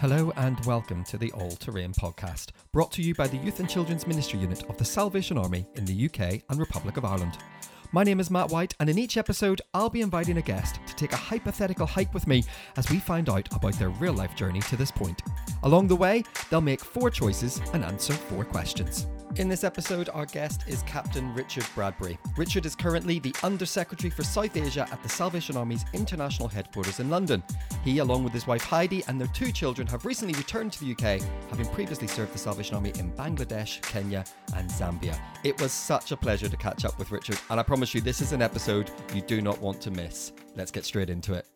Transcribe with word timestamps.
Hello 0.00 0.32
and 0.36 0.58
welcome 0.64 1.04
to 1.04 1.18
the 1.18 1.30
All 1.32 1.50
Terrain 1.50 1.92
podcast, 1.92 2.52
brought 2.72 2.90
to 2.92 3.02
you 3.02 3.14
by 3.14 3.26
the 3.26 3.36
Youth 3.36 3.60
and 3.60 3.68
Children's 3.68 4.06
Ministry 4.06 4.38
Unit 4.38 4.62
of 4.70 4.78
the 4.78 4.84
Salvation 4.84 5.36
Army 5.36 5.66
in 5.74 5.84
the 5.84 6.06
UK 6.06 6.40
and 6.48 6.58
Republic 6.58 6.96
of 6.96 7.04
Ireland. 7.04 7.36
My 7.92 8.02
name 8.02 8.18
is 8.18 8.30
Matt 8.30 8.48
White, 8.48 8.74
and 8.80 8.88
in 8.88 8.98
each 8.98 9.18
episode, 9.18 9.60
I'll 9.74 9.90
be 9.90 10.00
inviting 10.00 10.38
a 10.38 10.42
guest 10.42 10.80
to 10.86 10.96
take 10.96 11.12
a 11.12 11.16
hypothetical 11.16 11.86
hike 11.86 12.14
with 12.14 12.26
me 12.26 12.44
as 12.78 12.88
we 12.88 12.96
find 12.96 13.28
out 13.28 13.54
about 13.54 13.74
their 13.74 13.90
real 13.90 14.14
life 14.14 14.34
journey 14.34 14.62
to 14.62 14.76
this 14.78 14.90
point. 14.90 15.20
Along 15.64 15.86
the 15.86 15.96
way, 15.96 16.24
they'll 16.48 16.62
make 16.62 16.80
four 16.80 17.10
choices 17.10 17.60
and 17.74 17.84
answer 17.84 18.14
four 18.14 18.46
questions. 18.46 19.06
In 19.36 19.48
this 19.48 19.62
episode, 19.62 20.08
our 20.08 20.26
guest 20.26 20.64
is 20.66 20.82
Captain 20.82 21.32
Richard 21.34 21.64
Bradbury. 21.76 22.18
Richard 22.36 22.66
is 22.66 22.74
currently 22.74 23.20
the 23.20 23.32
Under 23.44 23.64
Secretary 23.64 24.10
for 24.10 24.24
South 24.24 24.56
Asia 24.56 24.88
at 24.90 25.00
the 25.04 25.08
Salvation 25.08 25.56
Army's 25.56 25.84
international 25.92 26.48
headquarters 26.48 26.98
in 26.98 27.08
London. 27.10 27.40
He, 27.84 27.98
along 27.98 28.24
with 28.24 28.32
his 28.32 28.48
wife 28.48 28.64
Heidi 28.64 29.04
and 29.06 29.20
their 29.20 29.28
two 29.28 29.52
children, 29.52 29.86
have 29.86 30.04
recently 30.04 30.34
returned 30.34 30.72
to 30.72 30.84
the 30.84 30.92
UK, 30.92 31.22
having 31.48 31.66
previously 31.66 32.08
served 32.08 32.34
the 32.34 32.38
Salvation 32.38 32.74
Army 32.74 32.92
in 32.98 33.12
Bangladesh, 33.12 33.80
Kenya, 33.82 34.24
and 34.56 34.68
Zambia. 34.68 35.16
It 35.44 35.60
was 35.62 35.70
such 35.70 36.10
a 36.10 36.16
pleasure 36.16 36.48
to 36.48 36.56
catch 36.56 36.84
up 36.84 36.98
with 36.98 37.12
Richard, 37.12 37.38
and 37.50 37.60
I 37.60 37.62
promise 37.62 37.94
you, 37.94 38.00
this 38.00 38.20
is 38.20 38.32
an 38.32 38.42
episode 38.42 38.90
you 39.14 39.22
do 39.22 39.40
not 39.40 39.60
want 39.60 39.80
to 39.82 39.92
miss. 39.92 40.32
Let's 40.56 40.72
get 40.72 40.84
straight 40.84 41.08
into 41.08 41.34
it. 41.34 41.46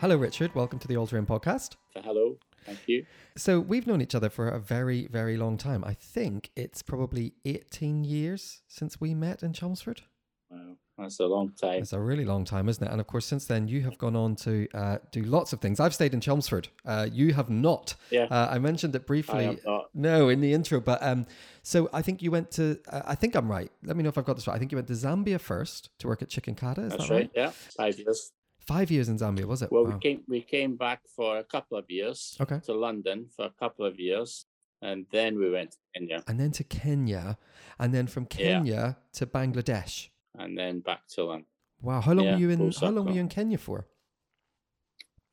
Hello, 0.00 0.16
Richard. 0.16 0.54
Welcome 0.54 0.78
to 0.78 0.86
the 0.86 0.96
All 0.96 1.08
Terrain 1.08 1.26
podcast. 1.26 1.74
Uh, 1.96 2.02
hello. 2.02 2.36
Thank 2.64 2.80
you. 2.86 3.06
So 3.36 3.60
we've 3.60 3.86
known 3.86 4.00
each 4.00 4.14
other 4.14 4.30
for 4.30 4.48
a 4.48 4.58
very, 4.58 5.06
very 5.06 5.36
long 5.36 5.56
time. 5.56 5.84
I 5.84 5.94
think 5.94 6.50
it's 6.56 6.82
probably 6.82 7.34
18 7.44 8.04
years 8.04 8.62
since 8.68 9.00
we 9.00 9.14
met 9.14 9.42
in 9.42 9.52
Chelmsford. 9.52 10.02
Wow, 10.50 10.76
that's 10.98 11.18
a 11.20 11.26
long 11.26 11.52
time. 11.52 11.82
It's 11.82 11.92
a 11.92 12.00
really 12.00 12.24
long 12.24 12.44
time, 12.44 12.68
isn't 12.68 12.84
it? 12.84 12.90
And 12.90 13.00
of 13.00 13.06
course, 13.06 13.24
since 13.24 13.46
then, 13.46 13.68
you 13.68 13.80
have 13.82 13.96
gone 13.96 14.14
on 14.14 14.36
to 14.36 14.68
uh, 14.74 14.98
do 15.10 15.22
lots 15.22 15.52
of 15.52 15.60
things. 15.60 15.80
I've 15.80 15.94
stayed 15.94 16.12
in 16.12 16.20
Chelmsford. 16.20 16.68
Uh, 16.84 17.08
you 17.10 17.32
have 17.32 17.48
not. 17.48 17.94
Yeah. 18.10 18.24
Uh, 18.24 18.48
I 18.50 18.58
mentioned 18.58 18.94
it 18.94 19.06
briefly. 19.06 19.38
I 19.38 19.42
have 19.42 19.64
not. 19.64 19.88
No, 19.94 20.28
in 20.28 20.40
the 20.40 20.52
intro. 20.52 20.80
But 20.80 21.02
um, 21.02 21.26
so 21.62 21.88
I 21.92 22.02
think 22.02 22.22
you 22.22 22.30
went 22.30 22.50
to. 22.52 22.78
Uh, 22.88 23.02
I 23.06 23.14
think 23.14 23.34
I'm 23.34 23.50
right. 23.50 23.70
Let 23.82 23.96
me 23.96 24.02
know 24.02 24.10
if 24.10 24.18
I've 24.18 24.26
got 24.26 24.36
this 24.36 24.46
right. 24.46 24.54
I 24.54 24.58
think 24.58 24.72
you 24.72 24.76
went 24.76 24.88
to 24.88 24.94
Zambia 24.94 25.40
first 25.40 25.90
to 26.00 26.08
work 26.08 26.20
at 26.20 26.28
Chikankata. 26.28 26.84
Is 26.84 26.90
That's 26.90 27.08
that 27.08 27.14
right. 27.14 27.30
Yeah, 27.34 27.50
five 27.50 27.98
years. 27.98 28.32
Five 28.66 28.90
years 28.90 29.08
in 29.08 29.16
Zambia, 29.18 29.44
was 29.44 29.62
it? 29.62 29.70
Well, 29.72 29.84
Wow. 29.84 29.94
we 29.94 29.98
came 30.00 30.22
we 30.28 30.40
came 30.42 30.76
back 30.76 31.00
for 31.16 31.38
a 31.38 31.44
couple 31.44 31.76
of 31.76 31.90
years 31.90 32.36
Okay. 32.40 32.60
to 32.66 32.72
London 32.72 33.28
for 33.34 33.44
a 33.46 33.50
couple 33.50 33.84
of 33.84 33.98
years, 33.98 34.46
and 34.80 35.06
then 35.10 35.38
we 35.38 35.50
went 35.50 35.72
to 35.72 35.78
Kenya, 35.94 36.22
And 36.28 36.38
then 36.38 36.52
to 36.52 36.64
Kenya, 36.64 37.38
and 37.78 37.92
then 37.94 38.06
from 38.06 38.24
Yeah. 38.24 38.36
Kenya 38.36 38.96
to 39.14 39.26
Bangladesh. 39.26 40.08
and 40.38 40.56
then 40.56 40.80
back 40.80 41.06
to 41.14 41.24
London 41.24 41.46
Wow, 41.82 42.00
how 42.00 42.12
long 42.12 42.24
Yeah, 42.26 42.32
were 42.34 42.40
you 42.40 42.50
in? 42.50 42.72
How 42.72 42.90
long 42.90 43.06
were 43.06 43.12
you 43.12 43.20
in 43.20 43.28
Kenya 43.28 43.58
for? 43.58 43.86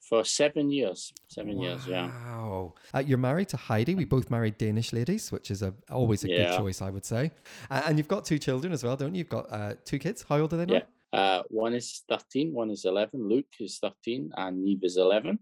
for 0.02 0.26
seven 0.26 0.72
years. 0.72 1.14
Seven 1.28 1.60
years. 1.62 1.86
Yeah. 1.86 2.08
Wow. 2.08 2.74
Uh, 2.96 3.04
you're 3.06 3.20
married 3.20 3.48
to 3.50 3.58
Heidi. 3.58 3.94
We 3.94 4.06
both 4.06 4.32
married 4.32 4.58
Danish 4.58 4.92
ladies, 4.92 5.32
which 5.32 5.52
is 5.52 5.62
a 5.62 5.76
always 5.92 6.24
a 6.24 6.28
good 6.28 6.58
choice, 6.58 6.82
I 6.82 6.90
would 6.90 7.06
say. 7.06 7.32
Uh, 7.70 7.84
and 7.86 8.00
you've 8.00 8.08
got 8.08 8.26
two 8.26 8.40
children 8.40 8.74
as 8.74 8.84
well, 8.84 8.98
don't 8.98 9.14
you? 9.14 9.20
You've 9.20 9.30
got 9.30 9.46
uh, 9.54 9.76
two 9.86 10.00
kids. 10.00 10.26
How 10.28 10.40
old 10.40 10.52
are 10.54 10.58
they 10.58 10.66
now? 10.66 10.82
Yeah. 11.14 11.20
Uh, 11.20 11.44
one 11.50 11.74
is 11.74 12.04
thirteen. 12.10 12.54
One 12.54 12.70
is 12.70 12.86
eleven. 12.86 13.28
Luke 13.28 13.48
is 13.60 13.78
thirteen, 13.80 14.32
and 14.36 14.64
Neve 14.64 14.84
is 14.84 14.98
eleven. 14.98 15.40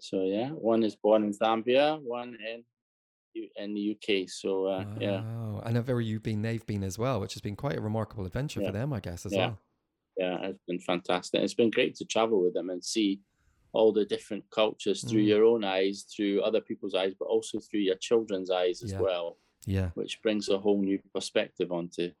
So 0.00 0.22
yeah, 0.24 0.48
one 0.50 0.82
is 0.82 0.96
born 0.96 1.24
in 1.24 1.32
Zambia, 1.32 2.00
one 2.02 2.36
in 2.46 2.64
in 3.56 3.74
the 3.74 3.96
UK. 3.96 4.28
So 4.28 4.66
uh, 4.66 4.84
yeah. 5.00 5.22
Wow. 5.22 5.62
And 5.64 5.76
however 5.76 6.00
you've 6.00 6.22
been, 6.22 6.42
they've 6.42 6.64
been 6.66 6.84
as 6.84 6.98
well, 6.98 7.20
which 7.20 7.34
has 7.34 7.42
been 7.42 7.56
quite 7.56 7.76
a 7.76 7.80
remarkable 7.80 8.26
adventure 8.26 8.60
Yeah. 8.60 8.68
for 8.68 8.72
them, 8.72 8.92
I 8.92 9.00
guess, 9.00 9.26
as 9.26 9.32
Yeah. 9.32 9.38
well. 9.46 9.58
yeah, 10.16 10.46
it's 10.46 10.62
been 10.68 10.78
fantastic. 10.78 11.40
It's 11.42 11.54
been 11.54 11.70
great 11.70 11.96
to 11.96 12.04
travel 12.04 12.40
with 12.40 12.54
them 12.54 12.70
and 12.70 12.84
see 12.84 13.20
all 13.72 13.90
the 13.92 14.04
different 14.04 14.48
cultures 14.50 15.02
through 15.02 15.24
Mm. 15.24 15.26
your 15.26 15.44
own 15.44 15.64
eyes, 15.64 16.04
through 16.04 16.40
other 16.42 16.60
people's 16.60 16.94
eyes, 16.94 17.12
but 17.18 17.24
also 17.24 17.58
through 17.58 17.80
your 17.80 17.96
children's 17.96 18.48
eyes 18.48 18.84
as 18.84 18.92
Yeah. 18.92 19.00
well, 19.00 19.38
Yeah. 19.66 19.90
which 19.94 20.22
brings 20.22 20.48
a 20.48 20.56
whole 20.58 20.80
new 20.80 21.00
perspective 21.12 21.72
onto 21.72 22.12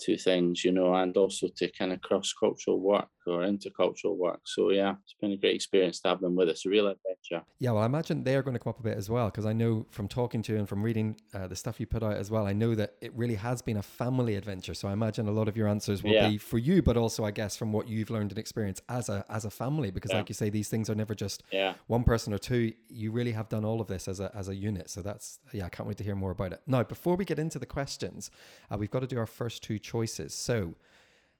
to 0.00 0.16
things, 0.16 0.64
you 0.64 0.72
know, 0.72 0.94
and 0.94 1.16
also 1.16 1.48
to 1.56 1.70
kind 1.72 1.92
of 1.92 2.00
cross 2.02 2.32
cultural 2.32 2.80
work 2.80 3.08
or 3.26 3.40
intercultural 3.42 4.16
work. 4.16 4.40
So 4.44 4.70
yeah, 4.70 4.94
it's 5.02 5.14
been 5.20 5.32
a 5.32 5.36
great 5.36 5.54
experience 5.54 6.00
to 6.00 6.08
have 6.08 6.20
them 6.20 6.34
with 6.34 6.48
us. 6.48 6.64
A 6.66 6.68
real 6.70 6.86
adventure. 6.88 7.44
Yeah, 7.58 7.72
well, 7.72 7.82
I 7.82 7.86
imagine 7.86 8.24
they 8.24 8.36
are 8.36 8.42
going 8.42 8.54
to 8.54 8.60
come 8.60 8.70
up 8.70 8.78
a 8.80 8.82
bit 8.82 8.96
as 8.96 9.08
well 9.10 9.26
because 9.26 9.46
I 9.46 9.52
know 9.52 9.86
from 9.90 10.08
talking 10.08 10.42
to 10.42 10.52
you 10.52 10.58
and 10.58 10.68
from 10.68 10.82
reading 10.82 11.16
uh, 11.34 11.46
the 11.46 11.56
stuff 11.56 11.80
you 11.80 11.86
put 11.86 12.02
out 12.02 12.14
as 12.16 12.30
well, 12.30 12.46
I 12.46 12.52
know 12.52 12.74
that 12.74 12.94
it 13.00 13.12
really 13.14 13.34
has 13.36 13.62
been 13.62 13.76
a 13.76 13.82
family 13.82 14.34
adventure. 14.36 14.74
So 14.74 14.88
I 14.88 14.92
imagine 14.92 15.28
a 15.28 15.32
lot 15.32 15.48
of 15.48 15.56
your 15.56 15.68
answers 15.68 16.02
will 16.02 16.12
Yeah. 16.12 16.28
be 16.28 16.38
for 16.38 16.58
you, 16.58 16.82
but 16.82 16.96
also 16.96 17.24
I 17.24 17.30
guess 17.30 17.56
from 17.56 17.72
what 17.72 17.88
you've 17.88 18.10
learned 18.10 18.30
and 18.32 18.38
experienced 18.38 18.82
as 18.88 19.08
a 19.08 19.24
as 19.28 19.44
a 19.44 19.50
family. 19.50 19.90
Because 19.90 20.12
Yeah. 20.12 20.18
like 20.18 20.28
you 20.28 20.34
say, 20.34 20.50
these 20.50 20.68
things 20.68 20.88
are 20.90 20.94
never 20.94 21.14
just 21.14 21.42
Yeah. 21.52 21.74
one 21.86 22.04
person 22.04 22.32
or 22.32 22.38
two. 22.38 22.72
You 22.88 23.10
really 23.12 23.32
have 23.32 23.48
done 23.48 23.64
all 23.64 23.80
of 23.80 23.86
this 23.88 24.08
as 24.08 24.20
a 24.20 24.30
as 24.34 24.48
a 24.48 24.54
unit. 24.54 24.90
So 24.90 25.02
that's 25.02 25.38
yeah, 25.52 25.66
I 25.66 25.68
can't 25.68 25.86
wait 25.88 25.96
to 25.98 26.04
hear 26.04 26.14
more 26.16 26.30
about 26.30 26.52
it. 26.52 26.60
Now, 26.66 26.82
before 26.82 27.16
we 27.16 27.24
get 27.24 27.38
into 27.38 27.58
the 27.58 27.66
questions, 27.66 28.30
uh, 28.70 28.76
we've 28.78 28.90
got 28.90 29.00
to 29.00 29.06
do 29.06 29.18
our 29.18 29.26
first 29.26 29.62
two 29.62 29.78
choices. 29.78 30.34
So. 30.34 30.74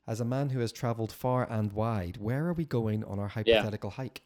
As 0.08 0.20
a 0.20 0.24
man 0.24 0.50
who 0.50 0.60
has 0.60 0.70
traveled 0.70 1.10
far 1.12 1.50
and 1.50 1.72
wide, 1.72 2.16
where 2.18 2.46
are 2.46 2.52
we 2.52 2.64
going 2.64 3.02
on 3.04 3.18
our 3.18 3.28
hypothetical 3.28 3.90
hike? 3.90 4.22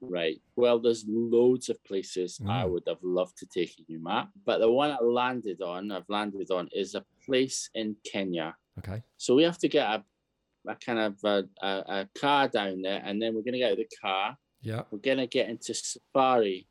Right. 0.00 0.40
Well, 0.56 0.80
there's 0.80 1.04
loads 1.08 1.68
of 1.70 1.82
places 1.84 2.40
I 2.46 2.64
Mm. 2.64 2.70
would 2.72 2.82
have 2.88 3.02
loved 3.02 3.38
to 3.38 3.46
take 3.46 3.88
you, 3.88 4.02
Matt. 4.02 4.28
But 4.44 4.58
the 4.58 4.70
one 4.70 4.90
I 4.90 4.98
landed 5.00 5.62
on, 5.62 5.92
I've 5.92 6.08
landed 6.08 6.50
on, 6.50 6.68
is 6.72 6.94
a 6.96 7.04
place 7.24 7.70
in 7.74 7.96
Kenya. 8.04 8.56
Okay. 8.78 9.02
So 9.16 9.34
we 9.36 9.44
have 9.44 9.58
to 9.58 9.68
get 9.68 9.86
a, 9.88 10.04
a 10.68 10.74
kind 10.74 10.98
of 10.98 11.18
a, 11.24 11.44
a, 11.62 11.68
a 12.00 12.08
car 12.18 12.48
down 12.48 12.82
there, 12.82 13.00
and 13.04 13.22
then 13.22 13.34
we're 13.34 13.42
going 13.42 13.52
to 13.52 13.58
get 13.58 13.66
out 13.72 13.78
of 13.78 13.78
the 13.78 13.96
car. 14.02 14.36
Yeah. 14.60 14.82
We're 14.90 14.98
going 14.98 15.18
to 15.18 15.28
get 15.28 15.48
into 15.48 15.72
safari 15.72 16.66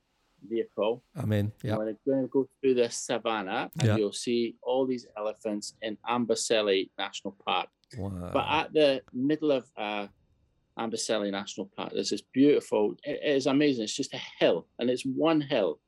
vehicle. 0.46 1.04
I'm 1.16 1.32
in. 1.32 1.54
Yeah. 1.64 1.78
We're 1.78 1.96
going 2.06 2.24
to 2.24 2.28
go 2.28 2.50
through 2.60 2.74
the 2.76 2.90
savannah, 2.90 3.72
and 3.80 3.88
Yeah. 3.88 3.96
you'll 3.96 4.12
see 4.12 4.58
all 4.62 4.86
these 4.86 5.08
elephants 5.18 5.74
in 5.82 5.98
Amboseli 6.08 6.90
National 7.00 7.36
Park. 7.46 7.70
Wow. 7.98 8.30
But 8.34 8.46
at 8.50 8.74
the 8.74 9.02
middle 9.14 9.52
of 9.52 9.66
uh, 9.78 10.08
Amboseli 10.78 11.32
National 11.32 11.70
Park, 11.76 11.92
there's 11.94 12.10
this 12.10 12.22
beautiful, 12.34 12.96
it 13.04 13.20
it 13.24 13.36
is 13.36 13.46
amazing. 13.48 13.84
It's 13.84 13.96
just 13.96 14.14
a 14.14 14.22
hill, 14.40 14.68
and 14.80 14.90
it's 14.90 15.04
one 15.04 15.42
hill. 15.42 15.80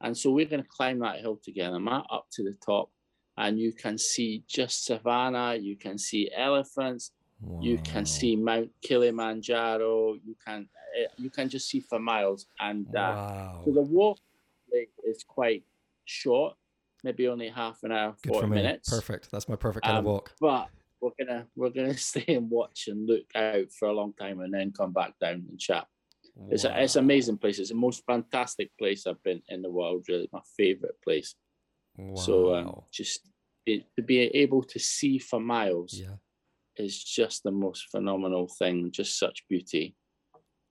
And 0.00 0.16
so 0.16 0.30
we're 0.30 0.46
going 0.46 0.62
to 0.62 0.68
climb 0.68 0.98
that 1.00 1.20
hill 1.20 1.40
together, 1.42 1.78
Matt, 1.80 2.04
up 2.10 2.26
to 2.32 2.42
the 2.42 2.54
top. 2.64 2.90
And 3.38 3.58
you 3.58 3.72
can 3.72 3.96
see 3.98 4.44
just 4.48 4.84
savannah, 4.84 5.56
you 5.56 5.76
can 5.76 5.96
see 5.98 6.30
elephants, 6.36 7.12
you 7.60 7.78
can 7.78 8.04
see 8.06 8.34
Mount 8.36 8.70
Kilimanjaro, 8.82 10.14
you 10.14 10.34
can 10.46 10.68
eh, 10.98 11.06
you 11.18 11.30
can 11.30 11.48
just 11.48 11.68
see 11.68 11.80
for 11.80 11.98
miles. 11.98 12.46
And 12.60 12.86
uh, 12.88 13.14
Wow. 13.16 13.62
so 13.64 13.72
the 13.72 13.82
walk 13.82 14.18
is 15.04 15.22
quite 15.26 15.64
short, 16.04 16.54
maybe 17.04 17.28
only 17.28 17.48
half 17.48 17.82
an 17.82 17.92
hour, 17.92 18.16
Good 18.22 18.32
40 18.32 18.40
for 18.48 18.54
minutes 18.54 18.88
Perfect. 18.90 19.30
That's 19.30 19.48
my 19.48 19.56
perfect 19.56 19.84
kind 19.86 19.98
Um, 19.98 20.06
of 20.06 20.12
walk. 20.12 20.32
but 20.40 20.68
we're 21.00 21.10
gonna 21.18 21.46
we're 21.56 21.70
gonna 21.70 21.96
stay 21.96 22.24
and 22.28 22.50
watch 22.50 22.88
and 22.88 23.06
look 23.06 23.26
out 23.34 23.70
for 23.78 23.88
a 23.88 23.92
long 23.92 24.12
time 24.14 24.40
and 24.40 24.52
then 24.52 24.72
come 24.72 24.92
back 24.92 25.14
down 25.20 25.44
and 25.48 25.58
chat. 25.58 25.86
It's 26.50 26.64
a, 26.64 26.82
it's 26.82 26.96
an 26.96 27.04
amazing 27.04 27.38
place. 27.38 27.58
It's 27.58 27.70
the 27.70 27.76
most 27.76 28.02
fantastic 28.06 28.70
place 28.78 29.06
I've 29.06 29.22
been 29.22 29.40
in 29.48 29.62
the 29.62 29.70
world. 29.70 30.04
Really, 30.08 30.28
my 30.32 30.42
favorite 30.56 30.96
place. 31.02 31.34
So 32.14 32.54
um, 32.54 32.82
just 32.92 33.20
be, 33.64 33.86
to 33.96 34.02
be 34.02 34.20
able 34.20 34.62
to 34.64 34.78
see 34.78 35.18
for 35.18 35.40
miles 35.40 35.94
yeah. 35.94 36.16
is 36.76 37.02
just 37.02 37.42
the 37.42 37.50
most 37.50 37.86
phenomenal 37.90 38.48
thing. 38.58 38.90
Just 38.92 39.18
such 39.18 39.44
beauty. 39.48 39.96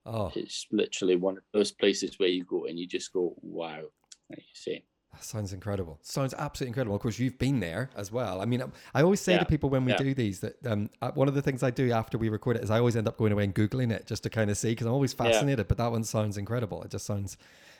Oh, 0.04 0.30
It's 0.36 0.66
literally 0.70 1.16
one 1.16 1.36
of 1.36 1.42
those 1.52 1.72
places 1.72 2.16
where 2.18 2.28
you 2.28 2.44
go 2.44 2.66
and 2.66 2.78
you 2.78 2.86
just 2.86 3.12
go, 3.12 3.34
wow. 3.42 3.82
Like 4.30 4.38
you 4.38 4.54
say, 4.54 4.84
that 5.16 5.24
sounds 5.24 5.52
incredible. 5.52 5.98
Sounds 6.02 6.34
absolutely 6.34 6.68
incredible. 6.70 6.96
Of 6.96 7.02
course, 7.02 7.18
you've 7.18 7.38
been 7.38 7.60
there 7.60 7.90
as 7.96 8.12
well. 8.12 8.40
I 8.40 8.44
mean, 8.44 8.62
I 8.94 9.02
always 9.02 9.20
say 9.20 9.38
to 9.38 9.44
people 9.44 9.70
when 9.70 9.84
we 9.84 9.92
Yeah. 9.92 9.98
do 9.98 10.14
these 10.14 10.40
that 10.40 10.64
um, 10.66 10.90
uh, 11.00 11.10
one 11.12 11.26
of 11.28 11.34
the 11.34 11.42
things 11.42 11.62
I 11.62 11.70
do 11.70 11.90
after 11.90 12.18
we 12.18 12.28
record 12.28 12.56
it 12.56 12.62
is 12.64 12.70
I 12.70 12.78
always 12.78 12.96
end 12.96 13.08
up 13.08 13.16
going 13.16 13.32
away 13.32 13.44
and 13.44 13.54
googling 13.54 13.90
it 13.90 14.06
just 14.06 14.22
to 14.24 14.30
kind 14.30 14.50
of 14.50 14.58
see 14.58 14.70
because 14.72 14.86
I'm 14.86 14.92
always 14.92 15.12
Yeah. 15.12 15.24
fascinated. 15.30 15.68
But 15.68 15.78
that 15.78 15.90
one 15.90 16.04
sounds 16.04 16.36
incredible. 16.36 16.82
It 16.82 16.90
just 16.90 17.06
sounds, 17.06 17.36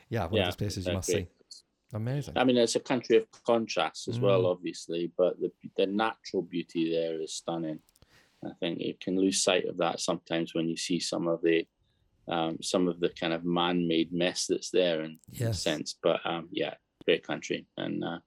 yeah, 0.08 0.26
one 0.26 0.40
of 0.40 0.46
those 0.46 0.56
places 0.56 0.78
it's 0.78 0.86
you 0.88 0.92
must 0.94 1.10
see. 1.10 1.26
Amazing. 1.92 2.34
I 2.36 2.44
mean, 2.44 2.56
it's 2.56 2.74
a 2.74 2.80
country 2.80 3.16
of 3.18 3.26
contrasts 3.44 4.08
as 4.08 4.18
well, 4.18 4.42
Mm. 4.42 4.50
obviously, 4.50 5.12
but 5.16 5.38
the 5.40 5.52
the 5.76 5.86
natural 5.86 6.42
beauty 6.42 6.90
there 6.90 7.20
is 7.20 7.32
stunning. 7.34 7.80
I 8.44 8.52
think 8.60 8.80
you 8.80 8.94
can 9.00 9.16
lose 9.18 9.42
sight 9.42 9.66
of 9.66 9.76
that 9.78 10.00
sometimes 10.00 10.54
when 10.54 10.68
you 10.68 10.76
see 10.76 10.98
some 11.00 11.28
of 11.28 11.42
the 11.42 11.66
um, 12.28 12.60
some 12.60 12.88
of 12.88 12.98
the 12.98 13.10
kind 13.10 13.32
of 13.32 13.44
man-made 13.44 14.12
mess 14.12 14.46
that's 14.48 14.70
there 14.70 15.02
in, 15.02 15.20
in 15.32 15.46
a 15.46 15.54
sense. 15.54 15.94
But 16.02 16.18
um, 16.26 16.48
yeah, 16.50 16.74
great 17.06 17.22
country 17.26 17.64
and 17.76 18.04
uh, 18.04 18.18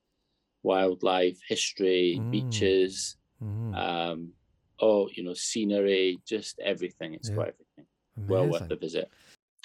wildlife, 0.63 1.39
history, 1.47 2.17
Mm. 2.19 2.31
beaches, 2.31 3.17
Mhm. 3.41 3.75
um, 3.75 4.33
oh, 4.79 5.09
you 5.13 5.23
know, 5.23 5.33
scenery, 5.33 6.19
just 6.25 6.59
everything. 6.59 7.13
It's 7.13 7.29
Yeah. 7.29 7.35
got 7.35 7.47
everything. 7.49 7.85
Well 8.27 8.47
worth 8.47 8.67
the 8.67 8.75
visit. 8.75 9.09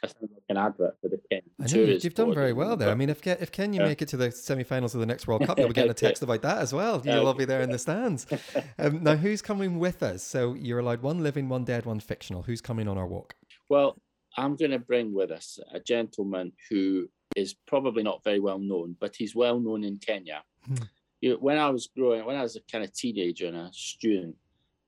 That 0.02 0.10
sounds 0.10 0.32
like 0.32 0.42
an 0.48 0.56
advert 0.56 0.96
for 1.00 1.08
the 1.08 1.18
Ken. 1.30 1.40
I 1.60 1.66
know 1.66 1.96
you've 1.96 2.14
done 2.14 2.34
very 2.34 2.52
well 2.52 2.76
there. 2.76 2.90
I 2.90 2.94
mean, 2.94 3.08
if 3.08 3.22
Ke- 3.22 3.40
if 3.40 3.50
Kenya 3.50 3.80
Yeah. 3.80 3.88
make 3.88 4.02
it 4.02 4.08
to 4.08 4.16
the 4.16 4.30
semi-finals 4.30 4.94
of 4.94 5.00
the 5.00 5.06
next 5.06 5.26
World 5.26 5.46
Cup, 5.46 5.58
you'll 5.58 5.68
be 5.68 5.74
getting 5.80 5.90
a 5.90 5.94
text 5.94 6.22
about 6.22 6.42
that 6.42 6.58
as 6.58 6.72
well. 6.74 7.00
You'll 7.04 7.26
all 7.26 7.34
be 7.34 7.44
there 7.46 7.62
in 7.62 7.70
the 7.70 7.78
stands. 7.78 8.26
Um, 8.78 9.02
now, 9.02 9.16
who's 9.16 9.40
coming 9.40 9.78
with 9.78 10.02
us? 10.02 10.22
So 10.22 10.54
you're 10.54 10.80
allowed 10.80 11.02
one 11.02 11.22
living, 11.22 11.48
one 11.48 11.64
dead, 11.64 11.86
one 11.86 12.00
fictional. 12.00 12.42
Who's 12.42 12.60
coming 12.60 12.86
on 12.88 12.98
our 12.98 13.06
walk? 13.06 13.34
Well, 13.70 13.96
I'm 14.36 14.56
going 14.56 14.72
to 14.72 14.78
bring 14.80 15.14
with 15.14 15.30
us 15.30 15.58
a 15.72 15.80
gentleman 15.80 16.52
who 16.68 17.08
is 17.34 17.54
probably 17.66 18.02
not 18.02 18.24
very 18.24 18.40
well 18.40 18.58
known, 18.58 18.96
but 19.00 19.16
he's 19.16 19.34
well 19.34 19.58
known 19.60 19.84
in 19.84 19.98
Kenya. 19.98 20.42
Hmm. 20.66 20.74
You 21.20 21.30
know, 21.30 21.36
when 21.36 21.58
I 21.58 21.70
was 21.70 21.88
growing, 21.96 22.24
when 22.24 22.36
I 22.36 22.42
was 22.42 22.56
a 22.56 22.60
kind 22.70 22.84
of 22.84 22.92
teenager 22.92 23.46
and 23.46 23.56
a 23.56 23.70
student, 23.72 24.36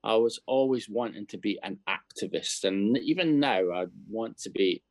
I 0.03 0.15
was 0.15 0.39
always 0.45 0.87
wanting 0.87 1.25
to 1.27 1.37
be 1.37 1.59
an 1.63 1.79
activist, 1.89 2.63
and 2.63 2.97
even 2.99 3.39
now 3.39 3.71
I 3.71 3.85
want 4.09 4.37
to 4.39 4.49
be 4.49 4.83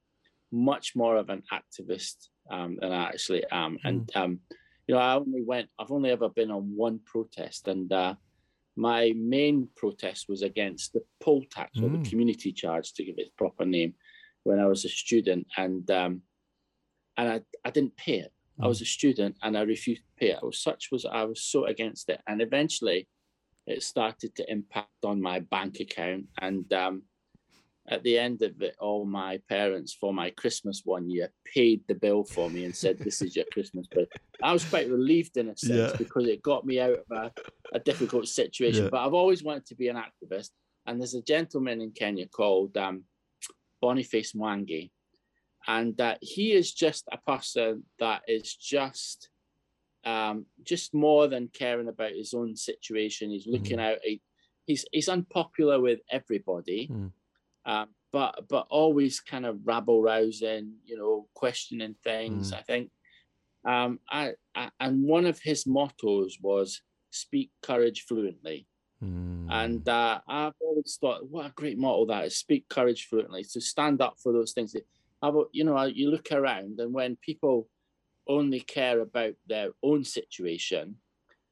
much 0.53 0.95
more 0.95 1.17
of 1.17 1.31
an 1.31 1.43
activist 1.53 2.29
um, 2.51 2.79
than 2.81 2.93
I 2.93 3.05
actually 3.05 3.45
am. 3.51 3.75
Mm. 3.77 3.79
And 3.85 4.17
um, 4.17 4.41
you 4.87 4.95
know, 4.95 5.01
I 5.01 5.15
only 5.15 5.43
went. 5.43 5.69
I've 5.79 5.93
only 5.93 6.11
ever 6.11 6.29
been 6.29 6.51
on 6.51 6.75
one 6.77 7.01
protest, 7.05 7.69
and 7.69 7.93
uh, 7.93 8.15
my 8.77 9.13
main 9.17 9.69
protest 9.77 10.29
was 10.29 10.43
against 10.43 10.93
the 10.93 11.03
poll 11.21 11.45
tax 11.51 11.79
mm. 11.79 11.85
or 11.85 11.89
the 11.89 11.99
mm. 11.99 12.11
community 12.11 12.53
charge, 12.53 12.93
to 12.95 13.05
give 13.05 13.17
it 13.19 13.23
its 13.23 13.31
proper 13.37 13.65
name, 13.65 13.95
when 14.43 14.59
I 14.59 14.67
was 14.67 14.85
a 14.85 14.89
student, 14.89 15.47
and 15.57 15.91
um, 15.91 16.23
and 17.17 17.29
I, 17.29 17.41
I 17.65 17.71
didn't 17.71 17.97
pay 17.97 18.19
it. 18.21 18.33
Mm. 18.61 18.65
I 18.65 18.69
was 18.69 18.79
mm. 18.79 18.83
a 18.83 18.87
student 18.87 19.37
and 19.43 19.57
I 19.57 19.63
refused 19.63 20.03
to 20.03 20.13
pay 20.19 20.31
it. 20.31 20.39
I 20.43 20.47
was 20.47 20.61
such 20.61 20.89
was 20.93 21.05
I 21.05 21.25
was 21.25 21.43
so 21.43 21.67
against 21.67 22.09
it, 22.09 22.21
and 22.27 22.41
eventually, 22.41 23.09
it 23.67 23.83
started 23.83 24.35
to 24.37 24.51
impact 24.51 25.05
on 25.05 25.21
my 25.21 25.41
bank 25.41 25.81
account, 25.81 26.27
and 26.41 26.73
um, 26.73 27.03
at 27.89 28.03
the 28.03 28.19
end 28.19 28.43
of 28.43 28.61
it 28.63 28.75
all, 28.81 29.05
my 29.05 29.41
parents 29.49 29.95
for 29.95 30.13
my 30.13 30.31
Christmas 30.31 30.83
one 30.85 31.09
year 31.09 31.31
paid 31.55 31.83
the 31.87 31.95
bill 31.95 32.25
for 32.25 32.51
me 32.51 32.65
and 32.65 32.75
said, 32.75 32.99
"This 32.99 33.23
is 33.23 33.37
your 33.37 33.45
Christmas 33.53 33.87
bill." 33.87 34.07
I 34.43 34.53
was 34.53 34.65
quite 34.65 34.91
relieved 34.91 35.37
in 35.37 35.49
a 35.49 35.57
sense 35.57 35.93
yeah. 35.93 35.97
because 35.97 36.27
it 36.27 36.43
got 36.43 36.67
me 36.67 36.81
out 36.81 36.99
of 36.99 37.05
a, 37.11 37.33
a 37.73 37.81
difficult 37.81 38.29
situation. 38.29 38.85
Yeah. 38.85 38.91
But 38.91 39.07
I've 39.07 39.15
always 39.15 39.43
wanted 39.43 39.67
to 39.67 39.77
be 39.77 39.89
an 39.89 39.97
activist, 39.97 40.51
and 40.87 41.01
there's 41.01 41.15
a 41.15 41.23
gentleman 41.23 41.81
in 41.81 41.93
Kenya 41.93 42.27
called 42.27 42.77
um, 42.77 43.05
Boniface 43.81 44.33
Mwangi, 44.33 44.91
and 45.67 45.97
that 45.97 46.19
he 46.21 46.53
is 46.53 46.73
just 46.73 47.05
a 47.13 47.19
person 47.19 47.85
that 47.99 48.23
is 48.29 48.55
just. 48.55 49.31
Um, 50.05 50.47
just 50.63 50.95
more 50.95 51.27
than 51.27 51.51
caring 51.53 51.89
about 51.89 52.13
his 52.13 52.33
own 52.33 52.55
situation, 52.55 53.31
he's 53.31 53.49
looking 53.49 53.79
mm. 53.79 53.91
out. 53.91 53.99
He, 54.05 54.23
he's 54.65 54.85
he's 54.93 55.09
unpopular 55.09 55.81
with 55.81 55.99
everybody, 56.13 56.87
mm 56.87 57.11
um, 57.67 57.89
but 58.13 58.45
but 58.49 58.67
always 58.71 59.21
kind 59.21 59.45
of 59.45 59.59
rabble 59.65 60.01
rousing, 60.01 60.75
you 60.85 60.97
know, 60.97 61.27
questioning 61.35 61.97
things. 62.05 62.53
Mm. 62.53 62.57
I 62.57 62.63
think, 62.63 62.91
um, 63.67 63.99
I, 64.09 64.33
I, 64.55 64.71
and 64.81 65.03
one 65.03 65.27
of 65.27 65.41
his 65.41 65.67
mottos 65.67 66.39
was 66.41 66.81
"Speak 67.11 67.51
courage 67.63 68.05
fluently," 68.09 68.67
mm. 69.03 69.49
and 69.51 69.87
uh, 69.89 70.21
I've 70.29 70.55
always 70.61 70.97
thought, 71.01 71.29
what 71.29 71.47
a 71.47 71.51
great 71.51 71.77
motto 71.77 72.07
that 72.07 72.27
is! 72.27 72.39
Speak 72.39 72.69
courage 72.69 73.09
fluently 73.11 73.45
to 73.53 73.61
stand 73.61 74.01
up 74.01 74.15
for 74.23 74.33
those 74.33 74.53
things. 74.53 74.73
That, 74.73 74.87
you 75.53 75.65
know, 75.65 75.83
you 75.85 76.11
look 76.11 76.33
around, 76.33 76.81
and 76.81 76.93
when 76.93 77.17
people 77.17 77.69
only 78.29 78.61
care 78.61 79.01
about 79.01 79.35
their 79.47 79.71
own 79.83 80.05
situation, 80.05 80.97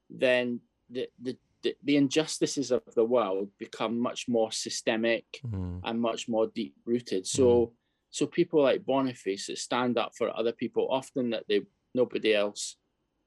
then 0.09 0.59
the, 0.89 1.07
the 1.21 1.37
the, 1.65 1.75
the 1.83 1.97
injustices 1.97 2.69
of 2.69 2.83
the 2.95 3.03
world 3.03 3.49
become 3.57 3.99
much 3.99 4.27
more 4.27 4.51
systemic 4.51 5.25
mm. 5.43 5.81
and 5.83 5.99
much 5.99 6.29
more 6.29 6.45
deep 6.53 6.75
rooted. 6.85 7.25
So 7.25 7.47
mm. 7.47 7.71
so 8.11 8.27
people 8.27 8.61
like 8.61 8.85
Boniface 8.85 9.47
that 9.47 9.57
stand 9.57 9.97
up 9.97 10.11
for 10.15 10.29
other 10.37 10.51
people 10.51 10.87
often 10.91 11.31
that 11.31 11.45
they 11.49 11.61
nobody 11.95 12.35
else 12.35 12.77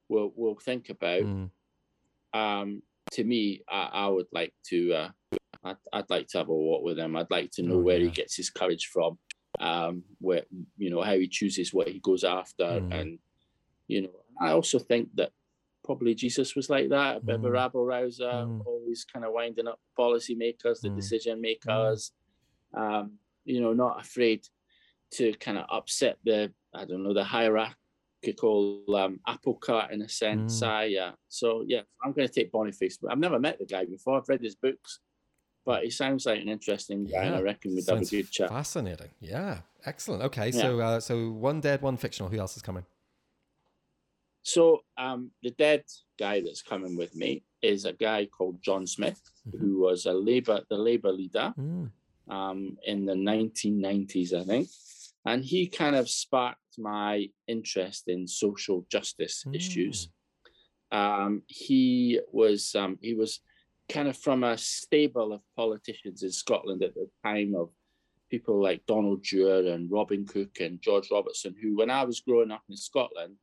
will 0.09 0.33
will 0.37 0.55
think 0.55 0.89
about. 0.89 1.23
Mm. 1.23 1.51
Um, 2.33 2.83
to 3.13 3.25
me, 3.25 3.63
I, 3.69 3.89
I, 3.93 4.07
would 4.07 4.29
like 4.33 4.53
to 4.69 4.93
uh, 4.93 5.09
I'd, 5.65 5.77
I'd, 5.93 6.11
like 6.11 6.29
to 6.29 6.39
have 6.39 6.49
a 6.49 6.55
walk 6.55 6.85
with 6.85 6.99
him. 6.99 7.17
I'd 7.17 7.31
like 7.31 7.51
to 7.53 7.63
know 7.63 7.77
oh, 7.77 7.81
where 7.81 7.99
yeah. 7.99 8.05
he 8.05 8.11
gets 8.11 8.37
his 8.37 8.51
courage 8.51 8.91
from, 8.93 9.19
um, 9.61 10.03
where 10.21 10.43
you 10.77 10.91
know 10.91 11.03
how 11.03 11.15
he 11.15 11.29
chooses 11.29 11.73
what 11.73 11.89
he 11.89 11.99
goes 12.01 12.25
after, 12.25 12.65
mm. 12.65 12.95
and 12.95 13.19
you 13.87 14.03
know 14.03 14.11
I 14.41 14.53
also 14.53 14.79
think 14.79 15.09
that 15.17 15.31
probably 15.85 16.15
Jesus 16.15 16.55
was 16.55 16.69
like 16.69 16.91
that, 16.91 17.17
a 17.17 17.21
bit 17.21 17.37
mm. 17.37 17.39
of 17.39 17.45
a 17.47 17.49
mm. 17.49 17.53
rabble 17.53 17.85
rouser, 17.85 18.25
mm. 18.25 18.61
always 18.67 19.05
kind 19.11 19.25
of 19.25 19.33
winding 19.33 19.67
up 19.67 19.81
policymakers, 19.99 20.81
the 20.83 20.91
mm. 20.91 20.97
decision 20.97 21.41
makers, 21.41 22.13
um, 22.77 23.13
you 23.45 23.61
know, 23.61 23.73
not 23.73 24.01
afraid 24.01 24.47
to 25.13 25.33
kind 25.35 25.57
of 25.57 25.65
upset 25.71 26.19
the, 26.25 26.53
I 26.75 26.85
don't 26.85 27.03
know, 27.03 27.15
the 27.15 27.25
hierarchical 27.25 28.83
um, 28.95 29.21
apple 29.27 29.55
cart 29.55 29.93
in 29.93 30.03
a 30.03 30.09
sense. 30.09 30.63
Uh, 30.63 30.85
yeah. 30.87 31.13
So, 31.29 31.65
yeah, 31.67 31.81
I'm 32.05 32.13
going 32.13 32.29
to 32.29 32.35
take 32.35 32.53
Boniface. 32.53 32.99
But 33.01 33.11
I've 33.11 33.19
never 33.19 33.39
met 33.39 33.59
the 33.59 33.65
guy 33.65 33.87
before. 33.87 34.19
I've 34.19 34.29
read 34.29 34.43
his 34.43 34.57
books, 34.57 35.01
but 35.69 35.85
he 35.85 35.91
sounds 35.91 36.25
like 36.25 36.41
an 36.41 36.49
interesting 36.49 37.05
guy, 37.05 37.11
yeah. 37.11 37.23
and 37.25 37.37
I 37.37 37.43
reckon 37.43 37.75
we'd 37.75 37.87
have 37.87 38.01
a 38.01 38.05
good 38.07 38.31
chat. 38.31 38.49
Fascinating. 38.49 39.11
Yeah. 39.21 39.59
Excellent. 39.85 40.23
Okay. 40.23 40.49
Yeah. 40.49 40.63
So, 40.63 40.81
uh, 40.81 40.99
so 40.99 41.31
one 41.31 41.61
dead, 41.61 41.83
one 41.83 41.99
fictional. 41.99 42.31
Who 42.31 42.39
else 42.39 42.57
is 42.57 42.63
coming? 42.63 42.87
So 44.41 44.81
um, 44.97 45.31
the 45.43 45.51
dead 45.51 45.85
guy 46.19 46.41
that's 46.41 46.63
coming 46.63 46.97
with 46.97 47.15
me 47.15 47.45
is 47.61 47.85
a 47.85 47.93
guy 47.93 48.25
called 48.25 48.63
John 48.63 48.87
Smith, 48.87 49.21
mm-hmm. 49.47 49.59
who 49.59 49.81
was 49.81 50.07
a 50.07 50.15
labor 50.15 50.63
the 50.71 50.79
labor 50.79 51.13
leader 51.13 51.53
mm. 51.61 51.91
um, 52.31 52.79
in 52.87 53.05
the 53.05 53.13
1990s, 53.13 54.33
I 54.33 54.45
think, 54.45 54.69
and 55.27 55.45
he 55.45 55.67
kind 55.67 55.97
of 55.97 56.09
sparked 56.09 56.79
my 56.79 57.29
interest 57.47 58.09
in 58.09 58.27
social 58.27 58.87
justice 58.91 59.45
mm. 59.47 59.55
issues. 59.55 60.09
Um, 60.91 61.43
he 61.47 62.21
was 62.33 62.75
um, 62.75 62.99
he 63.03 63.13
was 63.13 63.41
kind 63.89 64.09
of 64.09 64.17
from 64.17 64.45
a 64.45 64.57
stable 64.59 65.33
of 65.33 65.41
politicians 65.57 66.23
in 66.23 66.31
Scotland 66.31 66.83
at 66.83 66.95
the 66.95 67.09
time 67.25 67.55
of 67.55 67.71
people 68.31 68.63
like 68.63 68.85
Donald 68.87 69.23
Dewar 69.23 69.73
and 69.73 69.91
Robin 69.91 70.27
Cook 70.27 70.61
and 70.61 70.81
George 70.83 71.09
Robertson, 71.11 71.55
who, 71.61 71.77
when 71.77 71.91
I 71.91 72.05
was 72.05 72.21
growing 72.21 72.51
up 72.51 72.63
in 72.69 72.77
Scotland, 72.77 73.37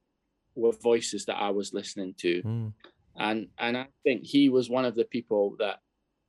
were 0.56 0.71
voices 0.71 1.25
that 1.25 1.38
I 1.38 1.50
was 1.50 1.74
listening 1.74 2.13
to. 2.19 2.42
Mm. 2.44 2.74
And 3.18 3.47
and 3.57 3.77
I 3.77 3.88
think 4.03 4.24
he 4.24 4.50
was 4.50 4.69
one 4.69 4.86
of 4.86 4.95
the 4.95 5.06
people 5.06 5.56
that 5.59 5.80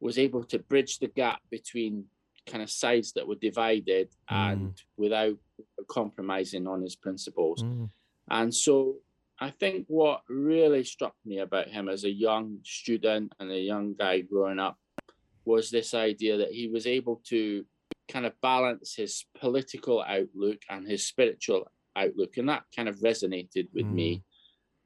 was 0.00 0.18
able 0.18 0.44
to 0.44 0.58
bridge 0.58 0.98
the 0.98 1.08
gap 1.08 1.40
between 1.50 2.04
kind 2.46 2.62
of 2.62 2.70
sides 2.70 3.12
that 3.12 3.26
were 3.26 3.36
divided 3.36 4.08
mm. 4.30 4.52
and 4.52 4.82
without 4.96 5.36
compromising 5.88 6.66
on 6.66 6.82
his 6.82 6.96
principles. 6.96 7.62
Mm. 7.62 7.90
And 8.30 8.54
so 8.54 8.96
I 9.38 9.50
think 9.50 9.84
what 9.88 10.22
really 10.28 10.84
struck 10.84 11.14
me 11.24 11.38
about 11.38 11.68
him 11.68 11.88
as 11.88 12.04
a 12.04 12.10
young 12.10 12.58
student 12.64 13.34
and 13.38 13.50
a 13.50 13.58
young 13.58 13.94
guy 13.94 14.20
growing 14.20 14.58
up 14.58 14.78
was 15.44 15.70
this 15.70 15.94
idea 15.94 16.38
that 16.38 16.52
he 16.52 16.68
was 16.68 16.86
able 16.86 17.20
to 17.28 17.64
kind 18.08 18.26
of 18.26 18.40
balance 18.40 18.94
his 18.94 19.26
political 19.38 20.02
outlook 20.02 20.58
and 20.70 20.86
his 20.86 21.06
spiritual 21.06 21.70
outlook, 21.94 22.36
and 22.36 22.48
that 22.48 22.64
kind 22.74 22.88
of 22.88 22.96
resonated 23.00 23.68
with 23.74 23.86
mm. 23.86 23.92
me. 23.92 24.22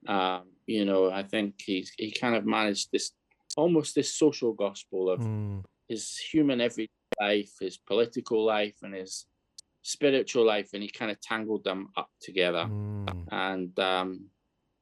Um, 0.07 0.45
you 0.67 0.85
know, 0.85 1.11
I 1.11 1.23
think 1.23 1.55
he's 1.59 1.93
he 1.97 2.11
kind 2.11 2.35
of 2.35 2.47
managed 2.47 2.91
this 2.93 3.13
almost 3.57 3.95
this 3.95 4.15
social 4.15 4.53
gospel 4.53 5.11
of 5.11 5.21
mm. 5.21 5.63
his 5.89 6.17
human 6.17 6.61
everyday 6.61 6.91
life, 7.21 7.53
his 7.61 7.77
political 7.77 8.45
life, 8.45 8.77
and 8.83 8.95
his 8.95 9.27
spiritual 9.83 10.45
life, 10.45 10.71
and 10.73 10.83
he 10.83 10.89
kind 10.89 11.11
of 11.11 11.21
tangled 11.21 11.65
them 11.65 11.89
up 11.97 12.11
together. 12.21 12.67
Mm. 12.69 13.27
And 13.31 13.79
um, 13.79 14.27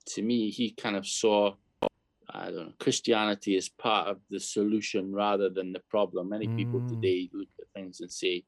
to 0.08 0.22
me, 0.22 0.50
he 0.50 0.70
kind 0.70 0.96
of 0.96 1.06
saw. 1.06 1.54
I 2.30 2.46
don't 2.46 2.56
know, 2.56 2.72
Christianity 2.78 3.56
is 3.56 3.70
part 3.70 4.06
of 4.06 4.18
the 4.28 4.38
solution 4.38 5.14
rather 5.14 5.48
than 5.48 5.72
the 5.72 5.80
problem. 5.88 6.28
Many 6.28 6.46
people 6.46 6.78
mm. 6.80 6.88
today 6.88 7.30
look 7.32 7.48
at 7.58 7.64
things 7.74 8.00
and 8.00 8.12
say, 8.12 8.44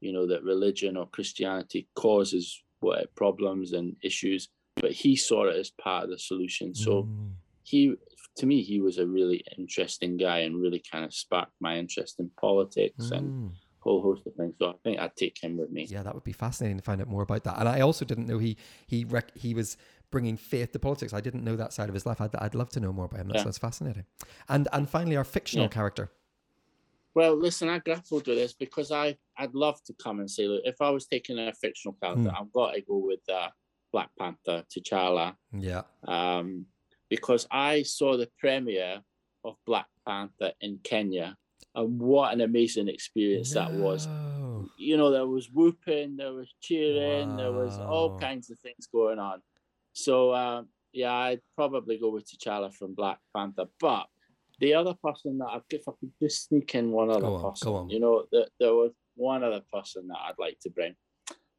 you 0.00 0.14
know, 0.14 0.26
that 0.26 0.42
religion 0.44 0.96
or 0.96 1.06
Christianity 1.08 1.88
causes 1.94 2.62
what 2.80 3.14
problems 3.16 3.74
and 3.74 3.94
issues, 4.02 4.48
but 4.76 4.92
he 4.92 5.14
saw 5.14 5.44
it 5.44 5.56
as 5.56 5.70
part 5.70 6.04
of 6.04 6.10
the 6.10 6.18
solution. 6.18 6.74
So 6.74 7.02
mm. 7.02 7.32
he, 7.64 7.94
to 8.38 8.46
me, 8.46 8.62
he 8.62 8.80
was 8.80 8.96
a 8.96 9.06
really 9.06 9.44
interesting 9.58 10.16
guy 10.16 10.38
and 10.38 10.60
really 10.60 10.82
kind 10.90 11.04
of 11.04 11.12
sparked 11.12 11.52
my 11.60 11.76
interest 11.76 12.20
in 12.20 12.30
politics 12.40 13.10
mm. 13.10 13.18
and 13.18 13.50
whole 13.80 14.02
host 14.02 14.26
of 14.26 14.34
things. 14.34 14.54
So 14.58 14.70
I 14.70 14.74
think 14.84 15.00
I'd 15.00 15.16
take 15.16 15.38
him 15.42 15.56
with 15.56 15.70
me. 15.70 15.86
Yeah, 15.88 16.02
that 16.02 16.14
would 16.14 16.24
be 16.24 16.32
fascinating 16.32 16.78
to 16.78 16.82
find 16.82 17.00
out 17.00 17.08
more 17.08 17.22
about 17.22 17.44
that. 17.44 17.58
And 17.58 17.68
I 17.68 17.80
also 17.80 18.04
didn't 18.04 18.26
know 18.26 18.38
he 18.38 18.56
he 18.86 19.04
rec- 19.04 19.36
he 19.36 19.54
was 19.54 19.76
bringing 20.10 20.36
faith 20.36 20.72
to 20.72 20.78
politics. 20.78 21.12
I 21.12 21.20
didn't 21.20 21.44
know 21.44 21.56
that 21.56 21.72
side 21.72 21.88
of 21.88 21.94
his 21.94 22.06
life. 22.06 22.20
I'd, 22.20 22.34
I'd 22.36 22.54
love 22.54 22.70
to 22.70 22.80
know 22.80 22.92
more 22.92 23.06
about 23.06 23.20
him. 23.20 23.28
That 23.28 23.36
yeah. 23.36 23.42
sounds 23.44 23.58
fascinating. 23.58 24.04
And 24.48 24.68
and 24.72 24.88
finally, 24.88 25.16
our 25.16 25.24
fictional 25.24 25.66
yeah. 25.66 25.70
character. 25.70 26.10
Well, 27.14 27.36
listen, 27.36 27.68
I 27.68 27.78
grappled 27.78 28.26
with 28.26 28.36
this 28.36 28.52
because 28.52 28.92
I 28.92 29.16
I'd 29.36 29.54
love 29.54 29.82
to 29.84 29.94
come 29.94 30.20
and 30.20 30.30
say, 30.30 30.46
look, 30.46 30.62
if 30.64 30.80
I 30.80 30.90
was 30.90 31.06
taking 31.06 31.38
a 31.38 31.52
fictional 31.52 31.96
character, 32.02 32.30
mm. 32.30 32.40
I've 32.40 32.52
got 32.52 32.74
to 32.74 32.80
go 32.82 32.98
with 32.98 33.20
uh, 33.28 33.48
Black 33.92 34.10
Panther, 34.18 34.64
T'Challa. 34.70 35.34
Yeah. 35.52 35.82
Um, 36.06 36.66
because 37.08 37.46
I 37.50 37.82
saw 37.82 38.16
the 38.16 38.28
premiere 38.38 39.00
of 39.44 39.56
Black 39.66 39.86
Panther 40.06 40.52
in 40.60 40.78
Kenya, 40.84 41.36
and 41.74 41.98
what 41.98 42.32
an 42.32 42.40
amazing 42.40 42.88
experience 42.88 43.54
no. 43.54 43.60
that 43.62 43.72
was. 43.72 44.08
You 44.76 44.96
know, 44.96 45.10
there 45.10 45.26
was 45.26 45.50
whooping, 45.50 46.16
there 46.16 46.32
was 46.32 46.52
cheering, 46.60 47.30
wow. 47.30 47.36
there 47.36 47.52
was 47.52 47.78
all 47.78 48.18
kinds 48.18 48.50
of 48.50 48.58
things 48.58 48.86
going 48.86 49.18
on. 49.18 49.40
So 49.98 50.32
um, 50.32 50.68
yeah, 50.92 51.12
I'd 51.12 51.40
probably 51.56 51.98
go 51.98 52.10
with 52.10 52.26
T'Challa 52.30 52.72
from 52.72 52.94
Black 52.94 53.18
Panther, 53.34 53.66
but 53.80 54.06
the 54.60 54.74
other 54.74 54.94
person 54.94 55.38
that 55.38 55.46
I, 55.46 55.60
if 55.70 55.88
I 55.88 55.92
could 55.98 56.12
just 56.22 56.48
sneak 56.48 56.74
in 56.76 56.92
one 56.92 57.10
other 57.10 57.26
on, 57.26 57.42
person, 57.42 57.90
you 57.90 57.98
know, 57.98 58.24
that 58.30 58.50
there 58.60 58.74
was 58.74 58.92
one 59.16 59.42
other 59.42 59.62
person 59.72 60.06
that 60.08 60.18
I'd 60.24 60.38
like 60.38 60.58
to 60.60 60.70
bring, 60.70 60.94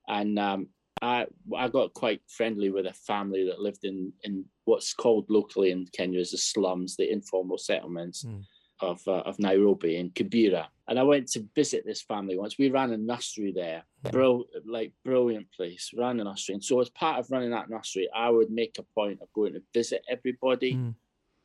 and 0.08 0.40
um, 0.40 0.68
I 1.02 1.28
I 1.56 1.68
got 1.68 1.94
quite 1.94 2.22
friendly 2.30 2.70
with 2.70 2.86
a 2.86 2.94
family 2.94 3.46
that 3.46 3.60
lived 3.60 3.84
in 3.84 4.14
in 4.24 4.46
what's 4.64 4.94
called 4.94 5.26
locally 5.30 5.72
in 5.72 5.86
Kenya 5.92 6.22
as 6.22 6.32
the 6.32 6.38
slums, 6.38 6.96
the 6.96 7.12
informal 7.12 7.58
settlements. 7.58 8.24
Mm. 8.24 8.44
Of, 8.82 9.06
uh, 9.08 9.24
of 9.26 9.40
Nairobi 9.40 9.98
in 9.98 10.10
Kibera, 10.12 10.68
and 10.88 10.98
I 10.98 11.04
went 11.04 11.28
to 11.32 11.46
visit 11.54 11.84
this 11.86 12.02
family 12.02 12.38
once. 12.38 12.58
We 12.58 12.70
ran 12.72 12.94
a 12.94 12.98
nursery 12.98 13.52
there, 13.54 13.84
bro, 14.10 14.46
like 14.66 14.94
brilliant 15.04 15.52
place. 15.52 15.92
Ran 15.98 16.20
a 16.22 16.24
nursery, 16.24 16.54
and 16.56 16.64
so 16.64 16.80
as 16.80 16.90
part 16.90 17.20
of 17.20 17.30
running 17.30 17.52
that 17.52 17.70
nursery, 17.70 18.08
I 18.16 18.30
would 18.30 18.50
make 18.50 18.78
a 18.80 18.84
point 18.96 19.20
of 19.22 19.28
going 19.34 19.54
to 19.56 19.62
visit 19.74 20.02
everybody, 20.10 20.76
Mm. 20.76 20.96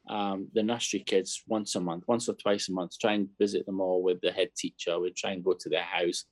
um, 0.08 0.48
the 0.54 0.62
nursery 0.62 1.00
kids 1.00 1.42
once 1.48 1.74
a 1.74 1.80
month, 1.80 2.04
once 2.06 2.28
or 2.28 2.34
twice 2.34 2.68
a 2.68 2.72
month, 2.72 2.92
try 3.00 3.14
and 3.14 3.28
visit 3.36 3.66
them 3.66 3.80
all 3.80 4.00
with 4.00 4.20
the 4.20 4.30
head 4.30 4.50
teacher. 4.56 5.00
We'd 5.00 5.16
try 5.16 5.32
and 5.32 5.42
go 5.44 5.54
to 5.58 5.68
their 5.68 5.82
house. 5.82 6.26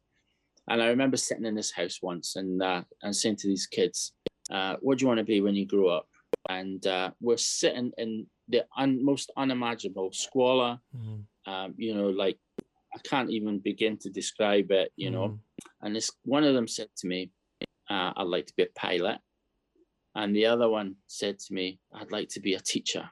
And 0.71 0.81
I 0.81 0.87
remember 0.87 1.17
sitting 1.17 1.47
in 1.47 1.57
this 1.57 1.73
house 1.73 1.99
once 2.01 2.37
and 2.37 2.63
uh, 2.63 2.85
and 3.03 3.17
saying 3.17 3.37
to 3.39 3.49
these 3.49 3.67
kids, 3.67 4.13
uh, 4.53 4.77
"What 4.81 4.99
do 4.99 5.03
you 5.03 5.09
want 5.09 5.19
to 5.19 5.25
be 5.25 5.41
when 5.41 5.57
you 5.57 5.67
grow 5.67 5.89
up?" 5.89 6.07
And 6.49 6.87
uh, 6.87 7.11
we're 7.21 7.39
sitting 7.39 7.91
in 7.99 8.27
the 8.53 8.65
un- 8.77 9.05
most 9.05 9.31
unimaginable 9.37 10.13
squalor. 10.13 10.79
Mm. 10.97 11.25
Um, 11.47 11.75
you 11.77 11.95
know, 11.95 12.11
like 12.11 12.39
I 12.95 12.99
can't 13.11 13.31
even 13.31 13.59
begin 13.59 13.97
to 13.99 14.11
describe 14.11 14.71
it. 14.71 14.93
You 14.97 15.11
know, 15.11 15.29
Mm. 15.29 15.39
and 15.83 15.97
this 15.97 16.11
one 16.25 16.45
of 16.45 16.55
them 16.55 16.69
said 16.69 16.91
to 16.99 17.07
me, 17.13 17.31
uh, 17.91 18.13
"I'd 18.17 18.33
like 18.35 18.47
to 18.47 18.55
be 18.57 18.63
a 18.65 18.79
pilot," 18.87 19.19
and 20.15 20.37
the 20.37 20.47
other 20.47 20.69
one 20.69 20.97
said 21.07 21.39
to 21.45 21.55
me, 21.55 21.81
"I'd 21.93 22.13
like 22.13 22.29
to 22.35 22.41
be 22.41 22.55
a 22.55 22.61
teacher." 22.61 23.11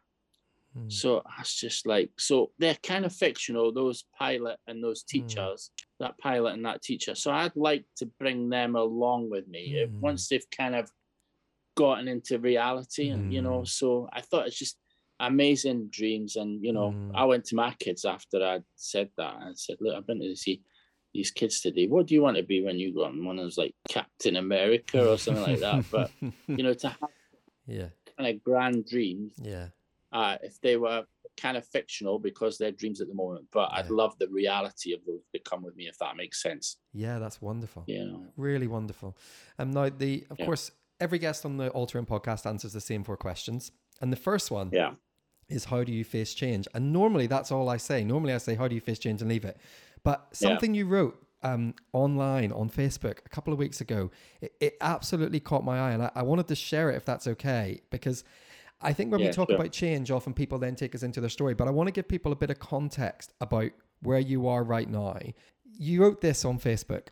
Mm. 0.76 0.92
So 0.92 1.08
I 1.26 1.40
was 1.40 1.52
just 1.66 1.84
like, 1.84 2.12
so 2.20 2.52
they're 2.60 2.78
kind 2.92 3.04
of 3.04 3.12
fictional, 3.12 3.72
those 3.72 4.04
pilot 4.16 4.58
and 4.68 4.84
those 4.84 5.02
teachers, 5.02 5.72
that 5.98 6.16
pilot 6.18 6.52
and 6.54 6.64
that 6.64 6.80
teacher. 6.82 7.16
So 7.16 7.32
I'd 7.32 7.56
like 7.56 7.84
to 7.96 8.06
bring 8.20 8.48
them 8.50 8.76
along 8.76 9.30
with 9.30 9.48
me 9.48 9.62
if- 9.82 9.90
Mm. 9.90 10.00
once 10.08 10.28
they've 10.28 10.50
kind 10.56 10.76
of 10.76 10.88
gotten 11.76 12.06
into 12.06 12.38
reality. 12.38 13.08
And, 13.08 13.32
you 13.34 13.42
know, 13.42 13.64
so 13.64 14.08
I 14.12 14.20
thought 14.20 14.46
it's 14.46 14.58
just 14.64 14.78
amazing 15.20 15.88
dreams. 15.90 16.36
And, 16.36 16.64
you 16.64 16.72
know, 16.72 16.90
Mm. 16.92 17.12
I 17.14 17.24
went 17.24 17.44
to 17.46 17.54
my 17.54 17.72
kids 17.78 18.04
after 18.04 18.42
I'd 18.44 18.64
said 18.76 19.10
that. 19.16 19.34
I 19.34 19.50
said, 19.54 19.76
look, 19.80 19.94
I've 19.96 20.06
been 20.06 20.20
to 20.20 20.34
see 20.36 20.62
these 21.14 21.30
kids 21.30 21.60
today. 21.60 21.86
What 21.86 22.06
do 22.06 22.14
you 22.14 22.22
want 22.22 22.36
to 22.36 22.42
be 22.42 22.62
when 22.62 22.78
you 22.78 22.92
grow 22.92 23.04
up? 23.04 23.12
And 23.12 23.24
one 23.26 23.36
was 23.36 23.58
like 23.58 23.74
Captain 23.88 24.36
America 24.36 25.10
or 25.10 25.18
something 25.18 25.42
like 25.42 25.60
that. 25.60 25.84
But, 25.90 26.10
you 26.48 26.62
know, 26.64 26.72
to 26.74 26.88
have 26.88 27.10
yeah, 27.66 27.88
kind 28.16 28.34
of 28.34 28.42
grand 28.42 28.86
dreams 28.86 29.32
yeah, 29.42 29.68
uh, 30.12 30.36
if 30.42 30.60
they 30.60 30.76
were 30.76 31.04
kind 31.36 31.56
of 31.56 31.66
fictional 31.66 32.18
because 32.18 32.58
they're 32.58 32.72
dreams 32.72 33.00
at 33.00 33.08
the 33.08 33.14
moment. 33.14 33.46
But 33.52 33.70
I'd 33.72 33.90
love 33.90 34.18
the 34.18 34.28
reality 34.28 34.92
of 34.92 35.00
those 35.06 35.20
that 35.32 35.44
come 35.44 35.62
with 35.62 35.74
me, 35.76 35.86
if 35.88 35.98
that 35.98 36.16
makes 36.16 36.42
sense. 36.42 36.76
yeah. 36.92 37.18
That's 37.18 37.40
wonderful. 37.42 37.84
You 37.86 38.04
know, 38.04 38.26
Really 38.36 38.66
wonderful. 38.66 39.16
Um, 39.58 39.70
now 39.72 39.88
the 39.88 40.26
of 40.30 40.38
Yeah. 40.38 40.46
course 40.46 40.70
every 41.00 41.18
guest 41.18 41.44
on 41.44 41.56
the 41.56 41.70
All 41.70 41.86
Terrain 41.86 42.06
podcast 42.06 42.44
answers 42.46 42.72
the 42.72 42.80
same 42.80 43.04
four 43.04 43.16
questions, 43.16 43.72
and 44.00 44.12
the 44.12 44.16
first 44.16 44.50
one 44.50 44.70
yeah, 44.72 44.94
is 45.50 45.66
how 45.66 45.84
do 45.84 45.92
you 45.92 46.04
face 46.04 46.34
change? 46.34 46.66
And 46.74 46.92
normally 46.92 47.26
that's 47.26 47.50
all 47.52 47.68
I 47.68 47.76
say. 47.76 48.04
Normally 48.04 48.32
I 48.32 48.38
say 48.38 48.54
how 48.54 48.68
do 48.68 48.74
you 48.74 48.80
face 48.80 48.98
change 48.98 49.20
and 49.20 49.30
leave 49.30 49.44
it. 49.44 49.56
But 50.02 50.28
Yeah. 50.32 50.48
something 50.48 50.74
you 50.74 50.86
wrote 50.86 51.20
um, 51.42 51.74
online 51.92 52.52
on 52.52 52.68
Facebook 52.70 53.18
a 53.24 53.28
couple 53.28 53.52
of 53.52 53.58
weeks 53.58 53.80
ago, 53.80 54.10
it, 54.40 54.54
it 54.60 54.76
absolutely 54.80 55.40
caught 55.40 55.64
my 55.64 55.78
eye, 55.78 55.92
and 55.92 56.02
I, 56.02 56.10
I 56.14 56.22
wanted 56.22 56.48
to 56.48 56.54
share 56.54 56.90
it 56.90 56.96
if 56.96 57.04
that's 57.04 57.26
okay 57.26 57.80
because. 57.90 58.24
I 58.82 58.94
think 58.94 59.12
when 59.12 59.20
we 59.20 59.28
talk 59.28 59.50
sure. 59.50 59.56
about 59.56 59.72
change, 59.72 60.10
often 60.10 60.32
people 60.32 60.58
then 60.58 60.74
take 60.74 60.94
us 60.94 61.02
into 61.02 61.20
their 61.20 61.28
story. 61.28 61.52
But 61.52 61.68
I 61.68 61.70
want 61.70 61.88
to 61.88 61.92
give 61.92 62.08
people 62.08 62.32
a 62.32 62.34
bit 62.34 62.48
of 62.48 62.58
context 62.60 63.34
about 63.38 63.72
where 64.00 64.18
you 64.18 64.48
are 64.48 64.64
right 64.64 64.88
now. 64.88 65.18
You 65.78 66.00
wrote 66.00 66.22
this 66.22 66.46
on 66.46 66.58
Facebook. 66.58 67.08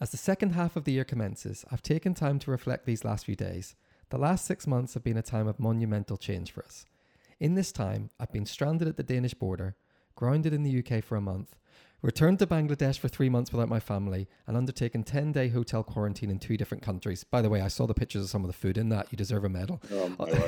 As 0.00 0.12
the 0.12 0.16
second 0.16 0.54
half 0.54 0.74
of 0.74 0.84
the 0.84 0.92
year 0.92 1.04
commences, 1.04 1.66
I've 1.70 1.82
taken 1.82 2.14
time 2.14 2.38
to 2.38 2.50
reflect 2.50 2.86
these 2.86 3.04
last 3.04 3.26
few 3.26 3.36
days. 3.36 3.76
The 4.08 4.16
last 4.16 4.46
six 4.46 4.66
months 4.66 4.94
have 4.94 5.04
been 5.04 5.18
a 5.18 5.22
time 5.22 5.46
of 5.46 5.60
monumental 5.60 6.16
change 6.16 6.50
for 6.50 6.64
us. 6.64 6.86
In 7.42 7.56
this 7.56 7.72
time, 7.72 8.10
I've 8.20 8.30
been 8.30 8.46
stranded 8.46 8.86
at 8.86 8.96
the 8.96 9.02
Danish 9.02 9.34
border, 9.34 9.74
grounded 10.14 10.52
in 10.52 10.62
the 10.62 10.78
UK 10.78 11.02
for 11.02 11.16
a 11.16 11.20
month, 11.20 11.56
returned 12.00 12.38
to 12.38 12.46
Bangladesh 12.46 13.00
for 13.00 13.08
three 13.08 13.28
months 13.28 13.50
without 13.50 13.68
my 13.68 13.80
family, 13.80 14.28
and 14.46 14.56
undertaken 14.56 15.02
10 15.02 15.32
day 15.32 15.48
hotel 15.48 15.82
quarantine 15.82 16.30
in 16.30 16.38
two 16.38 16.56
different 16.56 16.84
countries. 16.84 17.24
By 17.24 17.42
the 17.42 17.48
way, 17.50 17.60
I 17.60 17.66
saw 17.66 17.88
the 17.88 17.94
pictures 17.94 18.22
of 18.22 18.30
some 18.30 18.44
of 18.44 18.46
the 18.46 18.52
food 18.52 18.78
in 18.78 18.90
that. 18.90 19.08
You 19.10 19.16
deserve 19.16 19.42
a 19.42 19.48
medal. 19.48 19.82
Oh, 19.90 20.14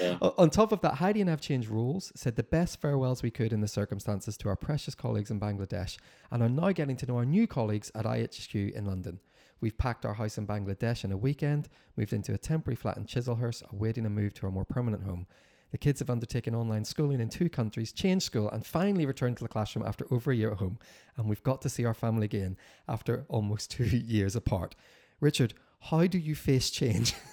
yeah. 0.00 0.16
On 0.38 0.48
top 0.48 0.72
of 0.72 0.80
that, 0.80 0.94
Heidi 0.94 1.20
and 1.20 1.28
I 1.28 1.32
have 1.32 1.42
changed 1.42 1.68
rules, 1.68 2.10
said 2.16 2.36
the 2.36 2.42
best 2.42 2.80
farewells 2.80 3.22
we 3.22 3.30
could 3.30 3.52
in 3.52 3.60
the 3.60 3.68
circumstances 3.68 4.38
to 4.38 4.48
our 4.48 4.56
precious 4.56 4.94
colleagues 4.94 5.30
in 5.30 5.38
Bangladesh, 5.38 5.98
and 6.30 6.42
are 6.42 6.48
now 6.48 6.72
getting 6.72 6.96
to 6.96 7.06
know 7.06 7.18
our 7.18 7.26
new 7.26 7.46
colleagues 7.46 7.92
at 7.94 8.06
IHQ 8.06 8.72
in 8.72 8.86
London. 8.86 9.20
We've 9.60 9.76
packed 9.76 10.06
our 10.06 10.14
house 10.14 10.38
in 10.38 10.46
Bangladesh 10.46 11.04
in 11.04 11.12
a 11.12 11.18
weekend, 11.18 11.68
moved 11.98 12.14
into 12.14 12.32
a 12.32 12.38
temporary 12.38 12.76
flat 12.76 12.96
in 12.96 13.04
Chislehurst, 13.04 13.70
awaiting 13.74 14.06
a 14.06 14.10
move 14.10 14.32
to 14.32 14.46
our 14.46 14.52
more 14.52 14.64
permanent 14.64 15.02
home. 15.02 15.26
The 15.70 15.78
kids 15.78 16.00
have 16.00 16.10
undertaken 16.10 16.54
online 16.54 16.84
schooling 16.84 17.20
in 17.20 17.28
two 17.28 17.48
countries, 17.48 17.92
changed 17.92 18.24
school, 18.24 18.50
and 18.50 18.66
finally 18.66 19.06
returned 19.06 19.36
to 19.36 19.44
the 19.44 19.48
classroom 19.48 19.86
after 19.86 20.06
over 20.10 20.32
a 20.32 20.36
year 20.36 20.50
at 20.50 20.58
home. 20.58 20.78
And 21.16 21.28
we've 21.28 21.42
got 21.42 21.62
to 21.62 21.68
see 21.68 21.84
our 21.84 21.94
family 21.94 22.24
again 22.24 22.56
after 22.88 23.24
almost 23.28 23.70
two 23.76 23.84
years 23.84 24.34
apart. 24.34 24.74
Richard, 25.20 25.54
how 25.80 26.06
do 26.06 26.18
you 26.18 26.34
face 26.34 26.70
change? 26.70 27.14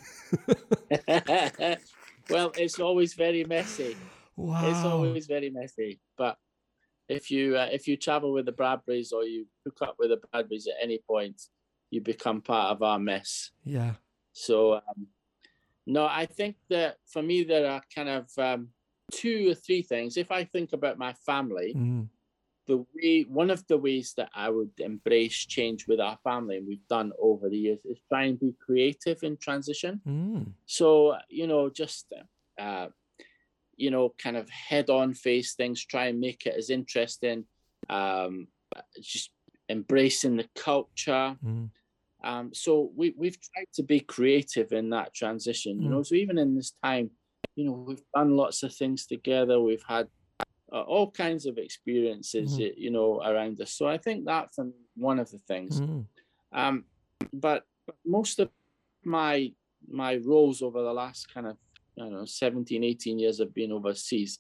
well, 2.30 2.52
it's 2.58 2.80
always 2.80 3.14
very 3.14 3.44
messy. 3.46 3.96
wow. 4.36 4.70
It's 4.70 4.86
always 4.86 5.26
very 5.26 5.50
messy. 5.50 6.00
But 6.18 6.38
if 7.10 7.32
you 7.32 7.56
uh, 7.58 7.70
if 7.72 7.88
you 7.88 7.98
travel 7.98 8.34
with 8.34 8.46
the 8.46 8.52
Bradburys 8.52 9.14
or 9.14 9.24
you 9.24 9.48
hook 9.66 9.78
up 9.82 9.96
with 9.98 10.10
the 10.10 10.20
Bradburys 10.28 10.68
at 10.68 10.76
any 10.82 11.00
point, 11.08 11.42
you 11.90 12.02
become 12.02 12.42
part 12.42 12.72
of 12.72 12.84
our 12.84 13.00
mess. 13.00 13.52
yeah. 13.64 13.94
So 14.34 14.76
um, 14.76 15.08
no, 15.96 16.06
I 16.06 16.26
think 16.38 16.56
that 16.70 16.98
for 17.14 17.22
me 17.24 17.44
there 17.44 17.68
are 17.74 17.82
kind 17.96 18.10
of 18.10 18.26
um, 18.38 18.62
two 19.12 19.50
or 19.52 19.56
three 19.56 19.82
things. 19.82 20.18
If 20.18 20.30
I 20.32 20.44
think 20.44 20.74
about 20.74 20.98
my 21.06 21.14
family, 21.30 21.74
Mm. 21.76 22.10
the 22.68 22.86
way 22.94 23.24
one 23.42 23.50
of 23.50 23.62
the 23.68 23.78
ways 23.88 24.08
that 24.18 24.30
I 24.36 24.48
would 24.56 24.74
embrace 24.80 25.40
change 25.56 25.88
with 25.88 26.00
our 26.08 26.18
family, 26.28 26.58
and 26.58 26.68
we've 26.68 26.88
done 26.98 27.10
over 27.18 27.46
the 27.50 27.58
years, 27.66 27.80
is 27.86 28.00
try 28.12 28.24
and 28.30 28.38
be 28.38 28.54
creative 28.66 29.20
in 29.24 29.38
transition. 29.38 29.94
Mm. 30.06 30.54
So 30.66 30.88
you 31.30 31.48
know, 31.48 31.70
just 31.70 32.14
uh, 32.60 32.88
you 33.84 33.90
know, 33.92 34.14
kind 34.18 34.38
of 34.42 34.50
head-on 34.50 35.14
face 35.14 35.50
things, 35.56 35.86
try 35.86 36.08
and 36.08 36.20
make 36.20 36.46
it 36.46 36.56
as 36.58 36.70
interesting. 36.70 37.46
Um, 37.90 38.48
just 39.00 39.30
embracing 39.70 40.36
the 40.38 40.50
culture. 40.56 41.38
Mm. 41.46 41.70
Um, 42.24 42.54
so 42.54 42.92
we 42.96 43.14
we've 43.18 43.38
tried 43.40 43.68
to 43.76 43.84
be 43.84 44.00
creative 44.00 44.72
in 44.72 44.90
that 44.90 45.14
transition. 45.14 45.82
You 45.82 45.90
know, 45.90 46.04
so 46.04 46.16
even 46.16 46.38
in 46.38 46.56
this 46.56 46.74
time, 46.84 47.12
you 47.56 47.66
know, 47.66 47.74
we've 47.74 48.04
done 48.16 48.36
lots 48.36 48.64
of 48.64 48.74
things 48.74 49.06
together. 49.06 49.62
We've 49.62 49.84
had 49.88 50.08
uh, 50.72 50.82
all 50.82 51.12
kinds 51.12 51.46
of 51.46 51.58
experiences, 51.58 52.58
Mhm. 52.58 52.74
you 52.78 52.92
know, 52.92 53.22
around 53.22 53.62
us. 53.62 53.72
So 53.72 53.88
I 53.88 53.98
think 53.98 54.26
that's 54.26 54.60
one 54.96 55.20
of 55.20 55.30
the 55.32 55.40
things. 55.40 55.80
Mm. 55.80 56.06
Um, 56.52 56.86
but 57.34 57.64
most 58.06 58.40
of 58.40 58.50
my 59.04 59.54
my 59.88 60.16
roles 60.18 60.62
over 60.62 60.82
the 60.82 60.94
last 60.94 61.34
kind 61.34 61.48
of 61.48 61.58
I 61.98 62.02
don't 62.02 62.12
know 62.12 62.26
17, 62.26 62.84
18 62.84 63.20
years 63.20 63.40
of 63.40 63.54
being 63.54 63.72
overseas 63.72 64.40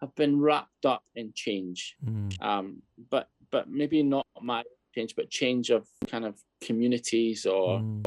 have 0.00 0.14
been 0.14 0.40
wrapped 0.40 0.86
up 0.86 1.02
in 1.14 1.32
change. 1.34 1.96
Mm. 2.04 2.42
Um, 2.42 2.82
but 3.10 3.28
but 3.50 3.68
maybe 3.68 4.02
not 4.02 4.26
my 4.40 4.62
change, 4.94 5.14
but 5.16 5.30
change 5.30 5.70
of 5.70 5.86
kind 6.08 6.24
of 6.24 6.40
communities 6.62 7.46
or 7.46 7.80
Mm. 7.80 8.06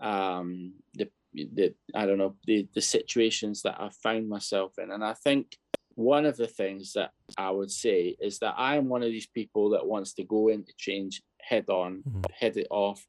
um, 0.00 0.74
the 0.94 1.10
the 1.34 1.74
I 1.94 2.06
don't 2.06 2.18
know 2.18 2.36
the 2.46 2.68
the 2.74 2.80
situations 2.80 3.62
that 3.62 3.80
I've 3.80 3.96
found 3.96 4.28
myself 4.28 4.72
in, 4.78 4.90
and 4.90 5.04
I 5.04 5.14
think 5.14 5.56
one 5.94 6.24
of 6.26 6.36
the 6.36 6.46
things 6.46 6.92
that 6.94 7.10
I 7.36 7.50
would 7.50 7.70
say 7.70 8.16
is 8.20 8.38
that 8.38 8.54
I 8.56 8.76
am 8.76 8.88
one 8.88 9.02
of 9.02 9.10
these 9.10 9.26
people 9.26 9.70
that 9.70 9.86
wants 9.86 10.14
to 10.14 10.24
go 10.24 10.48
into 10.48 10.72
change 10.76 11.22
head 11.40 11.68
on, 11.68 12.02
Mhm. 12.02 12.30
head 12.32 12.56
it 12.56 12.66
off. 12.70 13.06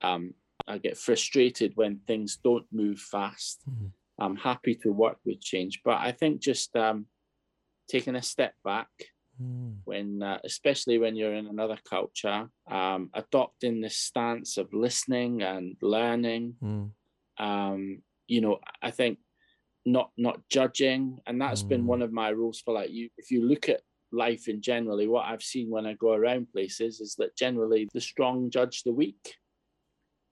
Um, 0.00 0.34
I 0.66 0.78
get 0.78 0.96
frustrated 0.96 1.76
when 1.76 2.00
things 2.06 2.38
don't 2.42 2.66
move 2.72 2.98
fast. 3.00 3.62
Mhm. 3.68 3.92
I'm 4.18 4.36
happy 4.36 4.74
to 4.76 4.90
work 4.92 5.18
with 5.26 5.40
change, 5.40 5.82
but 5.84 5.98
I 6.08 6.12
think 6.12 6.40
just 6.40 6.74
um, 6.76 7.06
taking 7.88 8.16
a 8.16 8.22
step 8.22 8.54
back 8.64 8.88
Mm. 9.40 9.78
when 9.84 10.22
uh, 10.22 10.38
especially 10.44 10.98
when 10.98 11.16
you're 11.16 11.34
in 11.34 11.46
another 11.46 11.78
culture 11.88 12.48
um, 12.70 13.10
adopting 13.14 13.80
this 13.80 13.96
stance 13.96 14.56
of 14.58 14.72
listening 14.72 15.42
and 15.42 15.76
learning 15.80 16.56
Mm. 16.62 16.90
um, 17.38 18.02
you 18.28 18.40
know 18.40 18.58
i 18.82 18.90
think 18.90 19.18
not 19.84 20.10
not 20.16 20.38
judging 20.48 21.18
and 21.26 21.40
that's 21.40 21.62
been 21.64 21.82
Mm. 21.84 21.86
one 21.94 22.02
of 22.02 22.12
my 22.12 22.28
rules 22.28 22.60
for 22.60 22.72
like 22.74 22.90
you 22.90 23.08
if 23.18 23.30
you 23.30 23.44
look 23.44 23.68
at 23.68 23.80
life 24.12 24.46
in 24.48 24.60
generally 24.60 25.08
what 25.08 25.24
i've 25.26 25.42
seen 25.42 25.70
when 25.70 25.86
i 25.86 25.94
go 25.94 26.12
around 26.12 26.52
places 26.52 27.00
is 27.00 27.14
that 27.16 27.34
generally 27.36 27.88
the 27.94 28.00
strong 28.00 28.50
judge 28.50 28.82
the 28.84 28.92
weak 28.92 29.36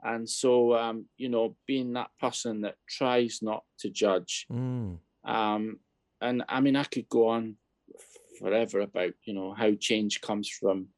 and 0.03 0.29
so 0.29 0.75
um, 0.75 1.07
you 1.17 1.29
know 1.29 1.57
being 1.67 1.93
that 1.95 2.11
person 2.21 2.61
that 2.63 2.77
tries 2.89 3.41
not 3.43 3.65
to 3.81 3.91
judge 3.91 4.47
Mm. 4.51 4.99
um, 5.25 5.81
and 6.23 6.45
I 6.49 6.61
mean, 6.61 6.77
I 6.77 6.85
could 6.85 7.09
go 7.09 7.29
on 7.29 7.57
forever 8.41 8.81
about 8.81 9.13
you 9.25 9.35
know 9.35 9.53
how 9.53 9.73
change 9.75 10.21
comes 10.21 10.49
from 10.49 10.89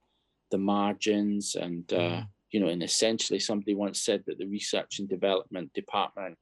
the 0.50 0.58
margins 0.58 1.54
and 1.54 1.92
uh, 1.92 1.96
Mm. 1.96 2.28
you 2.50 2.60
know, 2.60 2.68
and 2.68 2.82
essentially 2.82 3.40
somebody 3.40 3.74
once 3.74 4.02
said 4.02 4.22
that 4.26 4.38
the 4.38 4.46
research 4.46 4.98
and 4.98 5.08
development 5.08 5.72
department 5.72 6.36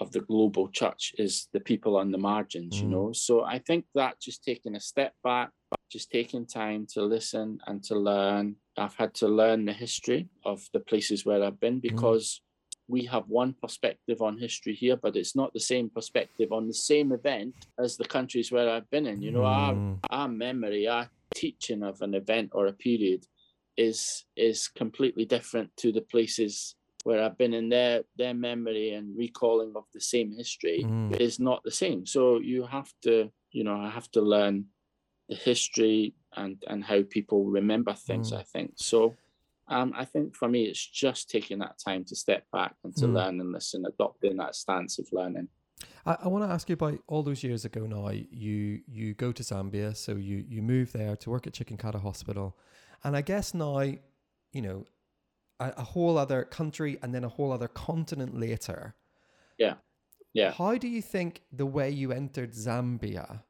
of 0.00 0.12
the 0.12 0.20
global 0.20 0.68
church 0.68 1.12
is 1.18 1.48
the 1.52 1.60
people 1.60 1.96
on 1.96 2.10
the 2.10 2.18
margins, 2.18 2.76
mm. 2.76 2.82
you 2.82 2.88
know. 2.88 3.12
So 3.12 3.44
I 3.44 3.58
think 3.58 3.84
that 3.94 4.20
just 4.20 4.44
taking 4.44 4.76
a 4.76 4.80
step 4.80 5.14
back, 5.22 5.50
just 5.90 6.10
taking 6.10 6.46
time 6.46 6.86
to 6.94 7.02
listen 7.02 7.58
and 7.66 7.82
to 7.84 7.94
learn. 7.98 8.56
I've 8.76 8.94
had 8.94 9.14
to 9.14 9.28
learn 9.28 9.64
the 9.64 9.72
history 9.72 10.28
of 10.44 10.62
the 10.72 10.80
places 10.80 11.26
where 11.26 11.42
I've 11.44 11.60
been 11.60 11.78
mm. 11.78 11.82
because 11.82 12.26
mm. 12.28 12.51
We 12.88 13.04
have 13.06 13.24
one 13.28 13.54
perspective 13.62 14.20
on 14.20 14.38
history 14.38 14.74
here, 14.74 14.96
but 14.96 15.16
it's 15.16 15.36
not 15.36 15.52
the 15.52 15.60
same 15.60 15.88
perspective 15.88 16.52
on 16.52 16.66
the 16.66 16.74
same 16.74 17.12
event 17.12 17.54
as 17.78 17.96
the 17.96 18.04
countries 18.04 18.50
where 18.52 18.68
I've 18.68 18.90
been 18.90 19.06
in. 19.06 19.22
You 19.22 19.32
know, 19.32 19.40
mm. 19.40 19.98
our, 20.10 20.22
our 20.22 20.28
memory, 20.28 20.88
our 20.88 21.08
teaching 21.34 21.82
of 21.82 22.02
an 22.02 22.14
event 22.14 22.50
or 22.52 22.66
a 22.66 22.72
period 22.72 23.26
is 23.76 24.24
is 24.36 24.68
completely 24.68 25.24
different 25.24 25.74
to 25.78 25.92
the 25.92 26.02
places 26.02 26.74
where 27.04 27.22
I've 27.22 27.38
been 27.38 27.54
in 27.54 27.68
their 27.68 28.02
their 28.16 28.34
memory 28.34 28.94
and 28.94 29.16
recalling 29.16 29.72
of 29.76 29.84
the 29.94 30.00
same 30.00 30.32
history 30.36 30.84
mm. 30.84 31.18
is 31.20 31.40
not 31.40 31.62
the 31.64 31.70
same. 31.70 32.06
So 32.06 32.38
you 32.38 32.66
have 32.66 32.92
to, 33.02 33.30
you 33.50 33.64
know, 33.64 33.76
I 33.76 33.90
have 33.90 34.10
to 34.12 34.20
learn 34.20 34.66
the 35.28 35.36
history 35.36 36.14
and 36.36 36.62
and 36.66 36.84
how 36.84 37.02
people 37.08 37.44
remember 37.46 37.94
things. 37.94 38.32
Mm. 38.32 38.38
I 38.38 38.42
think 38.42 38.72
so. 38.76 39.14
Um, 39.72 39.92
I 39.96 40.04
think 40.04 40.36
for 40.36 40.48
me, 40.48 40.64
it's 40.64 40.86
just 40.86 41.30
taking 41.30 41.58
that 41.60 41.78
time 41.78 42.04
to 42.04 42.16
step 42.16 42.44
back 42.52 42.74
and 42.84 42.94
to 42.96 43.06
mm. 43.06 43.14
learn 43.14 43.40
and 43.40 43.52
listen, 43.52 43.84
adopting 43.86 44.36
that 44.36 44.54
stance 44.54 44.98
of 44.98 45.08
learning. 45.12 45.48
I, 46.04 46.16
I 46.24 46.28
want 46.28 46.44
to 46.44 46.50
ask 46.50 46.68
you 46.68 46.74
about 46.74 46.98
all 47.06 47.22
those 47.22 47.42
years 47.42 47.64
ago. 47.64 47.86
Now 47.86 48.10
you 48.10 48.80
you 48.86 49.14
go 49.14 49.32
to 49.32 49.42
Zambia, 49.42 49.96
so 49.96 50.12
you 50.12 50.44
you 50.48 50.62
move 50.62 50.92
there 50.92 51.16
to 51.16 51.30
work 51.30 51.46
at 51.46 51.54
Chikankata 51.54 52.00
Hospital, 52.00 52.56
and 53.02 53.16
I 53.16 53.22
guess 53.22 53.54
now, 53.54 53.80
you 53.80 54.62
know, 54.62 54.84
a, 55.58 55.72
a 55.78 55.82
whole 55.82 56.18
other 56.18 56.44
country 56.44 56.98
and 57.02 57.14
then 57.14 57.24
a 57.24 57.28
whole 57.28 57.52
other 57.52 57.68
continent 57.68 58.38
later. 58.38 58.94
Yeah. 59.58 59.74
Yeah. 60.34 60.52
How 60.52 60.76
do 60.76 60.88
you 60.88 61.02
think 61.02 61.42
the 61.52 61.66
way 61.66 61.90
you 61.90 62.12
entered 62.12 62.52
Zambia 62.52 63.42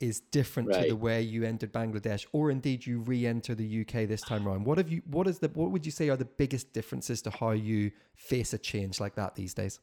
is 0.00 0.20
different 0.20 0.68
right. 0.68 0.82
to 0.82 0.88
the 0.88 0.96
way 0.96 1.22
you 1.22 1.44
entered 1.44 1.72
Bangladesh, 1.72 2.26
or 2.32 2.50
indeed 2.50 2.86
you 2.86 3.00
re-enter 3.00 3.54
the 3.54 3.80
UK 3.80 4.06
this 4.06 4.20
time 4.20 4.46
around? 4.46 4.64
What 4.64 4.78
have 4.78 4.90
you? 4.90 5.02
What 5.06 5.26
is 5.26 5.38
the? 5.38 5.48
What 5.48 5.70
would 5.70 5.86
you 5.86 5.92
say 5.92 6.08
are 6.08 6.16
the 6.16 6.24
biggest 6.24 6.72
differences 6.72 7.22
to 7.22 7.30
how 7.30 7.50
you 7.50 7.90
face 8.14 8.52
a 8.52 8.58
change 8.58 9.00
like 9.00 9.14
that 9.14 9.34
these 9.34 9.54
days? 9.54 9.80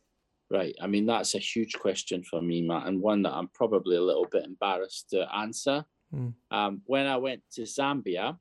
Right. 0.50 0.76
I 0.82 0.88
mean, 0.88 1.06
that's 1.06 1.34
a 1.34 1.40
huge 1.40 1.74
question 1.80 2.24
for 2.24 2.42
me, 2.42 2.62
Matt, 2.62 2.86
and 2.86 3.02
one 3.02 3.24
that 3.24 3.34
I'm 3.34 3.48
probably 3.50 3.96
a 3.96 4.02
little 4.02 4.28
bit 4.32 4.46
embarrassed 4.46 5.10
to 5.10 5.28
answer. 5.36 5.84
Mm. 6.14 6.34
Um, 6.52 6.82
when 6.86 7.08
I 7.08 7.18
went 7.18 7.42
to 7.54 7.62
Zambia, 7.62 8.38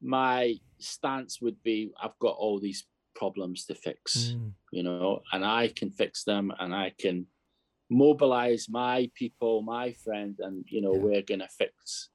my 0.00 0.54
stance 0.78 1.40
would 1.40 1.60
be 1.64 1.90
I've 2.00 2.18
got 2.20 2.36
all 2.36 2.60
these 2.60 2.86
problems 3.16 3.64
to 3.66 3.74
fix, 3.74 4.34
mm. 4.36 4.52
you 4.70 4.84
know, 4.84 5.22
and 5.32 5.44
I 5.44 5.68
can 5.68 5.90
fix 5.90 6.22
them 6.22 6.52
and 6.60 6.72
I 6.72 6.92
can 6.98 7.26
mobilize 7.90 8.66
my 8.68 9.10
people, 9.14 9.62
my 9.62 9.92
friend, 9.92 10.36
and 10.40 10.64
you 10.68 10.80
know, 10.80 10.94
yeah. 10.94 11.00
we're 11.00 11.22
gonna 11.22 11.48
fix 11.48 12.10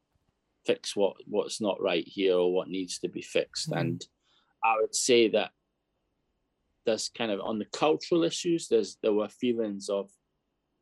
fix 0.65 0.96
what 0.96 1.15
what's 1.25 1.60
not 1.60 1.82
right 1.82 2.08
here 2.08 2.36
or 2.36 2.53
what 2.53 2.70
needs 2.70 3.00
to 3.00 3.10
be 3.10 3.22
fixed. 3.22 3.70
Mm. 3.72 3.80
And 3.80 4.06
I 4.63 4.75
would 4.80 4.96
say 4.96 5.27
that 5.30 5.51
there's 6.86 7.10
kind 7.10 7.32
of 7.32 7.39
on 7.42 7.60
the 7.60 7.65
cultural 7.65 8.24
issues, 8.24 8.68
there's 8.68 8.98
there 9.01 9.13
were 9.13 9.30
feelings 9.30 9.89
of 9.89 10.10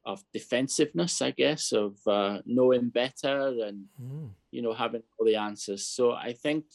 of 0.03 0.23
defensiveness, 0.33 1.21
I 1.21 1.29
guess, 1.29 1.71
of 1.71 1.95
uh, 2.07 2.39
knowing 2.45 2.89
better 2.89 3.53
and 3.63 3.85
mm. 4.01 4.29
you 4.51 4.61
know 4.61 4.73
having 4.73 5.03
all 5.17 5.25
the 5.25 5.35
answers. 5.35 5.87
So 5.87 6.13
I 6.13 6.33
think 6.33 6.65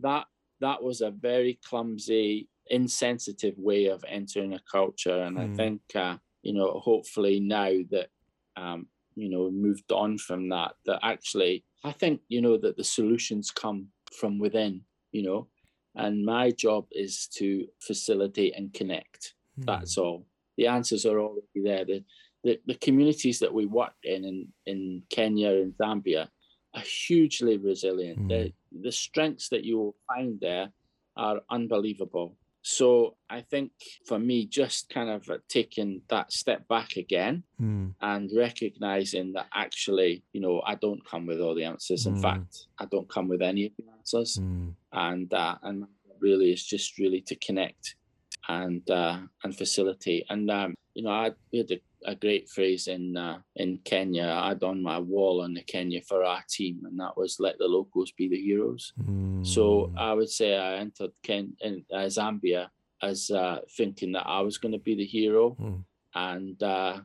that 0.00 0.26
that 0.60 0.82
was 0.82 1.00
a 1.00 1.10
very 1.10 1.58
clumsy, 1.64 2.48
insensitive 2.68 3.58
way 3.58 3.86
of 3.86 4.04
entering 4.08 4.54
a 4.54 4.60
culture. 4.70 5.22
And 5.22 5.36
mm. 5.36 5.52
I 5.52 5.56
think, 5.56 5.80
uh, 5.94 6.16
you 6.44 6.52
know, 6.52 6.80
hopefully 6.84 7.40
now 7.40 7.72
that, 7.90 8.08
um, 8.56 8.86
you 9.16 9.28
know, 9.28 9.50
moved 9.50 9.90
on 9.90 10.18
from 10.18 10.48
that, 10.50 10.72
that 10.86 11.00
actually, 11.02 11.64
I 11.82 11.92
think, 11.92 12.20
you 12.28 12.40
know, 12.40 12.56
that 12.58 12.76
the 12.76 12.84
solutions 12.84 13.50
come 13.50 13.88
from 14.18 14.38
within, 14.38 14.82
you 15.10 15.22
know, 15.22 15.48
and 15.94 16.24
my 16.24 16.50
job 16.50 16.86
is 16.92 17.28
to 17.38 17.66
facilitate 17.80 18.54
and 18.56 18.72
connect. 18.72 19.34
Mm. 19.58 19.66
That's 19.66 19.96
all. 19.98 20.26
The 20.58 20.66
answers 20.66 21.06
are 21.06 21.18
already 21.18 21.46
there. 21.56 21.84
The, 21.84 22.04
the, 22.44 22.60
the 22.66 22.74
communities 22.74 23.38
that 23.40 23.54
we 23.54 23.66
work 23.66 23.94
in, 24.02 24.24
in, 24.24 24.48
in 24.66 25.02
Kenya 25.10 25.50
and 25.50 25.72
Zambia, 25.78 26.28
are 26.74 26.82
hugely 27.08 27.56
resilient. 27.56 28.18
Mm. 28.18 28.28
The, 28.28 28.52
the 28.82 28.92
strengths 28.92 29.48
that 29.50 29.64
you 29.64 29.78
will 29.78 29.96
find 30.08 30.38
there 30.40 30.68
are 31.16 31.40
unbelievable. 31.48 32.36
So 32.66 33.16
I 33.28 33.42
think 33.42 33.72
for 34.06 34.18
me, 34.18 34.46
just 34.46 34.88
kind 34.88 35.10
of 35.10 35.28
taking 35.48 36.00
that 36.08 36.32
step 36.32 36.66
back 36.66 36.96
again 36.96 37.42
mm. 37.60 37.92
and 38.00 38.30
recognizing 38.34 39.34
that 39.34 39.48
actually, 39.54 40.22
you 40.32 40.40
know, 40.40 40.62
I 40.64 40.74
don't 40.76 41.04
come 41.06 41.26
with 41.26 41.42
all 41.42 41.54
the 41.54 41.64
answers. 41.64 42.06
In 42.06 42.16
mm. 42.16 42.22
fact, 42.22 42.68
I 42.78 42.86
don't 42.86 43.08
come 43.08 43.28
with 43.28 43.42
any 43.42 43.66
of 43.66 43.72
the 43.76 43.84
answers. 43.98 44.38
Mm. 44.38 44.72
And 44.94 45.32
uh, 45.34 45.56
and 45.62 45.84
really, 46.20 46.52
it's 46.52 46.64
just 46.64 46.96
really 46.96 47.20
to 47.26 47.36
connect 47.36 47.96
and 48.48 48.88
uh, 48.90 49.18
and 49.42 49.54
facilitate. 49.54 50.24
And 50.30 50.50
um, 50.50 50.74
you 50.94 51.02
know, 51.02 51.10
I 51.10 51.32
we 51.52 51.58
had 51.58 51.70
a 51.70 51.80
a 52.04 52.14
great 52.14 52.48
phrase 52.48 52.86
in 52.88 53.16
uh, 53.16 53.38
in 53.56 53.78
Kenya. 53.84 54.26
I 54.26 54.48
had 54.48 54.62
on 54.62 54.82
my 54.82 54.98
wall 54.98 55.42
on 55.42 55.54
the 55.54 55.62
Kenya 55.62 56.00
for 56.02 56.24
our 56.24 56.42
team, 56.48 56.82
and 56.84 56.98
that 57.00 57.16
was 57.16 57.40
"Let 57.40 57.58
the 57.58 57.66
locals 57.66 58.12
be 58.12 58.28
the 58.28 58.40
heroes." 58.40 58.92
Mm. 59.02 59.46
So 59.46 59.92
I 59.96 60.12
would 60.12 60.30
say 60.30 60.56
I 60.56 60.76
entered 60.76 61.12
Ken 61.22 61.56
in 61.60 61.84
uh, 61.92 62.08
Zambia 62.08 62.68
as 63.02 63.30
uh, 63.30 63.60
thinking 63.76 64.12
that 64.12 64.26
I 64.26 64.40
was 64.40 64.58
going 64.58 64.72
to 64.72 64.78
be 64.78 64.94
the 64.94 65.04
hero, 65.04 65.56
mm. 65.60 65.84
and 66.14 66.62
uh, 66.62 67.00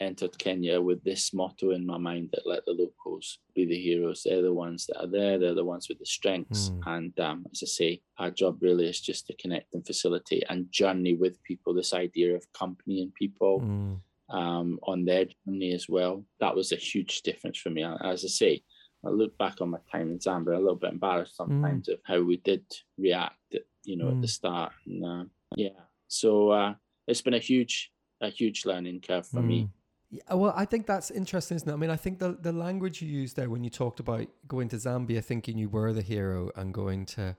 entered 0.00 0.36
Kenya 0.38 0.80
with 0.80 1.02
this 1.04 1.32
motto 1.32 1.70
in 1.70 1.86
my 1.86 1.98
mind 1.98 2.30
that 2.32 2.46
"Let 2.46 2.64
the 2.64 2.72
locals 2.72 3.38
be 3.54 3.66
the 3.66 3.78
heroes." 3.78 4.22
They're 4.24 4.42
the 4.42 4.52
ones 4.52 4.86
that 4.86 5.00
are 5.00 5.10
there. 5.10 5.38
They're 5.38 5.54
the 5.54 5.64
ones 5.64 5.88
with 5.88 5.98
the 5.98 6.06
strengths, 6.06 6.70
mm. 6.70 6.80
and 6.86 7.18
um, 7.20 7.46
as 7.52 7.62
I 7.62 7.66
say, 7.66 8.02
our 8.18 8.30
job 8.30 8.58
really 8.62 8.88
is 8.88 9.00
just 9.00 9.26
to 9.26 9.36
connect 9.36 9.74
and 9.74 9.86
facilitate 9.86 10.44
and 10.48 10.70
journey 10.70 11.14
with 11.14 11.42
people. 11.42 11.74
This 11.74 11.94
idea 11.94 12.34
of 12.34 12.52
company 12.52 13.02
and 13.02 13.14
people 13.14 13.60
mm 13.60 14.00
um, 14.30 14.78
on 14.82 15.04
their 15.04 15.26
journey 15.46 15.72
as 15.72 15.88
well. 15.88 16.24
That 16.40 16.54
was 16.54 16.72
a 16.72 16.76
huge 16.76 17.22
difference 17.22 17.58
for 17.58 17.70
me. 17.70 17.84
As 17.84 18.24
I 18.24 18.28
say, 18.28 18.62
I 19.04 19.10
look 19.10 19.36
back 19.38 19.60
on 19.60 19.70
my 19.70 19.78
time 19.90 20.10
in 20.10 20.18
Zambia, 20.18 20.56
a 20.56 20.58
little 20.58 20.76
bit 20.76 20.92
embarrassed 20.92 21.36
sometimes 21.36 21.88
mm. 21.88 21.94
of 21.94 22.00
how 22.04 22.22
we 22.22 22.38
did 22.38 22.64
react, 22.96 23.36
you 23.84 23.96
know, 23.96 24.06
mm. 24.06 24.12
at 24.12 24.20
the 24.22 24.26
mm. 24.26 24.30
start. 24.30 24.72
And 24.86 25.04
uh, 25.04 25.24
yeah, 25.56 25.80
so 26.08 26.50
uh, 26.50 26.74
it's 27.06 27.20
been 27.20 27.34
a 27.34 27.38
huge, 27.38 27.92
a 28.20 28.28
huge 28.28 28.64
learning 28.64 29.02
curve 29.06 29.26
for 29.26 29.40
mm. 29.40 29.46
me. 29.46 29.68
Yeah, 30.10 30.34
well, 30.34 30.54
I 30.56 30.64
think 30.64 30.86
that's 30.86 31.10
interesting, 31.10 31.56
isn't 31.56 31.68
it? 31.68 31.72
I 31.72 31.76
mean, 31.76 31.90
I 31.90 31.96
think 31.96 32.18
the 32.18 32.38
the 32.40 32.52
language 32.52 33.02
you 33.02 33.08
used 33.08 33.36
there 33.36 33.50
when 33.50 33.64
you 33.64 33.70
talked 33.70 34.00
about 34.00 34.26
going 34.46 34.68
to 34.68 34.76
Zambia, 34.76 35.22
thinking 35.22 35.58
you 35.58 35.68
were 35.68 35.92
the 35.92 36.02
hero, 36.02 36.50
and 36.56 36.72
going 36.72 37.04
to 37.06 37.36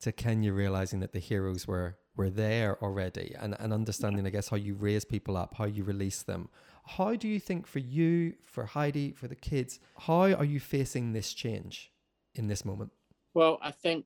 to 0.00 0.12
Kenya, 0.12 0.52
realizing 0.52 1.00
that 1.00 1.12
the 1.12 1.20
heroes 1.20 1.66
were 1.66 1.96
were 2.16 2.30
there 2.30 2.82
already 2.82 3.34
and, 3.40 3.56
and 3.58 3.72
understanding, 3.72 4.26
I 4.26 4.30
guess, 4.30 4.48
how 4.48 4.56
you 4.56 4.74
raise 4.74 5.04
people 5.04 5.36
up, 5.36 5.54
how 5.56 5.64
you 5.64 5.84
release 5.84 6.22
them. 6.22 6.48
How 6.84 7.14
do 7.14 7.28
you 7.28 7.40
think 7.40 7.66
for 7.66 7.78
you, 7.78 8.34
for 8.44 8.66
Heidi, 8.66 9.12
for 9.12 9.28
the 9.28 9.36
kids, 9.36 9.78
how 9.98 10.32
are 10.32 10.44
you 10.44 10.60
facing 10.60 11.12
this 11.12 11.32
change 11.32 11.92
in 12.34 12.48
this 12.48 12.64
moment? 12.64 12.90
Well, 13.34 13.58
I 13.62 13.70
think 13.70 14.04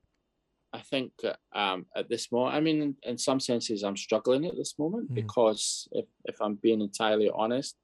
I 0.73 0.79
think 0.79 1.13
um, 1.55 1.85
at 1.95 2.09
this 2.09 2.31
moment, 2.31 2.55
I 2.55 2.59
mean, 2.59 2.81
in, 2.81 2.95
in, 3.03 3.17
some 3.17 3.39
senses, 3.39 3.83
I'm 3.83 3.95
struggling 3.95 4.45
at 4.45 4.57
this 4.57 4.75
moment 4.77 5.09
mm. 5.09 5.15
because 5.15 5.87
if, 5.93 6.05
if 6.25 6.35
I'm 6.41 6.55
being 6.55 6.81
entirely 6.81 7.31
honest, 7.33 7.75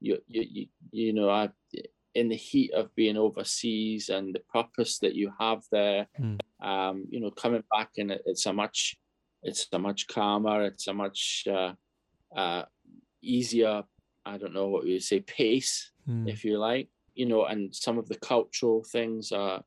you, 0.00 0.18
you, 0.26 0.44
you, 0.50 0.66
you 0.90 1.12
know, 1.12 1.28
I, 1.28 1.50
in 2.14 2.28
the 2.28 2.36
heat 2.36 2.72
of 2.72 2.94
being 2.94 3.16
overseas 3.16 4.08
and 4.08 4.34
the 4.34 4.40
purpose 4.52 4.98
that 5.00 5.14
you 5.14 5.32
have 5.38 5.62
there, 5.70 6.08
mm. 6.18 6.40
um, 6.62 7.04
you 7.10 7.20
know, 7.20 7.30
coming 7.30 7.62
back 7.70 7.90
and 7.98 8.10
it, 8.10 8.22
it's 8.24 8.46
a 8.46 8.52
much 8.52 8.96
it's 9.44 9.68
a 9.72 9.78
much 9.78 10.08
calmer, 10.08 10.64
it's 10.64 10.86
a 10.88 10.94
much 10.94 11.44
uh, 11.50 11.72
uh, 12.36 12.64
easier, 13.22 13.84
I 14.24 14.38
don't 14.38 14.54
know 14.54 14.68
what 14.68 14.86
you 14.86 14.98
say, 15.00 15.20
pace, 15.20 15.92
mm. 16.08 16.28
if 16.28 16.44
you 16.44 16.58
like, 16.58 16.88
you 17.14 17.26
know, 17.26 17.44
and 17.44 17.74
some 17.74 17.98
of 17.98 18.08
the 18.08 18.16
cultural 18.16 18.82
things 18.90 19.30
are, 19.32 19.62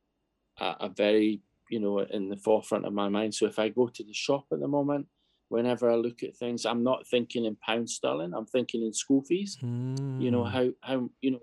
are 0.59 0.89
very, 0.89 1.41
you 1.69 1.79
know, 1.79 1.99
in 1.99 2.29
the 2.29 2.37
forefront 2.37 2.85
of 2.85 2.93
my 2.93 3.07
mind. 3.07 3.35
So 3.35 3.45
if 3.45 3.59
I 3.59 3.69
go 3.69 3.87
to 3.87 4.03
the 4.03 4.13
shop 4.13 4.45
at 4.51 4.59
the 4.59 4.67
moment, 4.67 5.07
whenever 5.49 5.89
I 5.89 5.95
look 5.95 6.23
at 6.23 6.35
things, 6.35 6.65
I'm 6.65 6.83
not 6.83 7.07
thinking 7.07 7.45
in 7.45 7.55
pound 7.55 7.89
sterling. 7.89 8.33
I'm 8.33 8.45
thinking 8.45 8.83
in 8.83 8.93
school 8.93 9.21
fees. 9.23 9.57
Mm. 9.63 10.21
You 10.21 10.31
know 10.31 10.43
how 10.43 10.69
how 10.81 11.09
you 11.21 11.31
know 11.31 11.39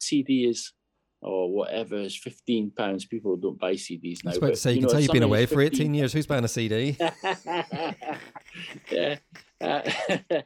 CD 0.00 0.44
is 0.44 0.72
or 1.20 1.52
whatever 1.52 1.96
is 1.96 2.16
15 2.16 2.70
pounds. 2.70 3.04
People 3.04 3.36
don't 3.36 3.58
buy 3.58 3.74
CDs 3.74 4.24
now. 4.24 4.30
I 4.30 4.32
was 4.32 4.38
about 4.38 4.48
to 4.48 4.56
say, 4.56 4.70
you, 4.72 4.76
you 4.76 4.82
can 4.82 4.90
tell 4.90 5.00
you've 5.00 5.12
been 5.12 5.22
away 5.22 5.46
for 5.46 5.60
18 5.60 5.92
years. 5.94 6.12
Who's 6.12 6.26
buying 6.26 6.44
a 6.44 6.48
CD? 6.48 6.96
yeah. 8.90 9.16
Uh, 9.60 9.90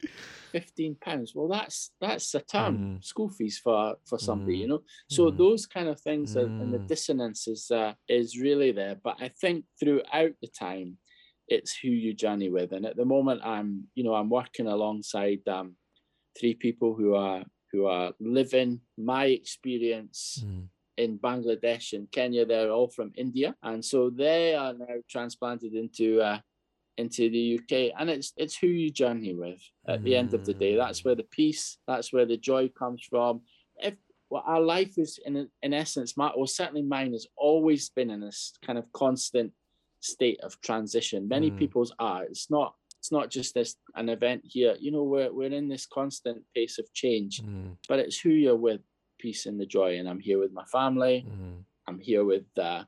15 0.52 0.96
pounds. 1.00 1.32
Well, 1.34 1.48
that's 1.48 1.92
that's 2.00 2.34
a 2.34 2.40
term, 2.40 2.78
mm. 2.78 3.04
school 3.04 3.30
fees 3.30 3.58
for 3.58 3.96
for 4.04 4.18
somebody, 4.18 4.58
mm. 4.58 4.60
you 4.60 4.68
know. 4.68 4.82
So 5.08 5.30
mm. 5.30 5.36
those 5.36 5.66
kind 5.66 5.88
of 5.88 6.00
things 6.00 6.36
are, 6.36 6.44
and 6.44 6.72
the 6.72 6.78
mm. 6.78 6.86
dissonance 6.86 7.48
is 7.48 7.70
uh, 7.70 7.94
is 8.08 8.38
really 8.38 8.70
there. 8.70 8.96
But 9.02 9.16
I 9.20 9.28
think 9.28 9.64
throughout 9.80 10.32
the 10.40 10.48
time, 10.48 10.98
it's 11.48 11.76
who 11.76 11.88
you 11.88 12.12
journey 12.14 12.50
with. 12.50 12.72
And 12.72 12.86
at 12.86 12.96
the 12.96 13.06
moment, 13.06 13.40
I'm 13.42 13.84
you 13.94 14.04
know 14.04 14.14
I'm 14.14 14.28
working 14.28 14.66
alongside 14.66 15.40
um, 15.48 15.76
three 16.38 16.54
people 16.54 16.94
who 16.94 17.14
are 17.14 17.44
who 17.72 17.86
are 17.86 18.12
living 18.20 18.80
my 18.96 19.26
experience. 19.26 20.44
Mm. 20.44 20.68
In 20.98 21.18
Bangladesh 21.18 21.94
and 21.94 22.08
Kenya, 22.12 22.44
they're 22.44 22.70
all 22.70 22.86
from 22.88 23.12
India, 23.16 23.56
and 23.62 23.82
so 23.82 24.10
they 24.10 24.54
are 24.54 24.74
now 24.74 24.96
transplanted 25.08 25.72
into 25.72 26.20
uh, 26.20 26.38
into 26.98 27.30
the 27.30 27.58
UK, 27.58 27.94
and 27.98 28.10
it's 28.10 28.34
it's 28.36 28.56
who 28.56 28.66
you 28.66 28.90
journey 28.90 29.34
with. 29.34 29.60
At 29.88 30.00
mm. 30.00 30.04
the 30.04 30.16
end 30.16 30.34
of 30.34 30.44
the 30.44 30.52
day, 30.52 30.76
that's 30.76 31.02
where 31.02 31.14
the 31.14 31.24
peace, 31.24 31.78
that's 31.88 32.12
where 32.12 32.26
the 32.26 32.36
joy 32.36 32.68
comes 32.68 33.02
from. 33.08 33.40
If 33.78 33.94
well, 34.28 34.44
our 34.46 34.60
life 34.60 34.98
is 34.98 35.18
in 35.24 35.48
in 35.62 35.72
essence, 35.72 36.16
my 36.16 36.30
well 36.36 36.46
certainly 36.46 36.82
mine 36.82 37.12
has 37.12 37.26
always 37.36 37.88
been 37.88 38.10
in 38.10 38.20
this 38.20 38.52
kind 38.64 38.78
of 38.78 38.90
constant 38.92 39.52
state 40.00 40.40
of 40.42 40.60
transition. 40.60 41.28
Many 41.28 41.50
mm. 41.50 41.58
people's 41.58 41.94
are. 41.98 42.24
It's 42.24 42.50
not 42.50 42.74
it's 43.02 43.10
not 43.10 43.30
just 43.30 43.52
this 43.52 43.74
an 43.96 44.08
event 44.08 44.42
here. 44.44 44.76
You 44.78 44.92
know, 44.92 45.02
we're 45.02 45.32
we're 45.32 45.52
in 45.52 45.68
this 45.68 45.86
constant 45.86 46.40
pace 46.54 46.78
of 46.78 46.86
change, 46.94 47.42
mm. 47.42 47.76
but 47.88 47.98
it's 47.98 48.20
who 48.20 48.30
you're 48.30 48.54
with, 48.54 48.80
peace 49.18 49.46
and 49.46 49.58
the 49.58 49.66
joy. 49.66 49.98
And 49.98 50.08
I'm 50.08 50.20
here 50.20 50.38
with 50.38 50.52
my 50.52 50.64
family. 50.66 51.26
Mm. 51.28 51.64
I'm 51.88 51.98
here 51.98 52.24
with 52.24 52.46
uh, 52.56 52.84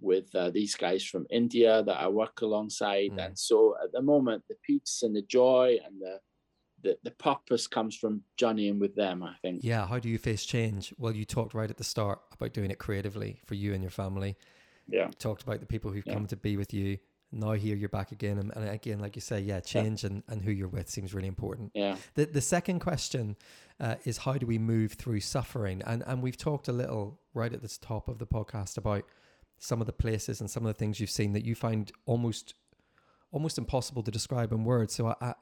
with 0.00 0.34
uh, 0.34 0.48
these 0.48 0.74
guys 0.74 1.04
from 1.04 1.26
India 1.28 1.82
that 1.82 2.00
I 2.00 2.08
work 2.08 2.40
alongside. 2.40 3.10
Mm. 3.12 3.26
And 3.26 3.38
so 3.38 3.76
at 3.84 3.92
the 3.92 4.00
moment, 4.00 4.42
the 4.48 4.56
peace 4.66 5.02
and 5.02 5.14
the 5.14 5.20
joy 5.20 5.76
and 5.84 6.00
the, 6.00 6.18
the, 6.82 6.98
the 7.04 7.10
purpose 7.10 7.66
comes 7.66 7.94
from 7.94 8.22
journeying 8.38 8.78
with 8.78 8.94
them, 8.94 9.22
I 9.22 9.34
think. 9.42 9.60
Yeah. 9.62 9.86
How 9.86 9.98
do 9.98 10.08
you 10.08 10.16
face 10.16 10.46
change? 10.46 10.94
Well, 10.96 11.14
you 11.14 11.26
talked 11.26 11.52
right 11.52 11.68
at 11.68 11.76
the 11.76 11.84
start 11.84 12.20
about 12.32 12.54
doing 12.54 12.70
it 12.70 12.78
creatively 12.78 13.42
for 13.44 13.54
you 13.54 13.74
and 13.74 13.82
your 13.82 13.90
family. 13.90 14.38
Yeah. 14.88 15.08
You 15.08 15.12
talked 15.12 15.42
about 15.42 15.60
the 15.60 15.66
people 15.66 15.90
who've 15.92 16.06
yeah. 16.06 16.14
come 16.14 16.26
to 16.28 16.36
be 16.36 16.56
with 16.56 16.72
you. 16.72 16.96
Now 17.32 17.52
here 17.52 17.74
you're 17.74 17.88
back 17.88 18.12
again. 18.12 18.38
And, 18.38 18.52
and 18.54 18.68
again, 18.68 18.98
like 18.98 19.16
you 19.16 19.22
say, 19.22 19.40
yeah, 19.40 19.60
change 19.60 20.04
yeah. 20.04 20.10
And, 20.10 20.22
and 20.28 20.42
who 20.42 20.50
you're 20.50 20.68
with 20.68 20.88
seems 20.90 21.14
really 21.14 21.28
important. 21.28 21.72
Yeah. 21.74 21.96
The, 22.14 22.26
the 22.26 22.40
second 22.40 22.80
question 22.80 23.36
uh, 23.80 23.96
is 24.04 24.18
how 24.18 24.34
do 24.34 24.46
we 24.46 24.58
move 24.58 24.92
through 24.92 25.20
suffering? 25.20 25.82
And, 25.86 26.02
and 26.06 26.22
we've 26.22 26.36
talked 26.36 26.68
a 26.68 26.72
little 26.72 27.18
right 27.34 27.52
at 27.52 27.62
the 27.62 27.78
top 27.80 28.08
of 28.08 28.18
the 28.18 28.26
podcast 28.26 28.76
about 28.76 29.04
some 29.58 29.80
of 29.80 29.86
the 29.86 29.92
places 29.92 30.40
and 30.40 30.50
some 30.50 30.66
of 30.66 30.68
the 30.68 30.78
things 30.78 31.00
you've 31.00 31.10
seen 31.10 31.32
that 31.32 31.44
you 31.44 31.54
find 31.54 31.90
almost 32.04 32.54
almost 33.30 33.56
impossible 33.56 34.02
to 34.02 34.10
describe 34.10 34.52
in 34.52 34.62
words. 34.62 34.94
So 34.94 35.06
I, 35.06 35.34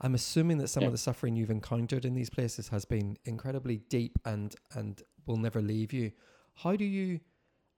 I 0.00 0.06
am 0.06 0.14
assuming 0.14 0.58
that 0.58 0.68
some 0.68 0.82
yeah. 0.82 0.88
of 0.88 0.92
the 0.92 0.98
suffering 0.98 1.34
you've 1.34 1.50
encountered 1.50 2.04
in 2.04 2.14
these 2.14 2.28
places 2.28 2.68
has 2.68 2.84
been 2.84 3.16
incredibly 3.24 3.78
deep 3.88 4.18
and 4.24 4.54
and 4.74 5.02
will 5.26 5.38
never 5.38 5.62
leave 5.62 5.92
you. 5.92 6.12
How 6.56 6.76
do 6.76 6.84
you 6.84 7.20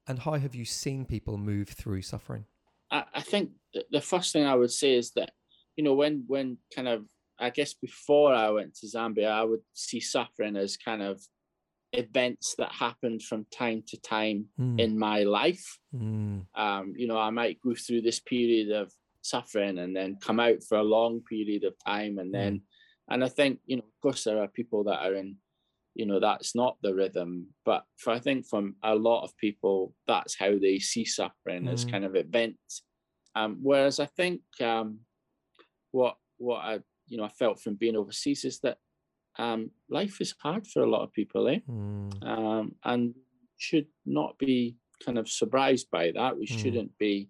and 0.09 0.18
how 0.18 0.33
have 0.33 0.54
you 0.54 0.64
seen 0.64 1.04
people 1.04 1.38
move 1.38 1.68
through 1.68 2.02
suffering? 2.02 2.46
I, 2.90 3.05
I 3.14 3.20
think 3.20 3.50
the 3.90 4.00
first 4.00 4.33
thing 4.33 4.44
I 4.44 4.55
would 4.55 4.70
say 4.70 4.94
is 4.94 5.12
that 5.12 5.31
you 5.76 5.85
know 5.85 5.94
when 5.94 6.24
when 6.26 6.59
kind 6.74 6.88
of 6.88 7.05
I 7.38 7.50
guess 7.50 7.72
before 7.72 8.35
I 8.35 8.50
went 8.50 8.74
to 8.76 8.87
Zambia, 8.87 9.31
I 9.31 9.44
would 9.44 9.62
see 9.72 10.00
suffering 10.00 10.57
as 10.57 10.76
kind 10.76 11.03
of 11.03 11.20
events 11.92 12.55
that 12.59 12.70
happened 12.70 13.22
from 13.22 13.46
time 13.53 13.83
to 13.88 14.00
time 14.00 14.46
mm. 14.59 14.79
in 14.79 14.98
my 14.98 15.22
life. 15.22 15.79
Mm. 15.94 16.44
Um, 16.55 16.92
you 16.96 17.07
know, 17.07 17.18
I 17.18 17.31
might 17.31 17.61
go 17.62 17.74
through 17.74 18.03
this 18.03 18.20
period 18.20 18.70
of 18.70 18.92
suffering 19.22 19.79
and 19.79 19.96
then 19.96 20.18
come 20.20 20.38
out 20.38 20.62
for 20.68 20.79
a 20.79 20.85
long 20.85 21.22
period 21.29 21.64
of 21.64 21.74
time, 21.85 22.18
and 22.18 22.33
then, 22.33 22.57
mm. 22.57 22.62
and 23.09 23.24
I 23.24 23.29
think 23.29 23.61
you 23.66 23.76
know, 23.76 23.83
of 23.83 24.00
course, 24.03 24.24
there 24.24 24.42
are 24.42 24.48
people 24.48 24.85
that 24.85 25.00
are 25.00 25.14
in, 25.14 25.37
you 26.00 26.06
know, 26.06 26.18
that's 26.18 26.54
not 26.54 26.78
the 26.82 26.94
rhythm, 26.94 27.48
but 27.66 27.84
for 27.98 28.14
I 28.14 28.18
think 28.18 28.46
from 28.46 28.76
a 28.82 28.94
lot 28.94 29.22
of 29.22 29.36
people, 29.36 29.94
that's 30.08 30.34
how 30.34 30.58
they 30.58 30.78
see 30.78 31.04
suffering 31.04 31.68
as 31.68 31.82
hmm. 31.84 31.90
kind 31.90 32.04
of 32.06 32.16
events. 32.16 32.82
Um, 33.34 33.58
whereas 33.62 34.00
I 34.00 34.06
think 34.06 34.40
um, 34.62 35.00
what 35.90 36.16
what 36.38 36.64
I 36.64 36.78
you 37.06 37.18
know 37.18 37.24
I 37.24 37.28
felt 37.28 37.60
from 37.60 37.74
being 37.74 37.96
overseas 37.96 38.46
is 38.46 38.60
that 38.60 38.78
um, 39.38 39.72
life 39.90 40.22
is 40.22 40.34
hard 40.42 40.66
for 40.66 40.82
a 40.82 40.90
lot 40.90 41.02
of 41.02 41.12
people, 41.12 41.48
eh? 41.48 41.58
Mm. 41.68 42.26
Um, 42.26 42.74
and 42.84 43.14
should 43.58 43.86
not 44.06 44.38
be 44.38 44.76
kind 45.04 45.18
of 45.18 45.28
surprised 45.28 45.90
by 45.90 46.12
that. 46.12 46.36
We 46.36 46.46
mm. 46.46 46.58
shouldn't 46.58 46.98
be, 46.98 47.28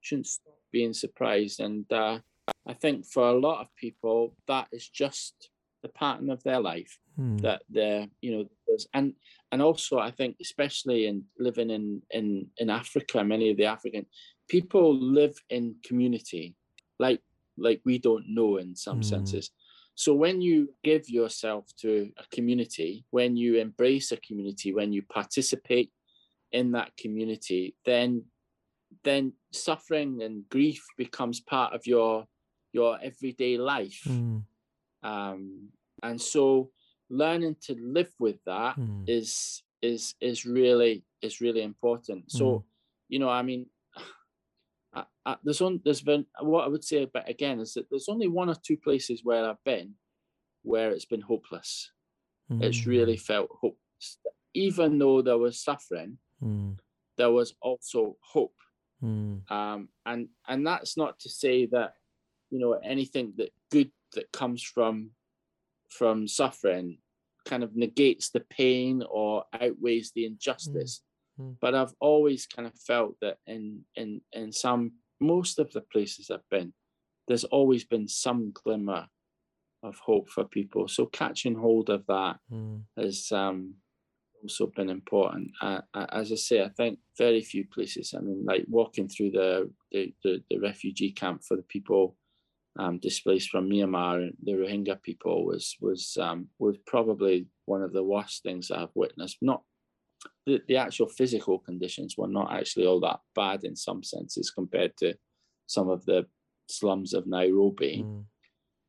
shouldn't 0.00 0.26
stop 0.26 0.54
being 0.72 0.92
surprised. 0.92 1.60
And 1.60 1.90
uh, 1.92 2.20
I 2.66 2.74
think 2.74 3.04
for 3.04 3.28
a 3.28 3.38
lot 3.38 3.60
of 3.60 3.74
people, 3.76 4.34
that 4.46 4.68
is 4.72 4.88
just 4.88 5.49
the 5.82 5.88
pattern 5.88 6.30
of 6.30 6.42
their 6.42 6.60
life. 6.60 6.98
Mm. 7.18 7.40
That 7.42 7.62
they're, 7.68 8.06
you 8.20 8.36
know, 8.36 8.44
there's 8.66 8.86
and 8.94 9.14
and 9.52 9.60
also 9.62 9.98
I 9.98 10.10
think 10.10 10.36
especially 10.40 11.06
in 11.06 11.24
living 11.38 11.70
in 11.70 12.02
in 12.10 12.46
in 12.58 12.70
Africa, 12.70 13.24
many 13.24 13.50
of 13.50 13.56
the 13.56 13.66
African 13.66 14.06
people 14.48 14.94
live 14.94 15.36
in 15.50 15.76
community, 15.84 16.54
like 16.98 17.20
like 17.56 17.80
we 17.84 17.98
don't 17.98 18.24
know 18.28 18.56
in 18.56 18.74
some 18.74 19.00
mm. 19.00 19.04
senses. 19.04 19.50
So 19.94 20.14
when 20.14 20.40
you 20.40 20.72
give 20.82 21.10
yourself 21.10 21.66
to 21.80 22.10
a 22.16 22.24
community, 22.34 23.04
when 23.10 23.36
you 23.36 23.56
embrace 23.56 24.12
a 24.12 24.16
community, 24.16 24.72
when 24.72 24.92
you 24.92 25.02
participate 25.02 25.92
in 26.52 26.72
that 26.72 26.96
community, 26.96 27.74
then 27.84 28.24
then 29.04 29.32
suffering 29.52 30.22
and 30.22 30.48
grief 30.48 30.84
becomes 30.96 31.40
part 31.40 31.74
of 31.74 31.86
your 31.86 32.26
your 32.72 32.98
everyday 33.02 33.58
life. 33.58 34.00
Mm. 34.06 34.44
Um, 35.02 35.68
and 36.02 36.20
so 36.20 36.70
learning 37.08 37.56
to 37.62 37.74
live 37.80 38.12
with 38.18 38.36
that 38.46 38.76
mm. 38.76 39.04
is 39.08 39.62
is 39.82 40.14
is 40.20 40.46
really 40.46 41.04
is 41.22 41.40
really 41.40 41.62
important. 41.62 42.30
So, 42.30 42.44
mm. 42.44 42.62
you 43.08 43.18
know, 43.18 43.28
I 43.28 43.42
mean, 43.42 43.66
I, 44.94 45.04
I, 45.26 45.36
there's 45.44 45.60
on 45.60 45.80
there's 45.84 46.02
been 46.02 46.26
what 46.40 46.64
I 46.64 46.68
would 46.68 46.84
say 46.84 47.08
but 47.12 47.28
again 47.28 47.60
is 47.60 47.74
that 47.74 47.86
there's 47.90 48.08
only 48.08 48.28
one 48.28 48.48
or 48.48 48.54
two 48.54 48.76
places 48.76 49.20
where 49.24 49.48
I've 49.48 49.64
been 49.64 49.94
where 50.62 50.90
it's 50.90 51.04
been 51.04 51.20
hopeless. 51.20 51.90
Mm. 52.50 52.62
It's 52.62 52.86
really 52.86 53.16
mm. 53.16 53.20
felt 53.20 53.50
hopeless. 53.50 54.18
Even 54.54 54.98
though 54.98 55.22
there 55.22 55.38
was 55.38 55.62
suffering, 55.62 56.18
mm. 56.42 56.76
there 57.16 57.30
was 57.30 57.54
also 57.62 58.16
hope. 58.20 58.54
Mm. 59.02 59.50
Um, 59.50 59.88
and 60.04 60.28
and 60.46 60.66
that's 60.66 60.96
not 60.96 61.18
to 61.20 61.28
say 61.28 61.66
that 61.66 61.94
you 62.50 62.58
know 62.58 62.72
anything 62.84 63.32
that 63.38 63.50
good 63.70 63.90
that 64.14 64.32
comes 64.32 64.62
from 64.62 65.10
from 65.90 66.28
suffering 66.28 66.98
kind 67.46 67.64
of 67.64 67.74
negates 67.74 68.30
the 68.30 68.40
pain 68.40 69.02
or 69.10 69.44
outweighs 69.52 70.12
the 70.14 70.24
injustice. 70.26 71.02
Mm. 71.40 71.56
But 71.60 71.74
I've 71.74 71.94
always 72.00 72.46
kind 72.46 72.66
of 72.68 72.74
felt 72.78 73.16
that 73.20 73.38
in 73.46 73.84
in 73.96 74.20
in 74.32 74.52
some 74.52 74.92
most 75.20 75.58
of 75.58 75.72
the 75.72 75.82
places 75.92 76.30
I've 76.30 76.48
been, 76.50 76.72
there's 77.28 77.44
always 77.44 77.84
been 77.84 78.08
some 78.08 78.52
glimmer 78.52 79.06
of 79.82 79.98
hope 79.98 80.28
for 80.28 80.44
people. 80.44 80.88
So 80.88 81.06
catching 81.06 81.54
hold 81.54 81.90
of 81.90 82.04
that 82.06 82.36
mm. 82.52 82.82
has 82.96 83.32
um, 83.32 83.74
also 84.42 84.66
been 84.66 84.90
important. 84.90 85.50
Uh, 85.60 85.80
as 85.94 86.32
I 86.32 86.36
say, 86.36 86.62
I 86.62 86.68
think 86.68 86.98
very 87.16 87.40
few 87.40 87.66
places. 87.66 88.14
I 88.16 88.20
mean, 88.20 88.44
like 88.44 88.64
walking 88.68 89.08
through 89.08 89.32
the 89.32 89.70
the, 89.90 90.14
the, 90.22 90.42
the 90.50 90.58
refugee 90.58 91.12
camp 91.12 91.42
for 91.44 91.56
the 91.56 91.62
people 91.62 92.16
um, 92.78 92.98
displaced 92.98 93.50
from 93.50 93.68
Myanmar, 93.68 94.30
the 94.42 94.52
Rohingya 94.52 95.02
people, 95.02 95.44
was 95.44 95.76
was 95.80 96.16
um, 96.20 96.48
was 96.58 96.76
probably 96.86 97.46
one 97.66 97.82
of 97.82 97.92
the 97.92 98.04
worst 98.04 98.42
things 98.42 98.70
I've 98.70 98.94
witnessed. 98.94 99.38
Not 99.42 99.62
the, 100.46 100.60
the 100.68 100.76
actual 100.76 101.08
physical 101.08 101.58
conditions 101.58 102.16
were 102.16 102.28
not 102.28 102.52
actually 102.52 102.86
all 102.86 103.00
that 103.00 103.20
bad 103.34 103.64
in 103.64 103.76
some 103.76 104.02
senses 104.02 104.50
compared 104.50 104.96
to 104.98 105.14
some 105.66 105.88
of 105.88 106.04
the 106.04 106.26
slums 106.68 107.14
of 107.14 107.26
Nairobi, 107.26 108.04
mm. 108.04 108.24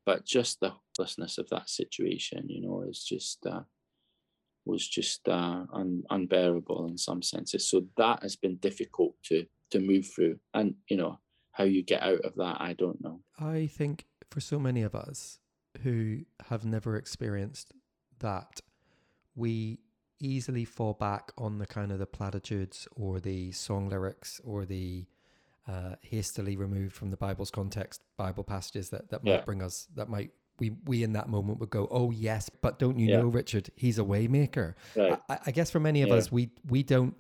but 0.06 0.26
just 0.26 0.60
the 0.60 0.72
hopelessness 0.72 1.38
of 1.38 1.50
that 1.50 1.70
situation, 1.70 2.50
you 2.50 2.62
know, 2.62 2.84
is 2.88 3.04
just 3.04 3.46
uh, 3.46 3.62
was 4.66 4.88
just 4.88 5.28
uh, 5.28 5.64
un- 5.74 6.04
unbearable 6.10 6.88
in 6.88 6.98
some 6.98 7.22
senses. 7.22 7.70
So 7.70 7.88
that 7.98 8.22
has 8.22 8.36
been 8.36 8.58
difficult 8.58 9.16
to 9.26 9.46
to 9.72 9.80
move 9.80 10.08
through, 10.14 10.38
and 10.54 10.76
you 10.90 10.98
know 10.98 11.20
how 11.52 11.64
you 11.64 11.84
get 11.84 12.02
out 12.02 12.22
of 12.22 12.36
that, 12.36 12.58
I 12.60 12.74
don't 12.74 13.02
know. 13.02 13.22
I 13.40 13.68
think 13.68 14.06
for 14.30 14.40
so 14.40 14.60
many 14.60 14.82
of 14.84 14.96
us 14.96 15.40
who 15.84 16.26
have 16.50 16.66
never 16.66 16.96
experienced 16.96 17.74
that, 18.20 18.62
we 19.36 19.80
easily 20.20 20.66
fall 20.66 20.94
back 20.94 21.32
on 21.38 21.58
the 21.58 21.66
kind 21.66 21.92
of 21.92 22.00
the 22.00 22.06
platitudes 22.06 22.88
or 22.96 23.20
the 23.20 23.52
song 23.52 23.90
lyrics 23.90 24.40
or 24.44 24.66
the 24.66 25.06
uh, 25.68 25.96
hastily 26.02 26.56
removed 26.56 26.94
from 26.94 27.12
the 27.12 27.18
Bible's 27.18 27.52
context 27.52 28.04
Bible 28.18 28.44
passages 28.44 28.90
that, 28.90 29.10
that 29.10 29.24
might 29.24 29.32
yeah. 29.32 29.42
bring 29.42 29.62
us 29.62 29.88
that 29.96 30.10
might 30.10 30.32
we 30.60 30.72
we 30.86 31.04
in 31.04 31.14
that 31.14 31.30
moment 31.30 31.60
would 31.60 31.70
go 31.70 31.88
oh 31.92 32.12
yes 32.12 32.50
but 32.62 32.78
don't 32.78 32.98
you 33.00 33.08
yeah. 33.08 33.18
know 33.18 33.28
Richard 33.28 33.70
he's 33.76 33.98
a 33.98 34.04
waymaker 34.04 34.74
right. 34.96 35.20
I, 35.30 35.40
I, 35.48 35.52
guess 35.52 35.72
for 35.72 35.80
many 35.80 36.02
of 36.02 36.10
yeah. 36.10 36.16
us 36.16 36.32
we 36.32 36.50
we 36.68 36.84
don't 36.84 37.16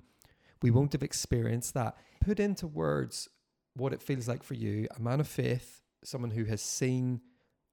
we 0.61 0.69
won't 0.69 0.93
have 0.93 1.03
experienced 1.03 1.73
that 1.75 1.95
put 2.19 2.39
into 2.39 2.67
words 2.67 3.29
what 3.75 3.93
it 3.93 4.01
feels 4.01 4.27
like 4.27 4.43
for 4.43 4.53
you 4.53 4.87
a 4.95 5.01
man 5.01 5.19
of 5.19 5.27
faith 5.27 5.81
someone 6.03 6.31
who 6.31 6.45
has 6.45 6.61
seen 6.61 7.21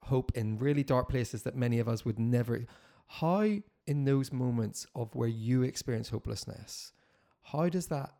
hope 0.04 0.30
in 0.34 0.58
really 0.58 0.84
dark 0.84 1.08
places 1.08 1.42
that 1.42 1.56
many 1.56 1.78
of 1.78 1.88
us 1.88 2.04
would 2.04 2.18
never 2.18 2.66
how 3.08 3.58
in 3.88 4.04
those 4.04 4.30
moments 4.30 4.86
of 4.94 5.14
where 5.14 5.28
you 5.28 5.62
experience 5.62 6.10
hopelessness, 6.10 6.92
how 7.42 7.70
does 7.70 7.86
that 7.86 8.12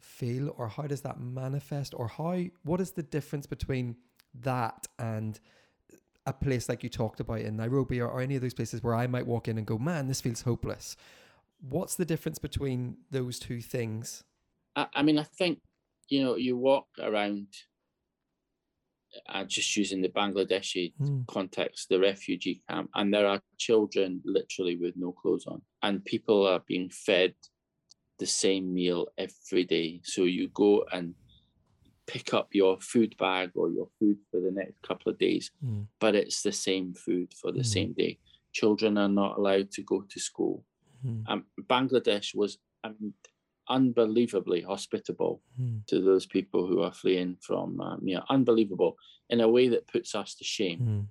feel 0.00 0.52
or 0.58 0.68
how 0.68 0.82
does 0.82 1.02
that 1.02 1.20
manifest 1.20 1.94
or 1.96 2.08
how 2.08 2.42
what 2.64 2.80
is 2.80 2.90
the 2.90 3.02
difference 3.02 3.46
between 3.46 3.96
that 4.34 4.88
and 4.98 5.38
a 6.26 6.32
place 6.32 6.68
like 6.68 6.82
you 6.82 6.88
talked 6.88 7.20
about 7.20 7.40
in 7.40 7.56
Nairobi 7.56 8.00
or, 8.00 8.08
or 8.08 8.20
any 8.20 8.34
of 8.34 8.42
those 8.42 8.54
places 8.54 8.82
where 8.82 8.94
I 8.94 9.06
might 9.06 9.26
walk 9.26 9.46
in 9.46 9.56
and 9.56 9.66
go, 9.66 9.78
man, 9.78 10.08
this 10.08 10.20
feels 10.20 10.42
hopeless. 10.42 10.96
What's 11.60 11.94
the 11.94 12.04
difference 12.04 12.38
between 12.38 12.96
those 13.10 13.38
two 13.38 13.60
things? 13.60 14.24
I, 14.74 14.86
I 14.94 15.02
mean, 15.02 15.18
I 15.18 15.22
think, 15.22 15.60
you 16.08 16.22
know, 16.22 16.36
you 16.36 16.56
walk 16.56 16.86
around, 17.00 17.48
uh, 19.28 19.44
just 19.44 19.76
using 19.76 20.02
the 20.02 20.08
Bangladeshi 20.08 20.92
Mm. 21.00 21.26
context, 21.26 21.88
the 21.88 21.98
refugee 22.00 22.62
camp, 22.68 22.90
and 22.94 23.12
there 23.12 23.26
are 23.26 23.42
children 23.58 24.20
literally 24.24 24.76
with 24.76 24.96
no 24.96 25.12
clothes 25.12 25.46
on, 25.46 25.62
and 25.82 26.04
people 26.04 26.46
are 26.46 26.60
being 26.66 26.90
fed 26.90 27.34
the 28.18 28.26
same 28.26 28.72
meal 28.72 29.08
every 29.18 29.64
day. 29.64 30.00
So 30.04 30.24
you 30.24 30.48
go 30.48 30.84
and 30.92 31.14
pick 32.06 32.34
up 32.34 32.54
your 32.54 32.78
food 32.80 33.16
bag 33.16 33.50
or 33.54 33.70
your 33.70 33.88
food 33.98 34.18
for 34.30 34.40
the 34.40 34.50
next 34.50 34.80
couple 34.82 35.10
of 35.12 35.18
days, 35.18 35.50
Mm. 35.62 35.86
but 36.00 36.14
it's 36.14 36.42
the 36.42 36.52
same 36.52 36.94
food 36.94 37.32
for 37.34 37.50
the 37.52 37.60
Mm. 37.62 37.72
same 37.76 37.92
day. 37.94 38.18
Children 38.52 38.98
are 38.98 39.08
not 39.08 39.38
allowed 39.38 39.70
to 39.72 39.82
go 39.82 40.02
to 40.02 40.20
school. 40.20 40.64
Mm. 41.04 41.24
Um, 41.26 41.46
Bangladesh 41.60 42.34
was 42.34 42.58
um, 42.84 43.14
unbelievably 43.68 44.62
hospitable 44.62 45.42
Mm. 45.60 45.86
to 45.86 46.00
those 46.00 46.26
people 46.26 46.66
who 46.66 46.80
are 46.82 46.92
fleeing 46.92 47.36
from, 47.36 47.80
um, 47.80 48.00
you 48.06 48.16
know, 48.16 48.24
unbelievable 48.28 48.96
in 49.30 49.40
a 49.40 49.48
way 49.48 49.68
that 49.68 49.86
puts 49.86 50.14
us 50.14 50.34
to 50.34 50.44
shame. 50.44 50.80
Mm. 50.80 51.08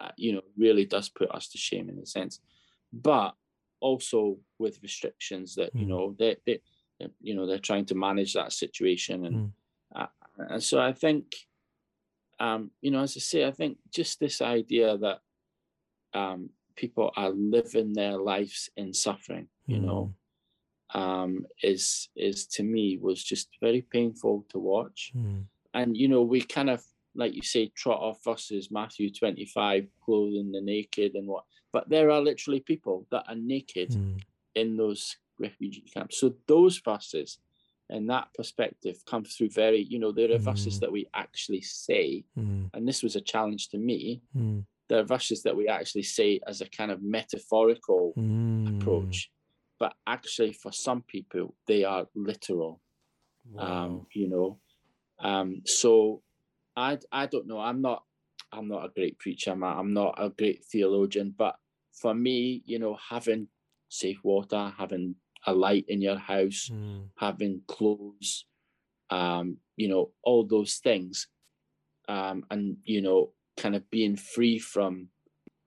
Uh, 0.00 0.10
you 0.16 0.32
know, 0.32 0.42
really 0.56 0.86
does 0.86 1.08
put 1.10 1.30
us 1.30 1.48
to 1.48 1.58
shame 1.58 1.88
in 1.90 1.98
a 1.98 2.06
sense, 2.06 2.40
but 2.92 3.34
also 3.80 4.38
with 4.58 4.82
restrictions 4.82 5.54
that 5.54 5.70
you 5.74 5.84
Mm. 5.84 5.88
know 5.88 6.16
they, 6.18 6.36
they, 6.46 6.60
you 7.20 7.34
know, 7.34 7.46
they're 7.46 7.58
trying 7.70 7.84
to 7.86 7.94
manage 7.94 8.32
that 8.34 8.52
situation, 8.52 9.26
and 9.26 9.36
Mm. 9.36 9.52
uh, 9.94 10.06
and 10.38 10.62
so 10.62 10.80
I 10.80 10.92
think, 10.92 11.36
um, 12.40 12.70
you 12.80 12.90
know, 12.90 13.02
as 13.02 13.16
I 13.16 13.20
say, 13.20 13.44
I 13.46 13.50
think 13.52 13.78
just 13.90 14.20
this 14.20 14.40
idea 14.40 14.96
that 14.98 15.20
um, 16.14 16.50
people 16.76 17.12
are 17.16 17.30
living 17.30 17.92
their 17.92 18.16
lives 18.18 18.70
in 18.76 18.94
suffering, 18.94 19.48
you 19.66 19.78
know, 19.80 20.14
um, 20.94 21.46
is 21.62 22.08
is 22.16 22.46
to 22.46 22.62
me 22.62 22.98
was 23.00 23.22
just 23.22 23.48
very 23.60 23.82
painful 23.82 24.46
to 24.50 24.58
watch. 24.58 25.12
Mm. 25.16 25.44
And 25.74 25.96
you 25.96 26.08
know, 26.08 26.22
we 26.22 26.40
kind 26.42 26.70
of 26.70 26.82
like 27.14 27.34
you 27.34 27.42
say, 27.42 27.70
trot 27.74 28.00
off 28.00 28.18
versus 28.24 28.70
Matthew 28.70 29.10
twenty 29.10 29.44
five, 29.46 29.86
clothing 30.04 30.52
the 30.52 30.60
naked 30.60 31.14
and 31.14 31.26
what. 31.26 31.44
But 31.72 31.88
there 31.88 32.10
are 32.10 32.20
literally 32.20 32.60
people 32.60 33.06
that 33.10 33.24
are 33.28 33.34
naked 33.34 33.90
Mm. 33.90 34.20
in 34.54 34.76
those 34.76 35.16
refugee 35.38 35.84
camps. 35.92 36.18
So 36.18 36.34
those 36.46 36.78
verses, 36.78 37.38
in 37.90 38.06
that 38.08 38.28
perspective, 38.34 38.96
come 39.06 39.24
through 39.24 39.50
very. 39.50 39.82
You 39.82 39.98
know, 39.98 40.12
there 40.12 40.32
are 40.32 40.38
verses 40.38 40.76
Mm. 40.76 40.80
that 40.80 40.92
we 40.92 41.06
actually 41.14 41.60
say, 41.62 42.24
Mm. 42.36 42.70
and 42.74 42.86
this 42.88 43.02
was 43.02 43.16
a 43.16 43.20
challenge 43.20 43.68
to 43.70 43.78
me. 43.78 44.22
Mm. 44.36 44.66
There 44.88 45.00
are 45.00 45.04
verses 45.04 45.42
that 45.42 45.56
we 45.56 45.68
actually 45.68 46.04
say 46.04 46.40
as 46.46 46.60
a 46.60 46.68
kind 46.68 46.90
of 46.90 47.02
metaphorical 47.02 48.14
Mm. 48.16 48.76
approach, 48.80 49.30
but 49.78 49.94
actually 50.06 50.52
for 50.52 50.72
some 50.72 51.02
people 51.02 51.54
they 51.66 51.84
are 51.84 52.06
literal. 52.14 52.80
Wow. 53.50 53.84
Um, 53.84 54.06
you 54.12 54.28
know, 54.28 54.58
um, 55.18 55.62
so 55.64 56.22
I 56.76 56.98
I 57.10 57.26
don't 57.26 57.46
know. 57.46 57.58
I'm 57.60 57.80
not 57.80 58.04
I'm 58.52 58.68
not 58.68 58.84
a 58.84 58.88
great 58.88 59.18
preacher. 59.18 59.52
I'm, 59.52 59.64
I'm 59.64 59.92
not 59.92 60.14
a 60.18 60.30
great 60.30 60.64
theologian, 60.64 61.34
but 61.36 61.56
for 61.92 62.14
me, 62.14 62.62
you 62.66 62.78
know, 62.78 62.96
having 63.10 63.48
safe 63.88 64.22
water, 64.22 64.72
having 64.78 65.16
a 65.46 65.52
light 65.52 65.84
in 65.88 66.00
your 66.02 66.18
house, 66.18 66.68
Mm. 66.70 67.08
having 67.16 67.62
clothes, 67.66 68.44
um, 69.10 69.58
you 69.76 69.88
know, 69.88 70.12
all 70.22 70.44
those 70.46 70.76
things, 70.76 71.28
um, 72.08 72.44
and 72.50 72.78
you 72.84 73.00
know, 73.02 73.32
kind 73.56 73.74
of 73.76 73.88
being 73.90 74.16
free 74.16 74.58
from, 74.58 75.08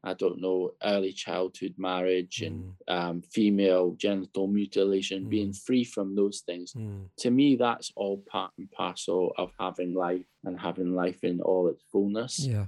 I 0.03 0.13
don't 0.15 0.41
know, 0.41 0.71
early 0.83 1.13
childhood 1.13 1.75
marriage 1.77 2.41
and 2.41 2.73
um, 2.87 3.21
female 3.21 3.91
genital 3.97 4.47
mutilation, 4.47 5.29
being 5.29 5.53
free 5.53 5.83
from 5.83 6.15
those 6.15 6.41
things. 6.41 6.73
Mm. 6.73 7.05
To 7.19 7.29
me, 7.29 7.55
that's 7.55 7.91
all 7.95 8.17
part 8.27 8.51
and 8.57 8.69
parcel 8.71 9.31
of 9.37 9.51
having 9.59 9.93
life 9.93 10.25
and 10.43 10.59
having 10.59 10.95
life 10.95 11.23
in 11.23 11.39
all 11.41 11.67
its 11.67 11.83
fullness. 11.91 12.39
Yeah. 12.39 12.65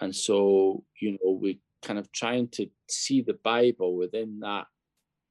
And 0.00 0.14
so, 0.14 0.84
you 1.00 1.12
know, 1.12 1.30
we're 1.40 1.56
kind 1.82 1.98
of 1.98 2.12
trying 2.12 2.48
to 2.48 2.68
see 2.88 3.22
the 3.22 3.38
Bible 3.42 3.96
within 3.96 4.40
that 4.40 4.66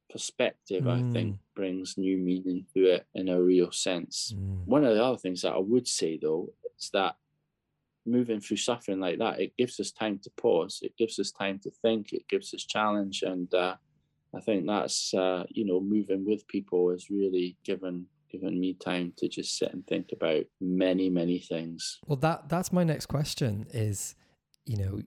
perspective, 0.10 0.88
I 0.88 1.02
think, 1.12 1.36
Mm. 1.36 1.40
brings 1.56 1.98
new 1.98 2.18
meaning 2.18 2.66
to 2.74 2.86
it 2.86 3.06
in 3.14 3.30
a 3.30 3.42
real 3.42 3.72
sense. 3.72 4.34
Mm. 4.36 4.66
One 4.66 4.84
of 4.86 4.96
the 4.96 5.04
other 5.04 5.18
things 5.18 5.42
that 5.42 5.54
I 5.54 5.60
would 5.60 5.88
say, 5.88 6.18
though, 6.18 6.50
is 6.80 6.90
that 6.92 7.16
moving 8.06 8.40
through 8.40 8.58
suffering 8.58 9.00
like 9.00 9.20
that, 9.20 9.40
it 9.40 9.54
gives 9.58 9.80
us 9.80 9.92
time 9.92 10.20
to 10.24 10.30
pause. 10.38 10.80
It 10.82 10.98
gives 10.98 11.20
us 11.20 11.32
time 11.32 11.60
to 11.64 11.72
think. 11.82 12.14
It 12.14 12.28
gives 12.28 12.54
us 12.54 12.66
challenge, 12.66 13.24
and 13.24 13.54
uh, 13.54 13.76
I 14.36 14.42
think 14.42 14.66
that's 14.68 15.14
uh, 15.14 15.44
you 15.50 15.66
know 15.66 15.80
moving 15.80 16.26
with 16.26 16.48
people 16.48 16.92
has 16.92 17.10
really 17.10 17.58
given 17.64 18.08
given 18.32 18.60
me 18.60 18.74
time 18.74 19.14
to 19.18 19.28
just 19.28 19.58
sit 19.58 19.72
and 19.74 19.86
think 19.86 20.10
about 20.12 20.44
many 20.60 21.10
many 21.10 21.40
things. 21.40 22.00
Well, 22.08 22.18
that 22.18 22.50
that's 22.50 22.72
my 22.74 22.84
next 22.84 23.06
question 23.08 23.68
is, 23.72 24.16
you 24.66 24.78
know, 24.78 25.02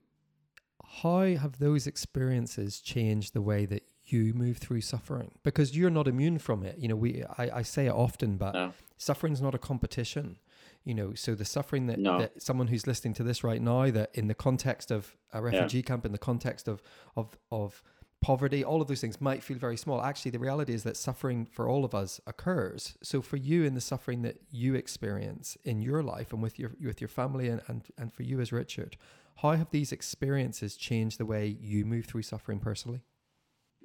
how 1.03 1.25
have 1.25 1.59
those 1.59 1.87
experiences 1.87 2.79
changed 2.79 3.33
the 3.33 3.41
way 3.41 3.65
that 3.65 3.83
you 4.05 4.33
move 4.33 4.57
through 4.57 4.81
suffering? 4.81 5.31
Because 5.43 5.75
you're 5.75 5.89
not 5.89 6.07
immune 6.07 6.39
from 6.39 6.63
it. 6.63 6.77
You 6.77 6.87
know, 6.87 6.95
we 6.95 7.23
I, 7.37 7.49
I 7.57 7.61
say 7.61 7.87
it 7.87 7.93
often, 7.93 8.37
but 8.37 8.53
No. 8.53 8.73
suffering's 8.97 9.41
not 9.41 9.53
a 9.53 9.59
competition. 9.59 10.37
You 10.87 10.93
know, 10.93 11.13
so 11.15 11.35
the 11.35 11.43
suffering 11.43 11.87
that, 11.87 11.99
No. 11.99 12.17
that 12.19 12.41
someone 12.41 12.67
who's 12.67 12.87
listening 12.87 13.13
to 13.15 13.23
this 13.23 13.43
right 13.43 13.61
now, 13.61 13.91
that 13.91 14.09
in 14.13 14.27
the 14.27 14.33
context 14.33 14.89
of 14.89 15.17
a 15.33 15.41
refugee 15.41 15.83
camp, 15.83 16.05
in 16.05 16.13
the 16.13 16.17
context 16.17 16.65
of 16.69 16.81
of 17.17 17.37
of 17.51 17.83
poverty, 18.21 18.63
all 18.63 18.81
of 18.81 18.87
those 18.87 19.01
things 19.01 19.19
might 19.19 19.43
feel 19.43 19.57
very 19.57 19.75
small. 19.75 20.01
Actually, 20.01 20.31
the 20.31 20.39
reality 20.39 20.73
is 20.73 20.83
that 20.83 20.95
suffering 20.95 21.45
for 21.45 21.67
all 21.67 21.83
of 21.83 21.93
us 21.93 22.21
occurs. 22.25 22.97
So 23.03 23.21
for 23.21 23.35
you 23.35 23.65
in 23.65 23.73
the 23.75 23.81
suffering 23.81 24.21
that 24.21 24.37
you 24.49 24.75
experience 24.75 25.57
in 25.65 25.81
your 25.81 26.01
life 26.01 26.31
and 26.31 26.41
with 26.41 26.57
your 26.57 26.71
with 26.81 27.01
your 27.01 27.09
family 27.09 27.49
and, 27.49 27.61
and, 27.67 27.83
and 27.97 28.13
for 28.13 28.23
you 28.23 28.39
as 28.39 28.53
Richard, 28.53 28.95
how 29.41 29.51
have 29.51 29.71
these 29.71 29.91
experiences 29.91 30.77
changed 30.77 31.17
the 31.17 31.25
way 31.25 31.57
you 31.59 31.83
move 31.83 32.05
through 32.05 32.23
suffering 32.23 32.59
personally? 32.59 33.01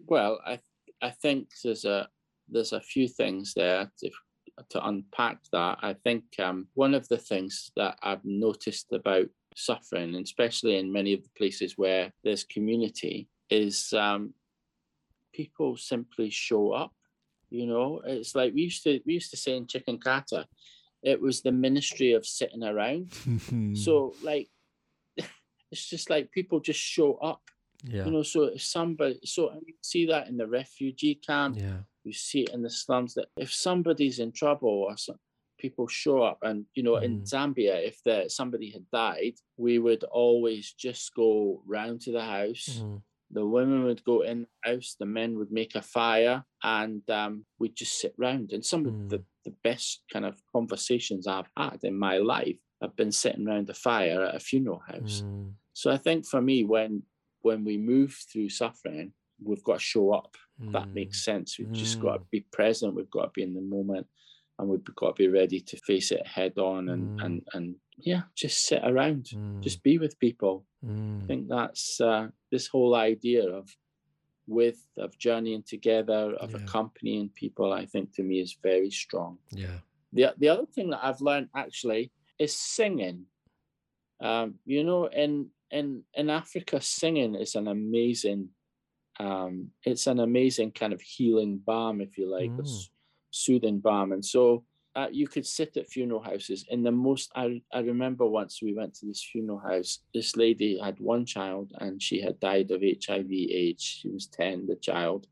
Well, 0.06 0.38
I 0.46 0.60
I 1.02 1.10
think 1.10 1.48
there's 1.64 1.84
a 1.84 2.08
there's 2.48 2.72
a 2.72 2.80
few 2.80 3.08
things 3.08 3.54
there 3.54 3.90
to 3.98 4.10
to 4.70 4.86
unpack 4.86 5.38
that. 5.52 5.78
I 5.82 5.94
think 5.94 6.24
um, 6.38 6.68
one 6.74 6.94
of 6.94 7.08
the 7.08 7.18
things 7.18 7.70
that 7.76 7.98
I've 8.02 8.24
noticed 8.24 8.92
about 8.92 9.26
suffering, 9.56 10.14
especially 10.16 10.76
in 10.76 10.92
many 10.92 11.12
of 11.12 11.22
the 11.22 11.30
places 11.36 11.76
where 11.76 12.12
there's 12.24 12.44
community, 12.44 13.28
is 13.50 13.92
um, 13.92 14.34
people 15.32 15.76
simply 15.76 16.30
show 16.30 16.72
up. 16.72 16.92
You 17.50 17.66
know, 17.66 18.02
it's 18.04 18.34
like 18.34 18.54
we 18.54 18.62
used 18.62 18.82
to 18.84 19.00
we 19.06 19.14
used 19.14 19.30
to 19.30 19.36
say 19.36 19.56
in 19.56 19.66
Chikankata, 19.66 20.46
it 21.02 21.20
was 21.20 21.42
the 21.42 21.52
ministry 21.52 22.12
of 22.12 22.26
sitting 22.26 22.62
around. 22.62 23.12
So 23.76 24.14
like, 24.22 24.48
it's 25.70 25.88
just 25.88 26.08
like 26.08 26.30
people 26.30 26.60
just 26.60 26.80
show 26.80 27.14
up 27.14 27.42
yeah, 27.84 28.04
you 28.04 28.10
know 28.12 28.22
so 28.22 28.44
if 28.44 28.62
somebody 28.62 29.18
so 29.24 29.52
you 29.66 29.74
see 29.82 30.06
that 30.06 30.28
in 30.28 30.36
the 30.36 30.46
refugee 30.46 31.16
camp 31.16 31.58
yeah, 31.58 31.78
you 32.04 32.12
see 32.12 32.42
it 32.42 32.50
in 32.50 32.62
the 32.62 32.70
slums 32.70 33.14
that 33.14 33.28
if 33.36 33.52
somebody's 33.52 34.18
in 34.18 34.32
trouble 34.32 34.68
or 34.68 34.96
some, 34.96 35.16
people 35.58 35.86
show 35.86 36.22
up 36.22 36.38
and 36.42 36.64
you 36.74 36.82
know 36.82 36.96
in 36.96 37.20
Mm. 37.20 37.30
zambia 37.32 37.86
if 37.86 37.96
the, 38.04 38.24
somebody 38.28 38.70
had 38.70 38.84
died 38.90 39.34
we 39.56 39.78
would 39.78 40.02
always 40.04 40.72
just 40.72 41.14
go 41.14 41.62
round 41.66 42.00
to 42.02 42.10
the 42.12 42.22
house 42.24 42.66
Mhm. 42.80 43.02
the 43.30 43.46
women 43.46 43.84
would 43.84 44.02
go 44.04 44.22
in 44.22 44.38
the 44.42 44.70
house 44.70 44.96
the 44.98 45.06
men 45.06 45.38
would 45.38 45.52
make 45.52 45.74
a 45.76 45.82
fire 45.82 46.44
and 46.64 47.08
um, 47.10 47.44
we'd 47.60 47.76
just 47.76 48.00
sit 48.00 48.14
round 48.18 48.52
and 48.52 48.64
some 48.64 48.86
of 48.86 49.08
the, 49.08 49.18
Mm. 49.18 49.24
the 49.44 49.54
best 49.62 50.02
kind 50.12 50.24
of 50.24 50.34
conversations 50.52 51.26
i've 51.28 51.50
had 51.56 51.78
in 51.84 51.96
my 51.96 52.16
life 52.18 52.58
have 52.80 52.96
been 52.96 53.12
sitting 53.12 53.46
around 53.46 53.70
a 53.70 53.74
fire 53.74 54.20
at 54.24 54.34
a 54.34 54.40
funeral 54.40 54.80
house 54.92 55.22
Mm. 55.22 55.52
so 55.72 55.90
I 55.92 55.98
think 55.98 56.26
for 56.26 56.42
me, 56.42 56.64
when 56.64 56.92
when 57.42 57.64
we 57.64 57.76
move 57.76 58.12
through 58.30 58.48
suffering, 58.50 59.12
we've 59.42 59.64
got 59.64 59.78
to 59.80 59.84
show 59.92 60.12
up. 60.12 60.36
That 60.72 60.88
Mm. 60.88 60.94
makes 60.94 61.24
sense. 61.24 61.58
We've 61.58 61.72
just 61.72 61.98
got 62.00 62.14
to 62.18 62.24
Mm. 62.24 62.30
be 62.30 62.40
present. 62.52 62.94
We've 62.94 63.10
got 63.10 63.24
to 63.26 63.30
be 63.34 63.42
in 63.42 63.54
the 63.54 63.60
moment, 63.60 64.06
and 64.58 64.68
we've 64.68 64.84
got 64.84 65.16
to 65.16 65.22
be 65.22 65.28
ready 65.28 65.60
to 65.60 65.76
face 65.78 66.12
it 66.12 66.26
head 66.26 66.58
on. 66.58 66.88
And 66.88 67.10
Mm. 67.16 67.24
and 67.24 67.48
and 67.54 67.80
yeah, 67.98 68.22
just 68.34 68.66
sit 68.66 68.82
around, 68.84 69.24
Mm. 69.26 69.62
just 69.62 69.82
be 69.82 69.98
with 69.98 70.18
people. 70.18 70.66
I 70.82 70.86
Mm. 70.86 71.26
think 71.26 71.48
that's 71.48 72.00
uh, 72.00 72.30
this 72.50 72.66
whole 72.68 72.94
idea 72.94 73.48
of 73.48 73.68
with 74.46 74.86
of 74.96 75.16
journeying 75.18 75.62
together, 75.62 76.34
of 76.34 76.50
Yeah. 76.50 76.56
accompanying 76.58 77.30
people. 77.30 77.72
I 77.72 77.86
think 77.86 78.12
to 78.14 78.22
me 78.22 78.40
is 78.40 78.54
very 78.62 78.90
strong. 78.90 79.38
yeah, 79.52 79.80
The 80.12 80.34
the 80.38 80.48
other 80.48 80.66
thing 80.66 80.90
that 80.90 81.04
I've 81.04 81.20
learned 81.20 81.48
actually 81.54 82.12
is 82.38 82.54
singing. 82.56 83.26
Um, 84.20 84.58
you 84.64 84.84
know, 84.84 85.06
in 85.06 85.50
in 85.70 86.04
in 86.14 86.28
Africa, 86.30 86.80
singing 86.80 87.34
is 87.34 87.54
an 87.54 87.66
amazing. 87.68 88.54
Um, 89.22 89.70
it's 89.85 90.06
an 90.06 90.20
amazing 90.20 90.72
kind 90.72 90.92
of 90.92 91.00
healing 91.00 91.58
balm, 91.58 92.00
if 92.00 92.18
you 92.18 92.26
like, 92.28 92.50
a 92.50 92.62
Mm. 92.62 92.66
s- 92.66 92.90
soothing 93.30 93.78
balm. 93.78 94.12
And 94.12 94.24
so, 94.24 94.64
uh, 94.94 95.08
you 95.11 95.26
could 95.26 95.46
sit 95.46 95.76
at 95.76 95.88
funeral 95.88 96.22
houses 96.22 96.66
in 96.68 96.82
the 96.82 96.92
most 96.92 97.30
I, 97.35 97.62
I 97.72 97.80
remember 97.80 98.26
once 98.26 98.61
we 98.62 98.74
went 98.74 98.94
to 98.96 99.06
this 99.06 99.24
funeral 99.24 99.58
house 99.58 100.00
this 100.12 100.37
lady 100.37 100.78
had 100.78 101.00
one 101.00 101.24
child 101.24 101.72
and 101.80 102.02
she 102.02 102.20
had 102.20 102.38
died 102.40 102.70
of 102.70 102.82
hiv 102.82 103.30
aids 103.30 103.82
she 103.82 104.08
was 104.11 104.26
10 104.26 104.66
the 104.66 104.76
child 104.76 105.26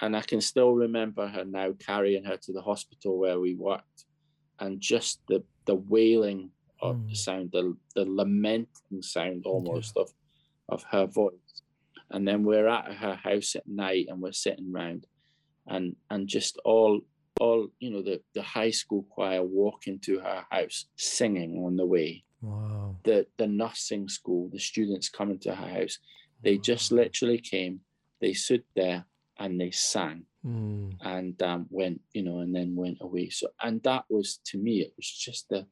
and 0.00 0.16
i 0.16 0.20
can 0.20 0.40
still 0.40 0.72
remember 0.74 1.26
her 1.26 1.44
now 1.44 1.72
carrying 1.72 2.24
her 2.24 2.36
to 2.36 2.52
the 2.52 2.62
hospital 2.62 3.18
where 3.18 3.40
we 3.40 3.54
worked 3.54 4.04
and 4.60 4.80
just 4.80 5.20
the 5.28 5.42
the 5.66 5.74
wailing 5.74 6.50
of 6.80 6.96
mm. 6.96 7.08
the 7.08 7.16
sound 7.16 7.50
the, 7.52 7.76
the 7.96 8.04
lamenting 8.04 9.02
sound 9.02 9.44
almost 9.44 9.94
yeah. 9.96 10.02
of 10.02 10.10
of 10.68 10.84
her 10.84 11.06
voice 11.06 11.43
and 12.10 12.26
then 12.26 12.44
we're 12.44 12.68
at 12.68 12.92
her 12.94 13.14
house 13.14 13.56
at 13.56 13.66
night 13.66 14.06
and 14.08 14.20
we're 14.20 14.32
sitting 14.32 14.72
around 14.74 15.06
and 15.66 15.96
and 16.10 16.28
just 16.28 16.58
all 16.64 17.00
all 17.40 17.68
you 17.80 17.90
know 17.90 18.02
the 18.02 18.20
the 18.34 18.42
high 18.42 18.70
school 18.70 19.04
choir 19.10 19.42
walking 19.42 19.98
to 19.98 20.20
her 20.20 20.44
house 20.50 20.86
singing 20.96 21.56
on 21.64 21.76
the 21.76 21.86
way 21.86 22.22
wow 22.42 22.94
the 23.04 23.26
the 23.38 23.46
nursing 23.46 24.08
school 24.08 24.48
the 24.52 24.58
students 24.58 25.08
coming 25.08 25.38
to 25.38 25.54
her 25.54 25.80
house 25.80 25.98
they 26.42 26.56
wow. 26.56 26.62
just 26.62 26.92
literally 26.92 27.38
came 27.38 27.80
they 28.20 28.32
stood 28.32 28.62
there 28.76 29.04
and 29.38 29.60
they 29.60 29.70
sang 29.70 30.24
mm. 30.46 30.92
and 31.00 31.42
um, 31.42 31.66
went 31.70 32.00
you 32.12 32.22
know 32.22 32.38
and 32.38 32.54
then 32.54 32.76
went 32.76 32.98
away 33.00 33.28
so 33.28 33.48
and 33.62 33.82
that 33.82 34.04
was 34.08 34.38
to 34.44 34.58
me 34.58 34.80
it 34.80 34.92
was 34.96 35.08
just 35.08 35.48
the 35.48 35.66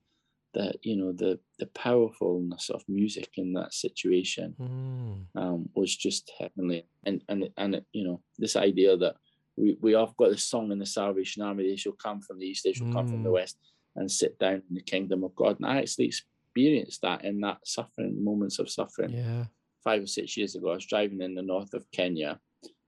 the 0.54 0.72
you 0.82 0.96
know 0.96 1.12
the 1.12 1.38
the 1.58 1.66
powerfulness 1.66 2.70
of 2.70 2.82
music 2.88 3.30
in 3.36 3.52
that 3.54 3.72
situation 3.72 4.54
mm. 4.60 5.40
um, 5.40 5.68
was 5.74 5.96
just 5.96 6.30
heavenly 6.38 6.86
and 7.04 7.22
and 7.28 7.48
and 7.56 7.80
you 7.92 8.04
know 8.04 8.20
this 8.38 8.56
idea 8.56 8.96
that 8.96 9.16
we, 9.56 9.76
we 9.80 9.92
have 9.92 10.16
got 10.16 10.30
this 10.30 10.44
song 10.44 10.72
in 10.72 10.78
the 10.78 10.86
Salvation 10.86 11.42
Army, 11.42 11.68
they 11.68 11.76
shall 11.76 11.92
come 11.92 12.20
from 12.20 12.38
the 12.38 12.46
east, 12.46 12.64
they 12.64 12.72
shall 12.72 12.86
mm. 12.86 12.92
come 12.92 13.06
from 13.06 13.22
the 13.22 13.28
mm. 13.28 13.34
west 13.34 13.58
and 13.96 14.10
sit 14.10 14.38
down 14.38 14.62
in 14.68 14.74
the 14.74 14.82
kingdom 14.82 15.24
of 15.24 15.34
God. 15.34 15.56
And 15.58 15.66
I 15.66 15.78
actually 15.78 16.06
experienced 16.06 17.02
that 17.02 17.24
in 17.24 17.40
that 17.40 17.58
suffering, 17.64 18.22
moments 18.24 18.58
of 18.58 18.70
suffering. 18.70 19.10
Yeah. 19.10 19.44
Five 19.84 20.04
or 20.04 20.06
six 20.06 20.36
years 20.36 20.54
ago, 20.54 20.70
I 20.70 20.74
was 20.76 20.86
driving 20.86 21.20
in 21.20 21.34
the 21.34 21.42
north 21.42 21.74
of 21.74 21.90
Kenya 21.90 22.38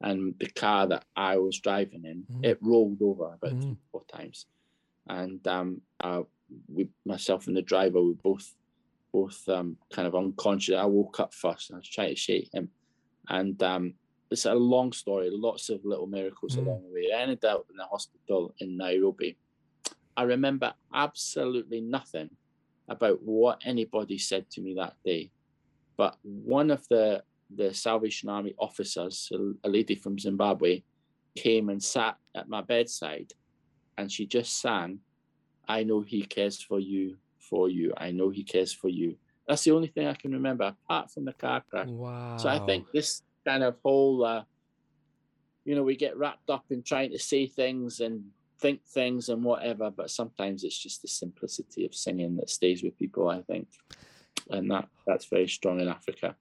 and 0.01 0.35
the 0.39 0.49
car 0.51 0.87
that 0.87 1.05
I 1.17 1.39
was 1.39 1.59
driving 1.59 2.05
in, 2.05 2.25
mm. 2.31 2.45
it 2.45 2.59
rolled 2.61 3.03
over 3.03 3.35
about 3.35 3.59
mm. 3.59 3.63
three, 3.63 3.77
four 3.91 4.05
times. 4.13 4.47
And 5.09 5.47
um, 5.47 5.83
we, 6.73 6.89
myself 7.05 7.47
and 7.47 7.57
the 7.57 7.63
driver, 7.63 8.03
we 8.03 8.15
both 8.15 8.55
both 9.13 9.49
um, 9.49 9.77
kind 9.93 10.09
of 10.09 10.17
unconscious. 10.17 10.75
I 10.75 10.85
woke 10.87 11.21
up 11.21 11.33
first 11.33 11.71
and 11.71 11.77
I 11.77 11.79
was 11.79 11.89
trying 11.89 12.09
to 12.09 12.17
shake 12.17 12.53
him. 12.53 12.69
And 13.29 13.63
um, 13.63 13.95
it's 14.29 14.45
a 14.45 14.55
long 14.55 14.91
story, 14.93 15.29
lots 15.31 15.71
of 15.71 15.85
little 15.85 16.09
miracles 16.09 16.57
mm. 16.57 16.67
along 16.67 16.83
the 16.83 16.93
way. 16.93 17.13
I 17.15 17.23
ended 17.23 17.45
up 17.45 17.67
in 17.71 17.77
the 17.77 17.85
hospital 17.85 18.53
in 18.59 18.77
Nairobi. 18.77 19.39
I 20.17 20.25
remember 20.25 20.75
absolutely 20.93 21.81
nothing 21.81 22.31
about 22.89 23.23
what 23.23 23.63
anybody 23.65 24.19
said 24.19 24.51
to 24.51 24.61
me 24.61 24.75
that 24.75 24.97
day. 25.05 25.31
But 25.97 26.17
one 26.23 26.73
of 26.73 26.87
the, 26.89 27.23
the 27.55 27.73
Salvation 27.73 28.29
Army 28.29 28.55
officers, 28.59 29.31
a, 29.33 29.69
a 29.69 29.71
lady 29.71 29.95
from 29.95 30.19
Zimbabwe, 30.19 30.83
came 31.37 31.69
and 31.69 31.83
sat 31.83 32.17
at 32.35 32.49
my 32.49 32.63
bedside 32.63 33.33
and 33.97 34.11
she 34.11 34.27
just 34.27 34.61
sang, 34.61 34.99
I 35.69 35.85
know 35.85 36.01
he 36.01 36.23
cares 36.25 36.61
for 36.61 36.81
you, 36.81 37.17
for 37.39 37.69
you. 37.69 37.93
I 37.97 38.11
know 38.11 38.31
he 38.31 38.43
cares 38.43 38.73
for 38.73 38.89
you. 38.89 39.17
That's 39.47 39.65
the 39.65 39.73
only 39.73 39.89
thing 39.89 40.07
I 40.07 40.15
can 40.15 40.33
remember 40.33 40.65
apart 40.65 41.11
from 41.11 41.25
the 41.25 41.33
car 41.33 41.63
crash. 41.69 41.89
Wow. 41.89 42.37
So 42.39 42.49
I 42.49 42.59
think 42.61 42.87
this 42.93 43.23
kind 43.47 43.63
of 43.63 43.77
whole, 43.83 44.25
uh, 44.25 44.45
you 45.65 45.75
know, 45.75 45.83
we 45.83 45.97
get 45.97 46.17
wrapped 46.17 46.51
up 46.51 46.65
in 46.71 46.83
trying 46.83 47.11
to 47.13 47.19
say 47.19 47.47
things 47.47 48.01
and 48.01 48.25
think 48.59 48.85
things 48.87 49.29
and 49.29 49.45
whatever, 49.45 49.91
but 49.91 50.11
sometimes 50.11 50.65
it's 50.65 50.79
just 50.79 51.03
the 51.03 51.09
simplicity 51.09 51.85
of 51.85 51.95
singing 51.95 52.37
that 52.37 52.49
stays 52.49 52.83
with 52.83 52.99
people, 52.99 53.29
I 53.29 53.43
think. 53.43 53.69
And 54.51 54.71
that 54.71 54.89
that's 55.07 55.27
very 55.27 55.49
strong 55.49 55.81
in 55.81 55.89
Africa. 55.89 56.37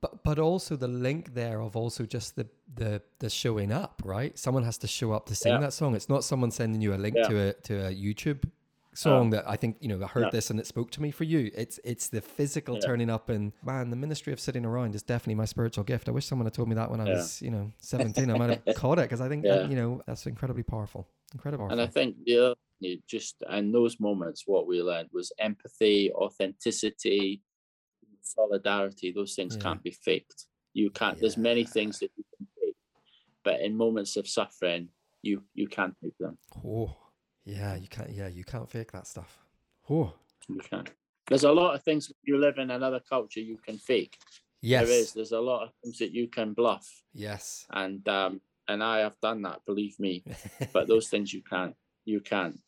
But 0.00 0.22
but 0.22 0.38
also 0.38 0.76
the 0.76 0.88
link 0.88 1.34
there 1.34 1.60
of 1.60 1.76
also 1.76 2.04
just 2.04 2.36
the 2.36 2.46
the 2.74 3.02
the 3.18 3.30
showing 3.30 3.72
up, 3.72 4.02
right? 4.04 4.38
Someone 4.38 4.64
has 4.64 4.78
to 4.78 4.86
show 4.86 5.12
up 5.12 5.26
to 5.26 5.34
sing 5.34 5.54
yeah. 5.54 5.60
that 5.60 5.72
song. 5.72 5.94
It's 5.94 6.08
not 6.08 6.24
someone 6.24 6.50
sending 6.50 6.80
you 6.80 6.94
a 6.94 7.00
link 7.04 7.16
yeah. 7.16 7.28
to 7.28 7.48
a 7.48 7.52
to 7.52 7.86
a 7.86 7.90
YouTube 7.94 8.44
song 8.98 9.30
that 9.30 9.48
I 9.48 9.56
think 9.56 9.76
you 9.80 9.88
know 9.88 10.02
I 10.04 10.08
heard 10.08 10.24
yeah. 10.24 10.30
this 10.30 10.50
and 10.50 10.58
it 10.58 10.66
spoke 10.66 10.90
to 10.92 11.02
me 11.02 11.10
for 11.10 11.24
you. 11.24 11.50
It's 11.54 11.78
it's 11.84 12.08
the 12.08 12.20
physical 12.20 12.74
yeah. 12.74 12.86
turning 12.86 13.10
up 13.10 13.28
and 13.28 13.52
man, 13.64 13.90
the 13.90 13.96
ministry 13.96 14.32
of 14.32 14.40
sitting 14.40 14.64
around 14.64 14.94
is 14.94 15.02
definitely 15.02 15.36
my 15.36 15.44
spiritual 15.44 15.84
gift. 15.84 16.08
I 16.08 16.12
wish 16.12 16.26
someone 16.26 16.46
had 16.46 16.54
told 16.54 16.68
me 16.68 16.74
that 16.74 16.90
when 16.90 17.00
I 17.00 17.04
was 17.04 17.40
you 17.40 17.50
know 17.50 17.72
seventeen. 17.80 18.30
I 18.30 18.38
might 18.38 18.50
have 18.50 18.74
caught 18.76 18.98
it 18.98 19.02
because 19.02 19.20
I 19.20 19.28
think 19.28 19.44
that, 19.44 19.70
you 19.70 19.76
know 19.76 20.02
that's 20.06 20.26
incredibly 20.26 20.62
powerful, 20.62 21.08
incredible. 21.32 21.68
And 21.70 21.80
I 21.80 21.86
think 21.86 22.16
yeah, 22.26 22.52
just 23.06 23.42
in 23.50 23.72
those 23.72 24.00
moments, 24.00 24.44
what 24.46 24.66
we 24.66 24.82
learned 24.82 25.08
was 25.12 25.32
empathy, 25.38 26.12
authenticity, 26.12 27.42
solidarity. 28.22 29.12
Those 29.12 29.34
things 29.34 29.56
can't 29.56 29.82
be 29.82 29.92
faked. 29.92 30.46
You 30.74 30.90
can't. 30.90 31.18
There's 31.18 31.36
many 31.36 31.64
things 31.64 31.98
that 32.00 32.10
you 32.16 32.24
can 32.36 32.46
fake, 32.60 32.76
but 33.44 33.60
in 33.60 33.76
moments 33.76 34.16
of 34.16 34.28
suffering, 34.28 34.88
you 35.22 35.42
you 35.54 35.68
can't 35.68 35.94
fake 36.02 36.18
them. 36.18 36.36
Oh 36.64 36.96
yeah, 37.48 37.76
you 37.76 37.88
can't. 37.88 38.10
Yeah, 38.10 38.28
you 38.28 38.44
can't 38.44 38.70
fake 38.70 38.92
that 38.92 39.06
stuff. 39.06 39.38
Oh, 39.88 40.12
you 40.48 40.60
can. 40.60 40.84
There's 41.28 41.44
a 41.44 41.52
lot 41.52 41.74
of 41.74 41.82
things 41.82 42.12
you 42.22 42.38
live 42.38 42.58
in 42.58 42.70
another 42.70 43.00
culture 43.00 43.40
you 43.40 43.58
can 43.58 43.78
fake. 43.78 44.18
Yes, 44.60 44.86
there 44.86 44.98
is. 44.98 45.12
There's 45.14 45.32
a 45.32 45.40
lot 45.40 45.62
of 45.62 45.70
things 45.82 45.98
that 45.98 46.12
you 46.12 46.28
can 46.28 46.52
bluff. 46.52 46.86
Yes, 47.14 47.66
and 47.70 48.06
um, 48.08 48.40
and 48.68 48.82
I 48.82 48.98
have 48.98 49.18
done 49.20 49.42
that. 49.42 49.64
Believe 49.64 49.98
me. 49.98 50.24
but 50.72 50.88
those 50.88 51.08
things 51.08 51.32
you 51.32 51.42
can't. 51.42 51.74
You 52.04 52.20
can't. 52.20 52.60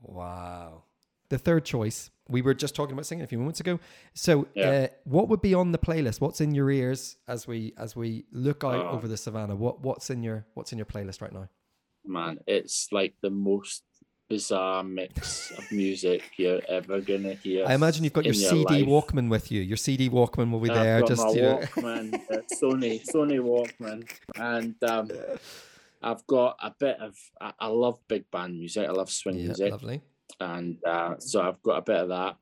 Wow. 0.00 0.84
The 1.28 1.38
third 1.38 1.64
choice 1.64 2.10
we 2.28 2.42
were 2.42 2.54
just 2.54 2.74
talking 2.74 2.92
about 2.92 3.06
singing 3.06 3.24
a 3.24 3.26
few 3.26 3.38
moments 3.38 3.60
ago. 3.60 3.78
So, 4.14 4.46
yeah. 4.54 4.68
uh, 4.68 4.86
what 5.04 5.28
would 5.28 5.40
be 5.40 5.54
on 5.54 5.72
the 5.72 5.78
playlist? 5.78 6.20
What's 6.20 6.40
in 6.40 6.54
your 6.54 6.70
ears 6.70 7.16
as 7.28 7.46
we 7.46 7.74
as 7.76 7.96
we 7.96 8.24
look 8.32 8.64
out 8.64 8.86
oh. 8.86 8.90
over 8.90 9.08
the 9.08 9.16
savannah? 9.16 9.56
What 9.56 9.80
what's 9.80 10.10
in 10.10 10.22
your 10.22 10.46
what's 10.54 10.72
in 10.72 10.78
your 10.78 10.86
playlist 10.86 11.20
right 11.20 11.32
now? 11.32 11.48
Man, 12.04 12.38
it's 12.46 12.88
like 12.92 13.14
the 13.20 13.30
most 13.30 13.82
bizarre 14.30 14.84
mix 14.84 15.50
of 15.58 15.70
music 15.72 16.22
you're 16.36 16.60
ever 16.68 17.00
gonna 17.00 17.34
hear. 17.34 17.66
I 17.66 17.74
imagine 17.74 18.04
you've 18.04 18.12
got 18.12 18.24
your, 18.24 18.32
your 18.32 18.50
CD 18.50 18.84
life. 18.84 18.86
Walkman 18.86 19.28
with 19.28 19.50
you. 19.50 19.60
Your 19.60 19.76
CD 19.76 20.08
Walkman 20.08 20.50
will 20.52 20.60
be 20.60 20.70
I've 20.70 20.76
there. 20.76 21.02
just 21.02 21.22
my 21.22 21.32
Walkman, 21.32 22.14
uh, 22.30 22.36
Sony 22.62 23.04
Sony 23.04 23.40
Walkman, 23.40 24.08
and 24.36 24.76
um, 24.84 25.10
I've 26.00 26.24
got 26.26 26.56
a 26.62 26.72
bit 26.78 26.98
of. 27.00 27.16
I, 27.40 27.52
I, 27.58 27.66
love 27.66 27.98
big 28.08 28.30
band 28.30 28.56
music. 28.56 28.88
I 28.88 28.92
love 28.92 29.10
swing 29.10 29.36
yeah, 29.36 29.46
music. 29.46 29.72
Lovely. 29.72 30.00
And 30.38 30.78
uh, 30.86 31.16
so 31.18 31.42
I've 31.42 31.60
got 31.62 31.78
a 31.78 31.82
bit 31.82 31.96
of 31.96 32.08
that. 32.10 32.36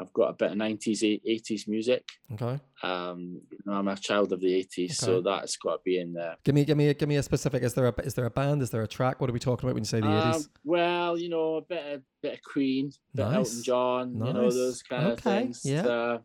I've 0.00 0.12
got 0.14 0.30
a 0.30 0.32
bit 0.32 0.52
of 0.52 0.56
nineties, 0.56 1.04
eighties 1.04 1.68
music. 1.68 2.08
Okay. 2.32 2.58
Um, 2.82 3.42
you 3.50 3.58
know, 3.66 3.74
I'm 3.74 3.88
a 3.88 3.96
child 3.96 4.32
of 4.32 4.40
the 4.40 4.54
eighties, 4.54 5.02
okay. 5.02 5.12
so 5.12 5.20
that's 5.20 5.56
got 5.56 5.72
to 5.72 5.80
be 5.84 6.00
in 6.00 6.14
there. 6.14 6.36
Give 6.42 6.54
me, 6.54 6.64
give 6.64 6.78
me, 6.78 6.94
give 6.94 7.08
me 7.08 7.16
a 7.16 7.22
specific. 7.22 7.62
Is 7.62 7.74
there 7.74 7.86
a 7.86 8.00
is 8.00 8.14
there 8.14 8.24
a 8.24 8.30
band? 8.30 8.62
Is 8.62 8.70
there 8.70 8.82
a 8.82 8.88
track? 8.88 9.20
What 9.20 9.28
are 9.28 9.32
we 9.34 9.38
talking 9.38 9.68
about 9.68 9.74
when 9.74 9.82
you 9.82 9.88
say 9.88 10.00
the 10.00 10.28
eighties? 10.28 10.46
Um, 10.46 10.50
well, 10.64 11.18
you 11.18 11.28
know, 11.28 11.56
a 11.56 11.62
bit 11.62 11.94
of 11.94 12.02
bit 12.22 12.34
of 12.34 12.42
Queen, 12.42 12.90
bit 13.14 13.24
nice. 13.26 13.34
Elton 13.36 13.62
John, 13.62 14.18
nice. 14.18 14.28
you 14.28 14.34
know, 14.34 14.50
those 14.50 14.82
kind 14.82 15.06
okay. 15.08 15.12
of 15.12 15.20
things. 15.20 15.60
Yeah. 15.64 15.86
Uh, 15.86 16.18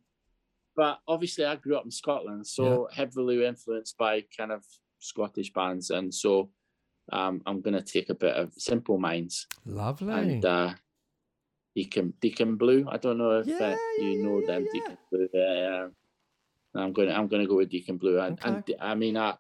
but 0.76 1.00
obviously, 1.08 1.46
I 1.46 1.56
grew 1.56 1.76
up 1.76 1.86
in 1.86 1.92
Scotland, 1.92 2.48
so 2.48 2.88
yeah. 2.90 2.98
heavily 2.98 3.46
influenced 3.46 3.98
by 3.98 4.24
kind 4.38 4.52
of 4.52 4.64
Scottish 5.00 5.52
bands, 5.54 5.90
and 5.90 6.14
so 6.14 6.50
um, 7.12 7.42
I'm 7.46 7.62
going 7.62 7.76
to 7.76 7.82
take 7.82 8.10
a 8.10 8.16
bit 8.16 8.36
of 8.36 8.54
Simple 8.58 8.98
Minds. 8.98 9.48
Lovely. 9.66 10.14
And 10.14 10.46
uh, 10.46 10.74
Deacon 11.76 12.14
Deacon 12.22 12.56
Blue. 12.56 12.86
I 12.90 12.98
don't 12.98 13.18
know 13.18 13.40
if 13.40 13.48
uh, 13.48 13.52
yeah, 13.52 13.74
uh, 13.74 13.78
you 14.00 14.10
yeah, 14.12 14.26
know 14.26 14.46
them, 14.46 14.66
yeah. 14.66 14.72
Deacon 14.74 14.98
Blue. 15.12 15.30
Uh, 15.42 15.88
I'm 16.80 16.94
going. 16.94 17.10
To, 17.10 17.16
I'm 17.16 17.28
going 17.28 17.42
to 17.42 17.48
go 17.48 17.58
with 17.58 17.70
Deacon 17.70 17.98
Blue, 17.98 18.20
and, 18.20 18.40
okay. 18.40 18.50
and 18.50 18.82
I 18.82 18.96
mean, 18.96 19.18
I 19.18 19.36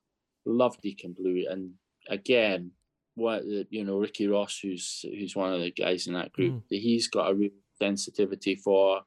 love 0.45 0.79
Deacon 0.81 1.13
Blue, 1.17 1.45
and 1.49 1.71
again, 2.09 2.71
what 3.15 3.43
you 3.69 3.83
know, 3.83 3.97
Ricky 3.97 4.27
Ross, 4.27 4.59
who's 4.61 5.03
who's 5.03 5.35
one 5.35 5.53
of 5.53 5.61
the 5.61 5.71
guys 5.71 6.07
in 6.07 6.13
that 6.13 6.33
group, 6.33 6.53
mm. 6.53 6.63
he's 6.69 7.07
got 7.07 7.31
a 7.31 7.33
real 7.33 7.51
sensitivity 7.79 8.55
for 8.55 9.01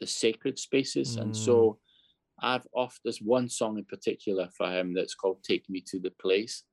the 0.00 0.06
sacred 0.06 0.58
spaces, 0.58 1.16
mm. 1.16 1.22
and 1.22 1.36
so 1.36 1.78
I've 2.40 2.66
off 2.74 2.98
there's 3.04 3.20
one 3.20 3.48
song 3.48 3.78
in 3.78 3.84
particular 3.84 4.48
for 4.56 4.70
him 4.70 4.94
that's 4.94 5.14
called 5.14 5.42
"Take 5.42 5.68
Me 5.68 5.82
to 5.88 5.98
the 5.98 6.12
Place," 6.20 6.64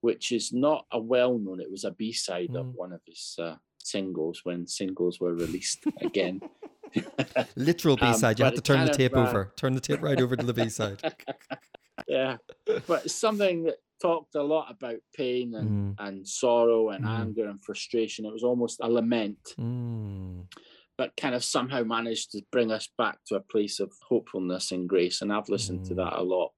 which 0.00 0.32
is 0.32 0.52
not 0.52 0.86
a 0.92 0.98
well 0.98 1.38
known. 1.38 1.60
It 1.60 1.70
was 1.70 1.84
a 1.84 1.90
B 1.90 2.12
side 2.12 2.50
mm. 2.50 2.60
of 2.60 2.74
one 2.74 2.92
of 2.92 3.00
his 3.06 3.36
uh, 3.38 3.56
singles 3.86 4.40
when 4.44 4.66
singles 4.66 5.20
were 5.20 5.34
released 5.34 5.84
again. 6.00 6.40
Literal 7.56 7.96
B 7.96 8.12
side. 8.12 8.36
Um, 8.36 8.38
you 8.38 8.44
had 8.44 8.54
to 8.56 8.60
turn 8.60 8.84
the 8.86 8.92
tape 8.92 9.14
of, 9.14 9.26
uh, 9.26 9.28
over, 9.28 9.52
turn 9.56 9.74
the 9.74 9.80
tape 9.80 10.02
right 10.02 10.20
over 10.20 10.36
to 10.36 10.44
the 10.44 10.54
B 10.54 10.68
side. 10.68 11.00
yeah, 12.08 12.36
but 12.86 13.04
it's 13.04 13.14
something 13.14 13.64
that 13.64 13.76
talked 14.00 14.34
a 14.34 14.42
lot 14.42 14.70
about 14.70 14.96
pain 15.14 15.54
and, 15.54 15.96
mm. 15.96 16.06
and 16.06 16.26
sorrow 16.26 16.90
and 16.90 17.04
mm. 17.04 17.20
anger 17.20 17.48
and 17.48 17.62
frustration. 17.62 18.26
It 18.26 18.32
was 18.32 18.44
almost 18.44 18.80
a 18.82 18.90
lament, 18.90 19.54
mm. 19.58 20.44
but 20.98 21.16
kind 21.16 21.34
of 21.34 21.44
somehow 21.44 21.82
managed 21.82 22.32
to 22.32 22.42
bring 22.52 22.70
us 22.70 22.88
back 22.98 23.18
to 23.26 23.36
a 23.36 23.40
place 23.40 23.80
of 23.80 23.92
hopefulness 24.08 24.72
and 24.72 24.88
grace. 24.88 25.22
And 25.22 25.32
I've 25.32 25.48
listened 25.48 25.86
to 25.86 25.94
mm. 25.94 25.96
that 25.96 26.18
a 26.18 26.22
lot 26.22 26.52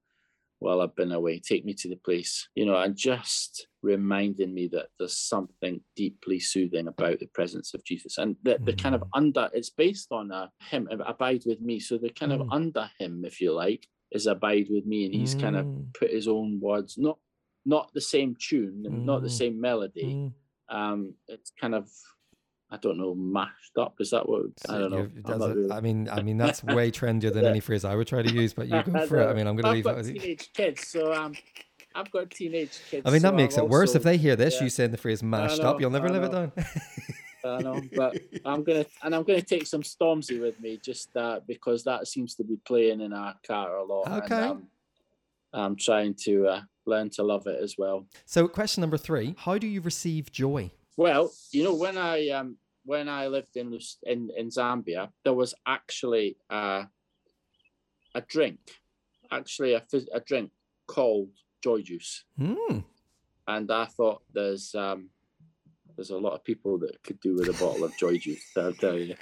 while 0.61 0.81
I've 0.81 0.97
been 0.97 1.13
away. 1.13 1.39
Take 1.41 1.65
me 1.65 1.75
to 1.75 1.89
the 1.89 1.97
place, 1.97 2.49
you 2.55 2.67
know, 2.67 2.77
and 2.77 2.97
just 2.97 3.69
reminding 3.83 4.53
me 4.53 4.69
that 4.69 4.89
there's 4.99 5.17
something 5.17 5.81
deeply 5.97 6.41
soothing 6.41 6.89
about 6.89 7.21
the 7.21 7.27
presence 7.27 7.75
of 7.75 7.85
Jesus. 7.85 8.19
And 8.19 8.37
the, 8.43 8.61
the 8.67 8.73
kind 8.73 8.95
of 8.95 9.03
Mm. 9.03 9.09
under, 9.15 9.51
it's 9.53 9.71
based 9.71 10.09
on 10.11 10.31
a 10.33 10.51
hymn, 10.61 10.89
Abide 10.91 11.43
with 11.47 11.61
Me. 11.61 11.79
So 11.81 11.97
the 11.99 12.11
kind 12.11 12.33
Mm. 12.33 12.41
of 12.41 12.49
under 12.51 12.91
hymn, 12.99 13.25
if 13.25 13.41
you 13.41 13.53
like, 13.53 13.87
is 14.11 14.27
Abide 14.27 14.67
with 14.71 14.85
Me. 14.87 15.05
And 15.05 15.15
he's 15.15 15.35
kind 15.35 15.57
of 15.57 15.67
Mm, 15.67 15.95
put 15.95 16.11
his 16.11 16.27
own 16.29 16.61
words, 16.61 16.97
not 16.99 17.19
not 17.65 17.93
the 17.93 18.01
same 18.01 18.35
tune 18.41 18.83
not 19.05 19.21
the 19.23 19.29
Mm. 19.29 19.31
same 19.31 19.61
melody. 19.61 20.15
mm. 20.15 20.33
Um, 20.71 21.15
it's 21.29 21.53
kind 21.61 21.75
of, 21.75 21.89
I 22.71 22.77
don't 22.77 22.99
know, 22.99 23.15
mashed 23.15 23.79
up. 23.79 23.95
Is 23.99 24.11
that 24.11 24.29
what? 24.29 24.47
I 24.69 24.79
don't 24.79 24.91
know. 24.91 24.99
You- 24.99 25.03
I'm 25.17 25.23
that's 25.23 25.39
not 25.39 25.51
a- 25.51 25.55
really- 25.55 25.71
I 25.73 25.81
mean, 25.81 26.09
I 26.11 26.21
mean 26.23 26.37
that's 26.45 26.63
way 26.63 26.91
trendier 26.91 27.33
than 27.33 27.45
any 27.47 27.61
phrase 27.61 27.85
I 27.85 27.95
would 27.95 28.07
try 28.07 28.23
to 28.23 28.31
use. 28.33 28.53
But 28.53 28.69
you 28.69 28.83
go 28.93 29.07
for 29.07 29.21
it. 29.21 29.27
I 29.27 29.33
mean, 29.35 29.47
I'm 29.47 29.57
going 29.57 29.63
to 29.65 29.69
I've 29.69 29.75
leave 29.77 29.85
that 29.85 29.91
got 29.97 30.05
with 30.05 30.25
you. 30.25 30.37
kids, 30.37 30.87
so 30.89 31.13
um, 31.15 31.35
I've 31.95 32.11
got 32.11 32.31
teenage 32.31 32.79
kids. 32.91 33.03
I 33.07 33.11
mean, 33.11 33.23
that 33.23 33.31
so 33.31 33.37
makes 33.37 33.57
I'm 33.57 33.65
it 33.65 33.71
worse. 33.71 33.91
also- 33.91 33.99
If 34.01 34.05
they 34.05 34.17
hear 34.19 34.37
this, 34.37 34.57
yeah. 34.57 34.65
you 34.65 34.71
saying 34.71 34.91
the 34.91 34.99
phrase 34.99 35.23
mashed 35.23 35.61
up, 35.61 35.81
you'll 35.81 35.91
never 35.91 36.09
live 36.09 36.25
it 36.25 36.33
down. 36.33 36.53
I 37.45 37.63
know, 37.63 37.81
but 37.95 38.19
I'm 38.45 38.65
gonna 38.65 38.85
and 39.03 39.15
I'm 39.15 39.23
gonna 39.23 39.41
take 39.41 39.67
some 39.67 39.81
Stormzy 39.83 40.39
with 40.41 40.61
me 40.61 40.77
just 40.83 41.17
uh, 41.17 41.41
because 41.47 41.85
that 41.85 42.07
seems 42.09 42.35
to 42.35 42.45
be 42.45 42.57
playing 42.67 43.01
in 43.01 43.13
our 43.13 43.35
car 43.47 43.77
a 43.77 43.85
lot. 43.85 44.09
Okay. 44.25 44.35
And, 44.35 44.45
um, 44.51 44.69
I'm 45.55 45.77
trying 45.77 46.15
to 46.25 46.47
uh, 46.49 46.61
learn 46.85 47.09
to 47.11 47.23
love 47.23 47.47
it 47.47 47.59
as 47.63 47.77
well. 47.79 48.05
so, 48.27 48.49
question 48.49 48.81
number 48.83 48.99
three: 48.99 49.35
How 49.39 49.57
do 49.57 49.67
you 49.69 49.81
receive 49.81 50.31
joy? 50.33 50.73
Well, 50.99 51.33
you 51.53 51.63
know, 51.63 51.75
when 51.77 51.97
I 51.97 52.29
um 52.31 52.57
when 52.85 53.09
I 53.09 53.29
lived 53.29 53.57
in 53.57 53.79
in, 54.03 54.31
in 54.37 54.49
Zambia, 54.49 55.11
there 55.23 55.33
was 55.33 55.55
actually 55.65 56.37
uh, 56.51 56.87
a 58.17 58.21
drink, 58.23 58.59
actually 59.31 59.75
a, 59.75 59.83
a 60.13 60.19
drink 60.21 60.51
called 60.89 61.31
joy 61.63 61.83
juice, 61.83 62.25
Hmm. 62.37 62.81
and 63.47 63.71
I 63.71 63.85
thought 63.85 64.23
there's 64.33 64.75
um 64.75 65.11
there's 65.95 66.11
a 66.11 66.19
lot 66.19 66.35
of 66.35 66.43
people 66.43 66.79
that 66.81 67.01
could 67.05 67.21
do 67.21 67.37
with 67.37 67.49
a 67.49 67.53
bottle 67.53 67.85
of 67.85 67.97
joy 67.97 68.19
juice. 68.19 68.45
I'll 68.57 68.73
tell 68.73 68.99
you, 68.99 69.15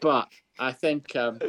but 0.00 0.28
I 0.56 0.70
think 0.72 1.16
um, 1.16 1.40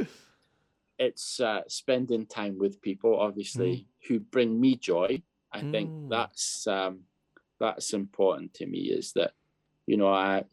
it's 0.98 1.40
uh, 1.40 1.62
spending 1.68 2.26
time 2.26 2.58
with 2.58 2.82
people, 2.82 3.20
obviously, 3.20 3.86
who 4.08 4.20
bring 4.20 4.60
me 4.60 4.78
joy. 4.78 5.22
I 5.52 5.62
think 5.62 5.92
Mm. 5.92 6.10
that's 6.10 6.66
um, 6.66 7.02
that's 7.60 7.94
important 7.94 8.56
to 8.56 8.66
me. 8.66 8.80
Is 9.00 9.14
that 9.14 9.34
you 9.90 9.98
know 9.98 10.12
I 10.14 10.44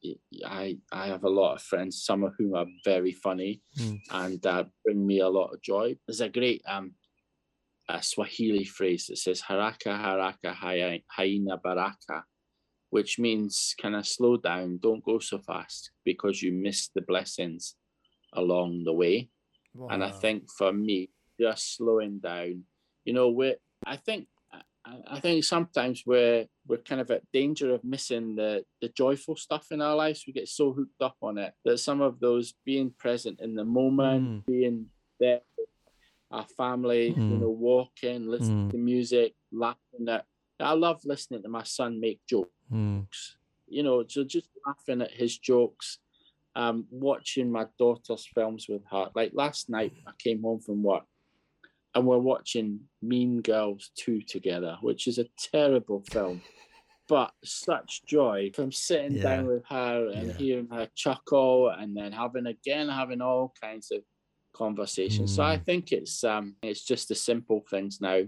I 0.63 0.79
I 1.03 1.05
have 1.13 1.25
a 1.25 1.35
lot 1.41 1.55
of 1.57 1.63
friends, 1.71 2.03
some 2.09 2.25
of 2.27 2.33
whom 2.37 2.55
are 2.61 2.71
very 2.93 3.13
funny 3.27 3.53
Mm. 3.83 3.99
and 4.23 4.41
uh, 4.55 4.65
bring 4.85 5.01
me 5.11 5.19
a 5.21 5.29
lot 5.39 5.53
of 5.53 5.61
joy. 5.73 5.89
There's 6.07 6.23
a 6.25 6.37
great 6.39 6.63
um, 6.75 6.87
a 7.89 8.03
Swahili 8.03 8.65
phrase 8.65 9.05
that 9.07 9.19
says 9.25 9.43
"haraka 9.49 9.93
haraka 10.05 10.51
hai- 10.63 11.05
haina 11.17 11.57
baraka," 11.67 12.19
which 12.97 13.13
means 13.19 13.75
kind 13.83 13.97
of 13.97 14.07
slow 14.17 14.35
down, 14.51 14.79
don't 14.87 15.05
go 15.11 15.19
so 15.19 15.39
fast 15.39 15.91
because 16.11 16.37
you 16.45 16.53
miss 16.67 16.89
the 16.95 17.03
blessings 17.11 17.77
along 18.33 18.85
the 18.85 18.93
way. 19.03 19.17
And 19.93 20.03
I 20.03 20.11
think 20.23 20.39
for 20.59 20.73
me, 20.73 20.99
just 21.39 21.77
slowing 21.77 22.19
down, 22.31 22.65
you 23.05 23.13
know, 23.13 23.29
we're, 23.39 23.59
I 23.85 23.97
think, 24.07 24.27
I, 24.87 25.21
think 25.21 25.45
sometimes 25.45 26.05
we're, 26.07 26.47
we're 26.67 26.79
kind 26.79 27.01
of 27.01 27.11
at 27.11 27.23
danger 27.33 27.75
of 27.75 27.83
missing 27.83 28.37
the, 28.37 28.65
the 28.81 28.89
joyful 28.89 29.37
stuff 29.37 29.67
in 29.73 29.81
our 29.83 29.97
lives. 29.97 30.25
We 30.27 30.33
get 30.33 30.49
so 30.49 30.73
hooked 30.73 31.01
up 31.03 31.17
on 31.23 31.39
it 31.39 31.55
that 31.65 31.79
some 31.79 32.01
of 32.01 32.21
those 32.21 32.55
being 32.65 32.91
present 32.91 33.41
in 33.41 33.55
the 33.55 33.65
moment, 33.65 34.25
Mm. 34.27 34.47
being 34.47 34.87
there 35.19 35.41
with 35.59 35.69
our 36.31 36.47
family, 36.57 37.09
you 37.09 37.15
Mm. 37.37 37.41
know, 37.41 37.51
walking, 37.51 38.29
listening 38.29 38.69
Mm. 38.69 38.71
to 38.71 38.79
music, 38.79 39.35
laughing 39.51 40.09
at, 40.09 40.27
I 40.61 40.73
love 40.73 41.05
listening 41.05 41.43
to 41.43 41.49
my 41.49 41.65
son 41.65 42.01
make 42.01 42.21
jokes 42.27 42.51
Hmm. 42.69 43.01
you 43.69 43.83
know, 43.83 44.05
so 44.07 44.25
just 44.25 44.49
laughing 44.67 45.03
at 45.03 45.11
his 45.11 45.39
jokes, 45.39 45.99
um, 46.55 46.87
watching 46.91 47.51
my 47.51 47.67
daughter's 47.79 48.27
films 48.27 48.69
with 48.69 48.85
her. 48.91 49.11
Like 49.15 49.33
last 49.35 49.69
night, 49.69 49.93
I 50.07 50.13
came 50.19 50.43
home 50.43 50.61
from 50.61 50.83
work 50.83 51.05
and 51.97 52.07
we're 52.07 52.19
watching 52.19 52.89
Mean 53.03 53.43
Girls 53.43 53.91
2 53.97 54.23
together, 54.23 54.79
which 54.83 55.09
is 55.09 55.19
a 55.19 55.27
terrible 55.39 56.03
film. 56.13 56.43
But 57.09 57.33
such 57.45 58.05
joy 58.07 58.51
from 58.55 58.73
sitting 58.73 59.19
down 59.19 59.47
with 59.47 59.65
her 59.69 60.09
and 60.09 60.29
Yeah. 60.29 60.39
hearing 60.39 60.69
her 60.73 60.89
chuckle 60.97 61.71
and 61.71 61.97
then 61.97 62.13
having 62.13 62.47
again 62.47 62.89
having 62.89 63.21
all 63.23 63.55
kinds 63.61 63.93
of 63.93 64.03
conversations. 64.55 65.35
So 65.35 65.45
I 65.45 65.59
Mm. 65.59 65.65
think 65.65 65.93
it's 65.93 66.25
um 66.25 66.57
it's 66.63 66.85
just 66.85 67.09
the 67.09 67.15
simple 67.15 67.63
things 67.71 68.01
now. 68.01 68.25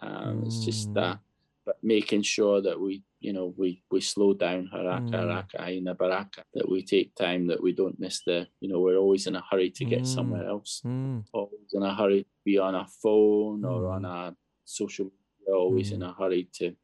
Um, 0.00 0.42
It's 0.46 0.64
just 0.64 0.94
Mm. 0.94 1.02
uh, 1.02 1.16
but 1.64 1.76
making 1.82 2.22
sure 2.22 2.60
that 2.60 2.78
we, 2.80 3.02
you 3.20 3.32
know, 3.32 3.54
we 3.56 3.82
we 3.90 4.00
slow 4.00 4.34
down, 4.34 4.68
haraka, 4.72 5.10
Mm. 5.10 5.20
haraka, 5.20 5.60
aina 5.60 5.94
baraka, 5.94 6.42
that 6.54 6.68
we 6.68 6.82
take 6.84 7.14
time, 7.14 7.46
that 7.46 7.62
we 7.62 7.72
don't 7.72 7.98
miss 8.00 8.22
the, 8.24 8.48
you 8.60 8.68
know, 8.68 8.80
we're 8.80 8.96
always 8.96 9.26
in 9.26 9.36
a 9.36 9.42
hurry 9.50 9.70
to 9.70 9.84
get 9.84 10.02
Mm. 10.02 10.06
somewhere 10.06 10.46
else, 10.48 10.80
Hmm. 10.82 11.20
always 11.32 11.70
in 11.72 11.82
a 11.82 11.94
hurry 11.94 12.24
to 12.24 12.30
be 12.44 12.58
on 12.58 12.74
a 12.74 12.86
phone 13.02 13.64
or 13.64 13.82
Mm. 13.82 13.92
on 13.94 14.04
a 14.04 14.36
social 14.64 15.04
media, 15.06 15.54
always 15.54 15.92
in 15.92 16.02
a 16.02 16.12
hurry 16.12 16.44
to 16.58 16.76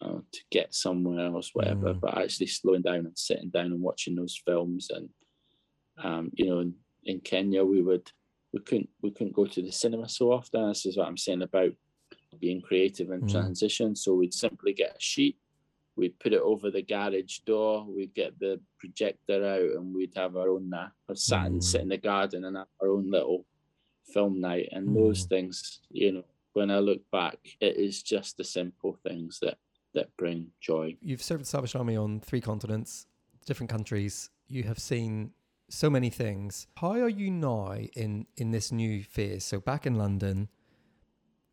uh, 0.00 0.20
to 0.32 0.40
get 0.50 0.74
somewhere 0.74 1.26
else, 1.26 1.50
whatever. 1.54 1.94
Mm. 1.94 2.00
But 2.00 2.18
actually 2.18 2.48
slowing 2.48 2.82
down 2.82 3.06
and 3.06 3.16
sitting 3.16 3.50
down 3.50 3.66
and 3.66 3.80
watching 3.80 4.16
those 4.16 4.36
films, 4.44 4.90
and 4.90 5.08
um, 5.98 6.30
you 6.34 6.46
know, 6.46 6.58
in, 6.60 6.74
in 7.04 7.20
Kenya 7.20 7.64
we 7.64 7.82
would 7.82 8.10
we 8.52 8.60
couldn't 8.60 8.90
we 9.00 9.10
couldn't 9.12 9.34
go 9.34 9.46
to 9.46 9.62
the 9.62 9.70
cinema 9.72 10.08
so 10.08 10.32
often. 10.32 10.68
This 10.68 10.86
is 10.86 10.96
what 10.96 11.06
I'm 11.06 11.16
saying 11.16 11.42
about 11.42 11.72
being 12.40 12.60
creative 12.60 13.10
and 13.10 13.22
Mm. 13.24 13.30
transition. 13.30 13.94
So 13.96 14.14
we'd 14.14 14.34
simply 14.34 14.72
get 14.72 14.96
a 14.96 15.00
sheet, 15.00 15.36
we'd 15.96 16.18
put 16.18 16.32
it 16.32 16.40
over 16.40 16.70
the 16.70 16.82
garage 16.82 17.40
door, 17.40 17.84
we'd 17.84 18.14
get 18.14 18.38
the 18.38 18.60
projector 18.78 19.44
out, 19.44 19.76
and 19.76 19.94
we'd 19.94 20.14
have 20.14 20.36
our 20.36 20.48
own 20.48 20.72
uh, 20.72 20.88
or 21.08 21.14
sat 21.16 21.46
and 21.46 21.62
sit 21.62 21.80
Mm. 21.80 21.82
in 21.84 21.88
the 21.90 21.96
garden 21.98 22.44
and 22.44 22.56
have 22.56 22.68
our 22.80 22.88
own 22.88 23.10
little 23.10 23.46
film 24.12 24.40
night. 24.40 24.68
And 24.72 24.94
those 24.96 25.24
Mm. 25.26 25.28
things, 25.28 25.80
you 25.90 26.12
know, 26.12 26.24
when 26.54 26.70
I 26.70 26.80
look 26.80 27.08
back, 27.10 27.38
it 27.60 27.76
is 27.76 28.02
just 28.02 28.36
the 28.36 28.44
simple 28.44 28.94
things 29.02 29.38
that 29.40 29.58
that 29.94 30.08
bring 30.16 30.50
joy. 30.58 30.96
You've 31.02 31.22
served 31.22 31.42
the 31.42 31.46
Salvation 31.46 31.78
Army 31.78 31.96
on 31.96 32.18
three 32.20 32.40
continents, 32.40 33.06
different 33.44 33.68
countries. 33.68 34.30
You 34.48 34.62
have 34.62 34.78
seen 34.78 35.34
so 35.68 35.90
many 35.90 36.08
things. 36.08 36.66
How 36.76 36.92
are 36.92 37.10
you 37.10 37.30
now 37.30 37.74
in 37.74 38.26
in 38.38 38.52
this 38.52 38.72
new 38.72 39.02
phase? 39.04 39.44
So 39.44 39.60
back 39.60 39.86
in 39.86 39.96
London, 39.96 40.48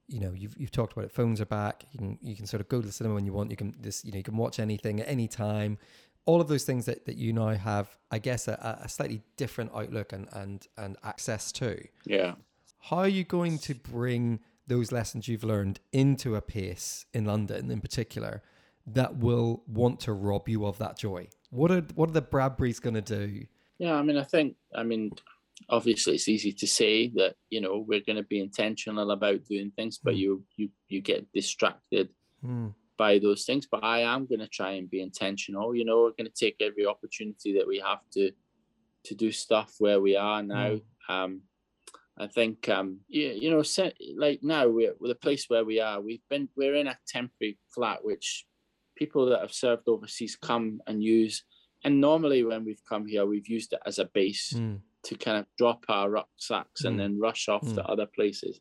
you 0.10 0.20
know, 0.20 0.34
you've 0.36 0.56
you've 0.58 0.72
talked 0.72 0.94
about 0.94 1.06
it. 1.06 1.12
Phones 1.12 1.40
are 1.40 1.46
back. 1.46 1.86
You 1.92 2.00
can 2.00 2.18
you 2.22 2.36
can 2.36 2.46
sort 2.46 2.62
of 2.62 2.68
go 2.68 2.82
to 2.82 2.88
the 2.88 2.94
cinema 2.94 3.16
when 3.16 3.26
you 3.26 3.34
want. 3.34 3.52
You 3.52 3.58
can 3.58 3.76
this 3.80 4.04
you 4.04 4.12
know 4.12 4.18
you 4.18 4.24
can 4.24 4.38
watch 4.38 4.60
anything 4.60 5.00
at 5.00 5.08
any 5.08 5.28
time. 5.28 5.78
All 6.26 6.42
of 6.42 6.48
those 6.48 6.64
things 6.64 6.86
that, 6.86 7.06
that 7.06 7.16
you 7.16 7.34
now 7.34 7.56
have, 7.56 7.98
I 8.12 8.20
guess, 8.20 8.48
a, 8.48 8.80
a 8.84 8.90
slightly 8.90 9.22
different 9.38 9.72
outlook 9.74 10.14
and, 10.14 10.28
and 10.34 10.68
and 10.78 10.98
access 11.04 11.52
to. 11.54 11.80
Yeah. 12.06 12.34
How 12.82 12.98
are 12.98 13.08
you 13.08 13.24
going 13.24 13.58
to 13.60 13.76
bring 13.76 14.40
those 14.68 14.92
lessons 14.92 15.28
you've 15.28 15.44
learned 15.44 15.80
into 15.92 16.36
a 16.36 16.42
pace 16.42 17.06
in 17.14 17.26
London, 17.26 17.72
in 17.72 17.82
particular, 17.82 18.44
that 18.86 19.18
will 19.18 19.64
want 19.68 20.00
to 20.02 20.14
rob 20.14 20.48
you 20.48 20.66
of 20.66 20.78
that 20.78 20.98
joy? 20.98 21.30
What 21.50 21.72
are 21.72 21.82
what 21.96 22.10
are 22.10 22.14
the 22.14 22.22
Bradburys 22.22 22.82
going 22.82 22.96
to 22.96 23.02
do? 23.02 23.46
Yeah, 23.80 23.96
I 23.96 24.02
mean, 24.02 24.18
I 24.18 24.24
think, 24.24 24.56
I 24.76 24.84
mean, 24.84 25.12
obviously 25.68 26.16
it's 26.16 26.28
easy 26.30 26.52
to 26.54 26.68
say 26.68 27.10
that 27.16 27.36
you 27.50 27.62
know 27.62 27.84
we're 27.88 28.00
going 28.06 28.16
to 28.16 28.24
be 28.24 28.40
intentional 28.40 29.12
about 29.12 29.44
doing 29.46 29.72
things, 29.76 29.98
but 30.02 30.14
Mm. 30.16 30.18
you 30.18 30.44
you 30.56 30.70
you 30.88 31.02
get 31.02 31.32
distracted 31.34 32.10
Hmm. 32.42 32.70
by 32.98 33.20
those 33.20 33.44
things. 33.46 33.68
But 33.70 33.84
I 33.84 34.00
am 34.02 34.26
going 34.26 34.40
to 34.40 34.48
try 34.48 34.72
and 34.72 34.90
be 34.90 35.02
intentional. 35.02 35.76
You 35.76 35.84
know, 35.86 35.98
we're 36.04 36.12
going 36.20 36.32
to 36.34 36.46
take 36.46 36.58
every 36.62 36.86
opportunity 36.86 37.54
that 37.58 37.68
we 37.68 37.80
have 37.80 38.00
to 38.14 38.32
to 39.06 39.16
do 39.16 39.32
stuff 39.32 39.76
where 39.80 40.00
we 40.02 40.16
are 40.16 40.42
now. 40.44 40.80
Um, 41.10 41.42
I 42.18 42.28
think, 42.28 42.68
um, 42.68 43.00
you, 43.08 43.30
you 43.30 43.50
know, 43.50 43.64
se- 43.64 43.94
like 44.18 44.44
now 44.44 44.68
we're, 44.68 44.94
we're 45.00 45.08
the 45.08 45.16
place 45.16 45.46
where 45.50 45.64
we 45.64 45.80
are. 45.80 46.02
We've 46.02 46.22
been 46.30 46.50
we're 46.58 46.76
in 46.76 46.88
a 46.88 46.98
temporary 47.08 47.58
flat 47.74 48.04
which 48.04 48.46
people 48.98 49.26
that 49.28 49.40
have 49.40 49.54
served 49.54 49.88
overseas 49.88 50.36
come 50.36 50.82
and 50.88 51.02
use. 51.02 51.44
And 51.86 52.02
normally 52.02 52.44
when 52.44 52.66
we've 52.66 52.84
come 52.90 53.06
here, 53.08 53.26
we've 53.26 53.48
used 53.48 53.72
it 53.72 53.80
as 53.86 54.00
a 54.00 54.06
base 54.14 54.52
Hmm. 54.56 54.76
To 55.04 55.16
kind 55.16 55.38
of 55.38 55.46
drop 55.58 55.86
our 55.90 56.10
rucksacks 56.10 56.84
Mm. 56.84 56.88
and 56.88 57.00
then 57.00 57.20
rush 57.20 57.48
off 57.50 57.62
to 57.62 57.82
Mm. 57.82 57.90
other 57.92 58.06
places. 58.06 58.60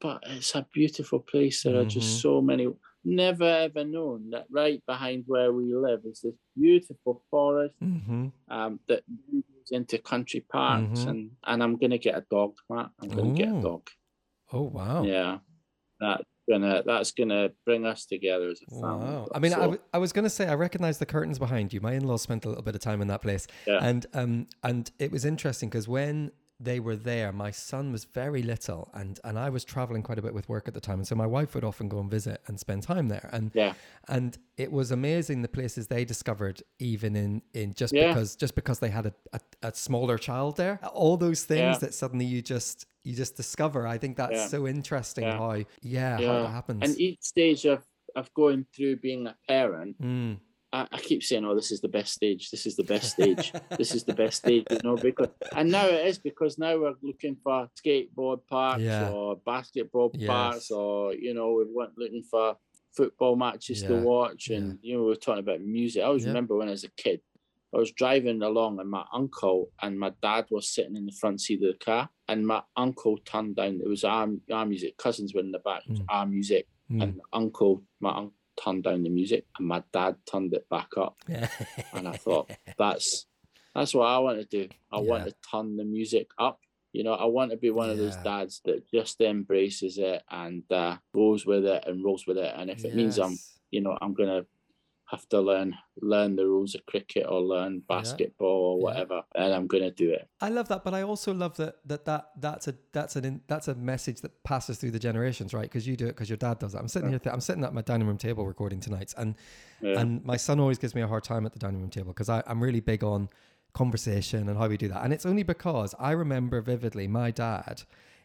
But 0.00 0.22
it's 0.26 0.54
a 0.54 0.66
beautiful 0.72 1.20
place. 1.20 1.62
There 1.62 1.76
are 1.80 1.84
Mhm. 1.84 1.90
just 1.90 2.20
so 2.20 2.40
many. 2.40 2.66
Never 3.04 3.44
ever 3.44 3.84
known 3.84 4.30
that 4.30 4.46
right 4.50 4.84
behind 4.86 5.24
where 5.26 5.52
we 5.52 5.74
live 5.74 6.04
is 6.04 6.20
this 6.22 6.34
beautiful 6.56 7.22
forest 7.30 7.78
Mm-hmm. 7.80 8.28
um, 8.48 8.80
that 8.88 9.02
moves 9.30 9.70
into 9.70 9.98
country 9.98 10.40
parks, 10.40 11.00
Mhm. 11.04 11.08
and 11.10 11.36
and 11.44 11.62
I'm 11.62 11.76
gonna 11.76 11.98
get 11.98 12.16
a 12.16 12.26
dog, 12.30 12.56
Matt. 12.70 12.90
I'm 13.00 13.10
gonna 13.10 13.34
get 13.34 13.48
a 13.48 13.60
dog. 13.62 13.88
Oh 14.52 14.62
wow! 14.62 15.04
Yeah, 15.04 15.40
that's 16.00 16.24
gonna 16.48 16.82
that's 16.84 17.12
gonna 17.12 17.50
bring 17.64 17.86
us 17.86 18.06
together 18.06 18.48
as 18.50 18.60
a 18.66 18.70
family. 18.70 19.04
Wow. 19.06 19.28
I 19.34 19.38
mean, 19.38 19.52
I 19.52 19.56
So, 19.56 19.60
w- 19.62 19.80
I 19.92 19.98
was 19.98 20.12
going 20.12 20.24
to 20.24 20.30
say, 20.30 20.46
I 20.46 20.54
recognize 20.54 20.98
the 20.98 21.06
curtains 21.06 21.38
behind 21.38 21.72
you. 21.72 21.80
My 21.80 21.92
in 21.94 22.06
laws 22.06 22.22
spent 22.22 22.44
a 22.44 22.48
little 22.48 22.62
bit 22.62 22.74
of 22.74 22.80
time 22.80 23.00
in 23.00 23.08
that 23.08 23.22
place. 23.22 23.46
Yeah. 23.66 23.78
And 23.80 24.06
um, 24.14 24.46
and 24.62 24.90
it 24.98 25.10
was 25.10 25.24
interesting 25.24 25.68
because 25.68 25.88
when 25.88 26.32
they 26.60 26.78
were 26.80 26.96
there. 26.96 27.32
My 27.32 27.50
son 27.50 27.90
was 27.92 28.04
very 28.04 28.42
little, 28.42 28.90
and 28.94 29.18
and 29.24 29.38
I 29.38 29.50
was 29.50 29.64
traveling 29.64 30.02
quite 30.02 30.18
a 30.18 30.22
bit 30.22 30.32
with 30.34 30.48
work 30.48 30.68
at 30.68 30.74
the 30.74 30.80
time, 30.80 30.98
and 31.00 31.06
so 31.06 31.14
my 31.14 31.26
wife 31.26 31.54
would 31.54 31.64
often 31.64 31.88
go 31.88 31.98
and 31.98 32.10
visit 32.10 32.40
and 32.46 32.58
spend 32.60 32.82
time 32.84 33.08
there. 33.08 33.28
And 33.32 33.50
Yeah. 33.54 33.74
and 34.08 34.38
it 34.56 34.70
was 34.70 34.90
amazing 34.90 35.42
the 35.42 35.48
places 35.48 35.88
they 35.88 36.04
discovered, 36.04 36.62
even 36.78 37.16
in 37.16 37.42
in 37.52 37.74
just 37.74 37.92
Yeah. 37.92 38.08
because 38.08 38.36
just 38.36 38.54
because 38.54 38.78
they 38.78 38.90
had 38.90 39.06
a, 39.06 39.14
a, 39.32 39.40
a 39.62 39.74
smaller 39.74 40.16
child 40.18 40.56
there. 40.56 40.78
All 40.92 41.16
those 41.16 41.44
things 41.44 41.60
Yeah. 41.74 41.78
that 41.78 41.94
suddenly 41.94 42.24
you 42.24 42.40
just 42.42 42.86
you 43.02 43.14
just 43.14 43.36
discover. 43.36 43.86
I 43.86 43.98
think 43.98 44.16
that's 44.16 44.32
Yeah. 44.34 44.46
so 44.46 44.66
interesting 44.66 45.24
how 45.24 45.64
yeah, 45.82 46.16
how 46.18 46.42
that 46.42 46.50
happens. 46.50 46.82
And 46.84 46.98
each 47.00 47.22
stage 47.22 47.64
of 47.66 47.82
of 48.16 48.32
going 48.34 48.64
through 48.74 48.96
being 48.96 49.26
a 49.26 49.36
parent, 49.48 50.00
Mm. 50.00 50.38
I, 50.74 50.88
I 50.96 50.98
keep 51.08 51.22
saying, 51.22 51.44
"Oh, 51.44 51.54
this 51.54 51.70
is 51.70 51.80
the 51.80 51.88
best 51.98 52.12
stage. 52.18 52.50
This 52.50 52.66
is 52.66 52.74
the 52.76 52.82
best 52.94 53.06
stage. 53.16 53.52
this 53.78 53.94
is 53.94 54.02
the 54.04 54.12
best 54.22 54.36
stage." 54.42 54.64
You 54.70 54.80
know, 54.82 54.96
because 54.96 55.28
and 55.58 55.70
now 55.70 55.86
it 55.86 56.04
is 56.10 56.18
because 56.18 56.58
now 56.58 56.72
we're 56.80 56.94
looking 57.02 57.36
for 57.44 57.68
skateboard 57.80 58.40
parks 58.48 58.82
Yeah. 58.82 59.10
or 59.10 59.36
basketball 59.52 60.10
Yes. 60.14 60.26
parks, 60.28 60.70
or 60.70 61.14
you 61.14 61.32
know, 61.34 61.48
we 61.58 61.64
went 61.80 61.92
looking 61.96 62.24
for 62.32 62.56
football 62.96 63.36
matches 63.36 63.82
to 63.82 63.94
watch, 64.12 64.42
and 64.50 64.78
you 64.82 64.96
know, 64.96 65.04
we 65.04 65.12
are 65.12 65.16
talking 65.26 65.44
about 65.46 65.60
music. 65.60 66.02
I 66.02 66.06
always 66.06 66.24
Yeah. 66.24 66.30
remember 66.30 66.56
when 66.56 66.68
I 66.68 66.72
was 66.72 66.84
a 66.84 66.90
kid. 67.04 67.20
I 67.74 67.78
was 67.78 67.90
driving 67.90 68.40
along 68.42 68.78
and 68.78 68.88
my 68.88 69.04
uncle 69.12 69.60
and 69.82 69.98
my 69.98 70.12
dad 70.22 70.46
was 70.50 70.68
sitting 70.74 70.94
in 70.94 71.06
the 71.06 71.16
front 71.20 71.40
seat 71.40 71.60
of 71.64 71.72
the 71.72 71.84
car 71.84 72.08
and 72.28 72.46
my 72.46 72.62
uncle 72.76 73.18
turned 73.18 73.56
down 73.56 73.80
it 73.84 73.88
was 73.88 74.04
our, 74.04 74.28
our 74.52 74.64
music 74.64 74.96
cousins 74.96 75.34
were 75.34 75.40
in 75.40 75.50
the 75.50 75.58
back 75.58 75.82
it 75.84 75.90
was 75.90 75.98
Mm. 75.98 76.04
our 76.08 76.24
music 76.36 76.68
Mm. 76.88 77.02
and 77.02 77.20
uncle 77.32 77.82
my 77.98 78.10
uncle 78.20 78.36
turned 78.62 78.84
down 78.84 79.02
the 79.02 79.10
music 79.10 79.46
and 79.58 79.66
my 79.66 79.82
dad 79.92 80.16
turned 80.30 80.52
it 80.54 80.68
back 80.68 80.90
up. 80.96 81.16
And 81.94 82.08
I 82.08 82.12
thought 82.12 82.50
that's 82.78 83.26
that's 83.74 83.94
what 83.94 84.06
I 84.06 84.18
want 84.18 84.38
to 84.38 84.44
do. 84.44 84.68
I 84.92 84.98
want 85.08 85.24
to 85.30 85.34
turn 85.50 85.76
the 85.76 85.84
music 85.84 86.28
up. 86.38 86.60
You 86.92 87.02
know 87.04 87.14
I 87.14 87.24
want 87.26 87.50
to 87.50 87.56
be 87.56 87.70
one 87.70 87.90
of 87.90 87.98
those 87.98 88.14
dads 88.24 88.60
that 88.66 88.88
just 88.92 89.20
embraces 89.20 89.98
it 89.98 90.22
and 90.30 90.62
uh, 90.70 90.96
goes 91.12 91.44
with 91.44 91.64
it 91.66 91.84
and 91.86 92.04
rolls 92.04 92.26
with 92.26 92.38
it. 92.38 92.52
And 92.56 92.70
if 92.70 92.84
it 92.84 92.94
means 92.94 93.18
I'm 93.18 93.36
you 93.70 93.80
know 93.80 93.98
I'm 94.00 94.14
gonna 94.14 94.46
have 95.06 95.28
to 95.28 95.40
learn 95.40 95.74
learn 96.00 96.34
the 96.34 96.46
rules 96.46 96.74
of 96.74 96.84
cricket 96.86 97.26
or 97.28 97.40
learn 97.40 97.80
basketball 97.88 98.48
or 98.48 98.78
Yeah. 98.78 98.84
whatever 98.84 99.22
and 99.34 99.52
I'm 99.54 99.66
gonna 99.66 99.90
do 99.90 100.10
it 100.10 100.28
I 100.40 100.48
love 100.48 100.68
that, 100.68 100.84
but 100.84 100.94
I 100.94 101.02
also 101.02 101.32
love 101.32 101.56
that 101.56 101.76
that, 101.86 102.04
that 102.06 102.30
that's 102.40 102.68
a 102.68 102.74
that's 102.92 103.16
an 103.16 103.24
in, 103.24 103.40
that's 103.46 103.68
a 103.68 103.74
message 103.74 104.20
that 104.22 104.42
passes 104.44 104.78
through 104.78 104.92
the 104.92 104.98
generations, 104.98 105.54
right? 105.54 105.62
Because 105.62 105.86
you 105.86 105.96
do 105.96 106.06
it 106.06 106.14
because 106.16 106.28
your 106.28 106.36
dad 106.36 106.58
does 106.58 106.72
that 106.72 106.80
I'm 106.80 106.88
sitting 106.88 107.10
here, 107.10 107.18
th- 107.18 107.32
I'm 107.32 107.40
sitting 107.40 107.64
at 107.64 107.72
my 107.74 107.82
dining 107.82 108.06
room 108.06 108.18
table 108.18 108.46
recording 108.46 108.80
tonight, 108.80 109.14
and 109.16 109.34
yeah. 109.80 110.00
and 110.00 110.24
my 110.24 110.36
son 110.36 110.60
always 110.60 110.78
gives 110.78 110.94
me 110.94 111.02
a 111.02 111.06
hard 111.06 111.24
time 111.24 111.46
at 111.46 111.52
the 111.52 111.58
dining 111.58 111.80
room 111.80 111.90
table 111.90 112.12
because 112.12 112.28
I'm 112.28 112.62
really 112.62 112.80
big 112.80 113.04
on 113.04 113.28
conversation 113.72 114.48
and 114.48 114.56
how 114.58 114.68
we 114.68 114.76
do 114.76 114.88
that. 114.88 115.04
And 115.04 115.12
it's 115.12 115.26
only 115.26 115.42
because 115.42 115.94
I 115.98 116.12
remember 116.12 116.60
vividly 116.60 117.08
my 117.08 117.30
dad, 117.30 117.82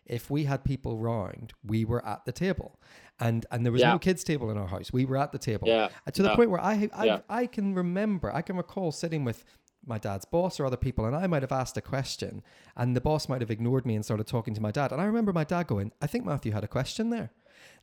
if 0.09 0.29
we 0.29 0.43
had 0.45 0.63
people 0.63 0.97
round, 0.97 1.53
we 1.65 1.85
were 1.85 2.05
at 2.05 2.25
the 2.25 2.31
table. 2.31 2.79
And 3.19 3.45
and 3.51 3.65
there 3.65 3.71
was 3.71 3.81
Yeah. 3.81 3.91
no 3.91 3.99
kids 3.99 4.23
table 4.23 4.49
in 4.49 4.57
our 4.57 4.67
house. 4.67 4.91
We 4.93 5.05
were 5.05 5.17
at 5.17 5.31
the 5.31 5.37
table. 5.39 5.67
Yeah, 5.67 5.89
To 6.13 6.21
the 6.23 6.29
yeah. 6.29 6.35
point 6.35 6.49
where 6.49 6.61
I 6.61 6.89
I. 6.93 7.21
I 7.29 7.45
can 7.47 7.73
remember, 7.75 8.33
I 8.33 8.41
can 8.41 8.57
recall 8.57 8.91
sitting 8.91 9.23
with 9.25 9.43
my 9.85 9.97
dad's 9.97 10.25
boss 10.25 10.59
or 10.59 10.65
other 10.65 10.77
people 10.77 11.05
and 11.05 11.15
I 11.15 11.25
might 11.27 11.41
have 11.41 11.53
asked 11.53 11.77
a 11.77 11.81
question 11.81 12.43
and 12.75 12.95
the 12.95 13.01
boss 13.01 13.29
might 13.29 13.39
have 13.41 13.49
ignored 13.49 13.85
me 13.85 13.95
and 13.95 14.03
started 14.03 14.27
talking 14.27 14.53
to 14.53 14.61
my 14.61 14.71
dad. 14.71 14.91
And 14.91 15.01
I 15.01 15.05
remember 15.05 15.31
my 15.33 15.45
dad 15.45 15.67
going, 15.67 15.91
I 16.01 16.07
think 16.07 16.25
Matthew 16.25 16.51
had 16.51 16.63
a 16.65 16.67
question 16.67 17.09
there. 17.11 17.31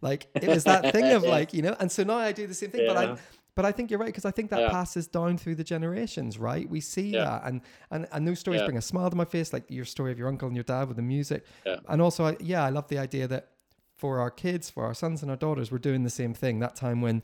Like 0.02 0.28
it 0.34 0.46
was 0.48 0.64
that 0.64 0.92
thing 0.92 1.10
of 1.12 1.22
like, 1.36 1.54
you 1.54 1.62
know, 1.62 1.74
and 1.80 1.90
so 1.90 2.02
now 2.02 2.18
I 2.18 2.32
do 2.32 2.46
the 2.46 2.54
same 2.54 2.70
thing, 2.70 2.86
but 2.86 2.96
I. 2.96 3.16
but 3.56 3.64
I 3.64 3.72
think 3.72 3.90
you're 3.90 3.98
right 3.98 4.06
because 4.14 4.24
I 4.24 4.30
think 4.30 4.50
that 4.50 4.60
Yeah. 4.60 4.70
passes 4.70 5.08
down 5.08 5.36
through 5.38 5.56
the 5.56 5.64
generations, 5.64 6.38
right? 6.38 6.68
We 6.70 6.80
see 6.80 7.10
Yeah. 7.10 7.24
that, 7.24 7.44
and 7.46 7.60
and 7.90 8.06
and 8.12 8.28
those 8.28 8.38
stories 8.38 8.60
Yeah. 8.60 8.66
bring 8.66 8.76
a 8.76 8.82
smile 8.82 9.10
to 9.10 9.16
my 9.16 9.24
face, 9.24 9.52
like 9.52 9.64
your 9.68 9.84
story 9.84 10.12
of 10.12 10.18
your 10.18 10.28
uncle 10.28 10.46
and 10.46 10.56
your 10.56 10.62
dad 10.64 10.86
with 10.88 10.96
the 10.98 11.02
music. 11.02 11.44
And 11.88 12.00
also, 12.00 12.24
I, 12.26 12.36
yeah, 12.38 12.62
I 12.64 12.70
love 12.70 12.86
the 12.88 12.98
idea 12.98 13.26
that 13.28 13.48
for 13.96 14.20
our 14.20 14.30
kids, 14.30 14.68
for 14.70 14.84
our 14.84 14.94
sons 14.94 15.22
and 15.22 15.30
our 15.30 15.36
daughters, 15.38 15.72
we're 15.72 15.78
doing 15.78 16.04
the 16.04 16.10
same 16.10 16.34
thing. 16.34 16.58
That 16.60 16.76
time 16.76 17.00
when, 17.00 17.22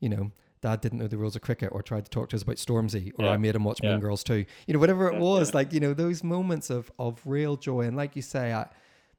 you 0.00 0.08
know, 0.10 0.30
dad 0.60 0.82
didn't 0.82 0.98
know 0.98 1.08
the 1.08 1.16
rules 1.16 1.34
of 1.34 1.40
cricket 1.42 1.70
or 1.72 1.82
tried 1.82 2.04
to 2.04 2.10
talk 2.10 2.28
to 2.28 2.36
us 2.36 2.42
about 2.42 2.56
Stormzy, 2.56 3.12
or. 3.18 3.26
I 3.26 3.38
made 3.38 3.54
him 3.56 3.64
watch. 3.64 3.82
Mean 3.82 3.98
Girls 4.00 4.22
too. 4.22 4.44
You 4.66 4.74
know, 4.74 4.80
whatever 4.80 5.08
it 5.10 5.18
was, 5.18 5.54
like 5.54 5.72
you 5.72 5.80
know, 5.80 5.94
those 5.94 6.22
moments 6.22 6.68
of 6.70 6.92
of 6.98 7.20
real 7.24 7.56
joy, 7.56 7.82
and 7.86 7.96
like 7.96 8.14
you 8.16 8.22
say, 8.22 8.52
I, 8.52 8.68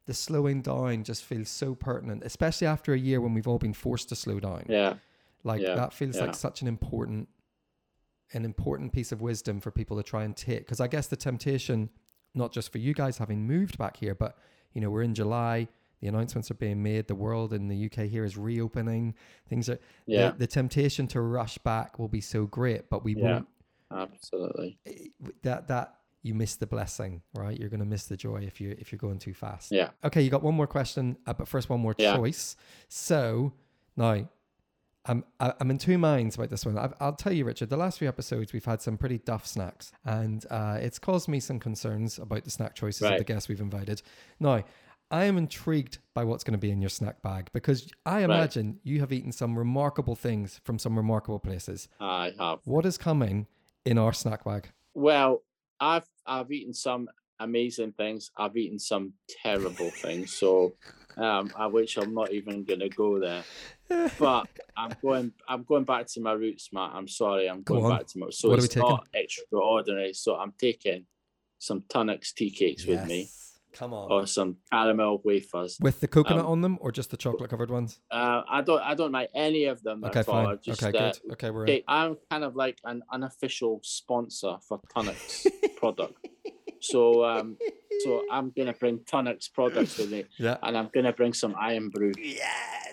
the 0.06 0.14
slowing 0.14 0.62
down 0.62 1.04
just 1.04 1.24
feels 1.24 1.50
so 1.50 1.74
pertinent, 1.74 2.24
especially 2.24 2.68
after 2.68 2.94
a 2.94 2.98
year 3.00 3.20
when 3.22 3.34
we've 3.34 3.48
all 3.48 3.60
been 3.60 3.74
forced 3.74 4.10
to 4.10 4.16
slow 4.16 4.40
down. 4.40 4.66
yeah, 4.70 4.96
Like 5.44 5.62
Yeah, 5.62 5.76
that 5.76 5.94
feels 5.94 6.16
yeah. 6.18 6.26
like 6.26 6.36
such 6.36 6.62
an 6.62 6.68
important 6.68 7.28
an 8.34 8.46
important 8.46 8.94
piece 8.94 9.12
of 9.12 9.22
wisdom 9.22 9.60
for 9.60 9.72
people 9.72 9.98
to 9.98 10.04
try 10.04 10.24
and 10.24 10.36
take 10.38 10.60
because 10.60 10.80
I 10.80 10.88
guess 10.88 11.08
the 11.08 11.18
temptation 11.18 11.90
not 12.34 12.54
just 12.54 12.72
for 12.72 12.78
you 12.78 12.94
guys 12.94 13.18
having 13.18 13.46
moved 13.46 13.78
back 13.78 13.98
here 13.98 14.16
but 14.16 14.38
you 14.74 14.80
know 14.80 14.90
we're 14.90 15.02
in 15.02 15.14
July 15.14 15.68
the 16.00 16.08
announcements 16.08 16.50
are 16.50 16.54
being 16.56 16.82
made 16.82 17.08
the 17.08 17.16
world 17.16 17.52
in 17.52 17.68
the 17.68 17.86
UK 17.88 18.08
here 18.08 18.24
is 18.24 18.38
reopening 18.38 19.16
things 19.50 19.68
are 19.70 19.80
yeah, 20.08 20.30
the, 20.32 20.38
the 20.40 20.48
temptation 20.48 21.08
to 21.08 21.20
rush 21.20 21.58
back 21.58 22.00
will 22.00 22.08
be 22.08 22.22
so 22.22 22.46
great 22.46 22.90
but 22.90 23.04
we 23.04 23.16
Yeah. 23.16 23.34
won't 23.34 23.48
absolutely. 23.92 24.80
that 25.42 25.68
that 25.68 25.96
you 26.24 26.34
miss 26.34 26.56
the 26.56 26.68
blessing 26.68 27.22
right 27.34 27.60
you're 27.60 27.68
going 27.70 27.82
to 27.82 27.86
miss 27.86 28.06
the 28.06 28.16
joy 28.16 28.38
if 28.38 28.62
you 28.62 28.76
if 28.80 28.92
you're 28.94 29.00
going 29.00 29.20
too 29.20 29.34
fast 29.34 29.74
Yeah, 29.74 29.90
Okay, 30.06 30.22
you 30.22 30.30
got 30.30 30.42
one 30.44 30.56
more 30.56 30.68
question, 30.68 31.18
uh, 31.28 31.34
but 31.34 31.50
first 31.50 31.70
one 31.70 31.82
more 31.82 31.96
Yeah. 31.98 32.14
choice. 32.16 32.56
So 32.88 33.52
now, 33.98 34.30
I'm 35.06 35.24
I- 35.40 35.54
I'm 35.60 35.72
in 35.72 35.78
two 35.78 35.98
minds 35.98 36.36
about 36.36 36.50
this 36.50 36.66
one. 36.66 36.78
I've, 36.78 36.94
I'll 37.00 37.16
tell 37.16 37.34
you, 37.34 37.46
Richard. 37.46 37.70
The 37.70 37.78
last 37.78 38.00
few 38.00 38.08
episodes, 38.08 38.54
we've 38.54 38.66
had 38.66 38.82
some 38.82 38.98
pretty 38.98 39.18
duff 39.18 39.46
snacks, 39.48 39.92
and 40.06 40.46
uh, 40.50 40.78
it's 40.80 41.00
caused 41.00 41.28
me 41.28 41.40
some 41.40 41.60
concerns 41.60 42.20
about 42.20 42.44
the 42.44 42.52
snack 42.52 42.76
choices 42.76 43.02
of 43.04 43.18
the 43.18 43.24
guests 43.24 43.50
we've 43.50 43.62
invited. 43.62 44.02
Now, 44.40 44.64
I 45.10 45.26
am 45.26 45.38
intrigued 45.38 45.98
by 46.14 46.24
what's 46.24 46.44
going 46.44 46.54
to 46.54 46.58
be 46.60 46.72
in 46.72 46.82
your 46.82 46.90
snack 46.90 47.22
bag 47.22 47.50
because 47.52 47.92
I 48.06 48.22
imagine 48.24 48.80
you 48.84 49.00
have 49.02 49.12
eaten 49.12 49.32
some 49.32 49.58
remarkable 49.58 50.16
things 50.16 50.62
from 50.64 50.78
some 50.80 50.96
remarkable 50.96 51.40
places. 51.40 51.90
I 52.00 52.34
have. 52.40 52.60
What 52.66 52.86
is 52.86 52.98
coming 52.98 53.48
in 53.84 53.98
our 53.98 54.14
snack 54.14 54.46
bag? 54.46 54.70
Well, 54.94 55.42
I've 55.80 56.08
I've 56.28 56.52
eaten 56.52 56.74
some 56.74 57.10
amazing 57.40 57.94
things. 57.94 58.30
I've 58.38 58.56
eaten 58.56 58.78
some 58.78 59.14
terrible 59.44 59.90
things. 59.90 60.32
So, 60.32 60.76
um, 61.18 61.52
I 61.56 61.68
which 61.68 61.98
I'm 61.98 62.14
not 62.14 62.32
even 62.32 62.64
gonna 62.64 62.90
go 62.90 63.20
there. 63.20 63.44
But 64.18 64.48
I'm 64.78 64.94
going. 65.02 65.34
I'm 65.48 65.64
going 65.64 65.84
back 65.84 66.08
to 66.08 66.22
my 66.22 66.32
roots, 66.34 66.70
Matt. 66.72 66.92
I'm 66.94 67.08
sorry. 67.08 67.50
I'm 67.50 67.62
Go 67.64 67.76
going 67.76 67.92
on. 67.92 67.98
back 67.98 68.08
to 68.08 68.20
my. 68.20 68.28
So 68.30 68.50
What 68.50 68.60
we 68.60 68.66
it's 68.66 68.76
not 68.76 69.08
extraordinary. 69.14 70.14
So 70.14 70.36
I'm 70.36 70.54
taking 70.58 71.06
some 71.60 71.82
Tunnocks 71.82 72.34
tea 72.34 72.50
cakes 72.52 72.86
with 72.86 73.06
me, 73.06 73.30
Come 73.74 73.94
on. 73.94 74.12
or 74.12 74.26
some 74.26 74.58
caramel 74.72 75.22
wafers. 75.26 75.78
With 75.82 76.00
the 76.00 76.08
coconut 76.08 76.46
um, 76.46 76.52
on 76.52 76.62
them, 76.62 76.78
or 76.82 76.92
just 76.92 77.12
the 77.12 77.18
chocolate 77.18 77.50
covered 77.50 77.70
ones? 77.70 78.00
Uh, 78.10 78.44
I 78.50 78.62
don't. 78.62 78.82
I 78.82 78.96
don't 78.96 79.12
like 79.12 79.30
any 79.36 79.66
of 79.66 79.84
them. 79.84 80.04
Okay, 80.06 80.24
fine. 80.24 80.58
Just, 80.64 80.82
okay, 80.82 80.98
uh, 80.98 81.12
good. 81.12 81.34
Okay, 81.34 81.50
we're 81.50 81.66
in. 81.66 81.82
I'm 81.88 82.18
kind 82.30 82.44
of 82.44 82.56
like 82.56 82.78
an 82.86 83.04
unofficial 83.12 83.82
sponsor 83.84 84.56
for 84.68 84.80
Tunnocks 84.96 85.46
product. 85.76 86.28
So 86.82 87.24
um 87.24 87.58
so 88.04 88.24
I'm 88.32 88.52
gonna 88.58 88.74
bring 88.74 89.00
Tunnocks 89.00 89.52
products 89.54 89.98
with 89.98 90.12
me 90.12 90.26
Yeah. 90.38 90.58
and 90.64 90.78
I'm 90.78 90.90
gonna 90.94 91.14
bring 91.14 91.34
some 91.34 91.56
Irn-Bru. 91.62 92.14
Yes. 92.18 92.91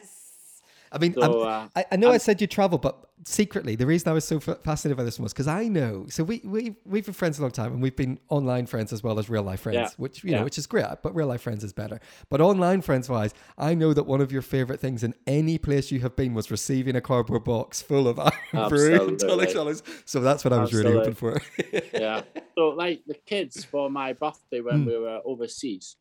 I 0.93 0.99
mean, 0.99 1.14
So 1.14 1.43
uh 1.43 1.68
I, 1.76 1.84
I 1.93 1.97
know 1.97 2.09
I 2.09 2.12
I'm- 2.12 2.20
said 2.20 2.41
you 2.41 2.47
travel, 2.47 2.78
but 2.78 3.05
secretly, 3.24 3.74
the 3.74 3.84
reason 3.86 4.09
I 4.09 4.12
was 4.12 4.24
so 4.24 4.36
f- 4.36 4.62
fascinated 4.62 4.97
by 4.97 5.03
this 5.05 5.18
one 5.18 5.24
was 5.24 5.32
because 5.32 5.49
I 5.49 5.68
know. 5.68 6.07
So 6.09 6.24
we 6.24 6.41
we 6.45 6.76
we've 6.86 7.05
been 7.05 7.14
friends 7.14 7.39
a 7.39 7.43
long 7.43 7.51
time, 7.51 7.72
and 7.72 7.82
we've 7.82 7.97
been 7.97 8.18
online 8.28 8.66
friends 8.66 8.93
as 8.93 9.03
well 9.03 9.18
as 9.18 9.28
real 9.28 9.43
life 9.43 9.61
friends, 9.61 9.76
Yeah. 9.76 9.89
which 9.97 10.24
you 10.24 10.32
know, 10.32 10.45
which 10.45 10.57
is 10.59 10.66
great. 10.66 10.86
But 11.03 11.14
real 11.14 11.26
life 11.26 11.43
friends 11.43 11.62
is 11.64 11.72
better. 11.72 12.01
But 12.30 12.41
online 12.41 12.80
friends 12.80 13.09
wise, 13.09 13.34
I 13.59 13.74
know 13.74 13.93
that 13.93 14.05
one 14.05 14.20
of 14.20 14.30
your 14.32 14.43
favorite 14.43 14.80
things 14.80 15.03
in 15.05 15.14
any 15.26 15.59
place 15.59 15.91
you 15.91 16.01
have 16.01 16.14
been 16.16 16.32
was 16.34 16.51
receiving 16.51 16.97
a 16.97 17.01
cardboard 17.01 17.45
box 17.45 17.82
full 17.82 18.07
of 18.09 18.18
Irn-Bru 18.55 19.09
and 19.09 19.22
Absolutely. 19.22 19.74
So 20.05 20.20
that's 20.20 20.45
what 20.45 20.53
I 20.53 20.61
was 20.61 20.72
really 20.72 20.93
hoping 20.93 21.14
for. 21.14 21.41
yeah. 21.93 22.22
So 22.57 22.68
like 22.68 23.03
the 23.07 23.14
kids 23.14 23.64
for 23.64 23.91
my 23.91 24.12
birthday 24.12 24.61
when 24.61 24.84
Mm. 24.84 24.86
we 24.86 24.99
were 24.99 25.20
overseas, 25.24 25.97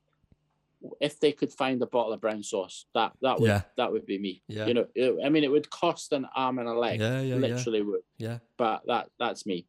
if 1.00 1.20
they 1.20 1.32
could 1.32 1.52
find 1.52 1.82
a 1.82 1.88
bottle 1.88 2.14
of 2.14 2.22
brown 2.22 2.44
sauce, 2.44 2.86
that 2.94 3.14
that 3.22 3.40
would 3.40 3.48
Yeah. 3.48 3.62
that 3.78 3.92
would 3.92 4.06
be 4.06 4.18
me. 4.18 4.42
Yeah. 4.48 4.66
You 4.68 4.74
know, 4.74 4.86
it- 4.96 5.18
I 5.26 5.30
mean 5.30 5.44
it 5.44 5.52
would 5.52 5.70
cost 5.70 6.14
an 6.14 6.26
arm 6.36 6.60
and 6.60 6.68
a 6.68 6.74
leg. 6.74 7.00
yeah, 7.00 7.22
yeah, 7.22 7.36
yeah, 7.36 7.36
literally 7.36 7.82
would. 7.82 8.02
yeah. 8.18 8.40
but 8.58 8.82
that 8.88 9.10
that's 9.20 9.46
me. 9.46 9.68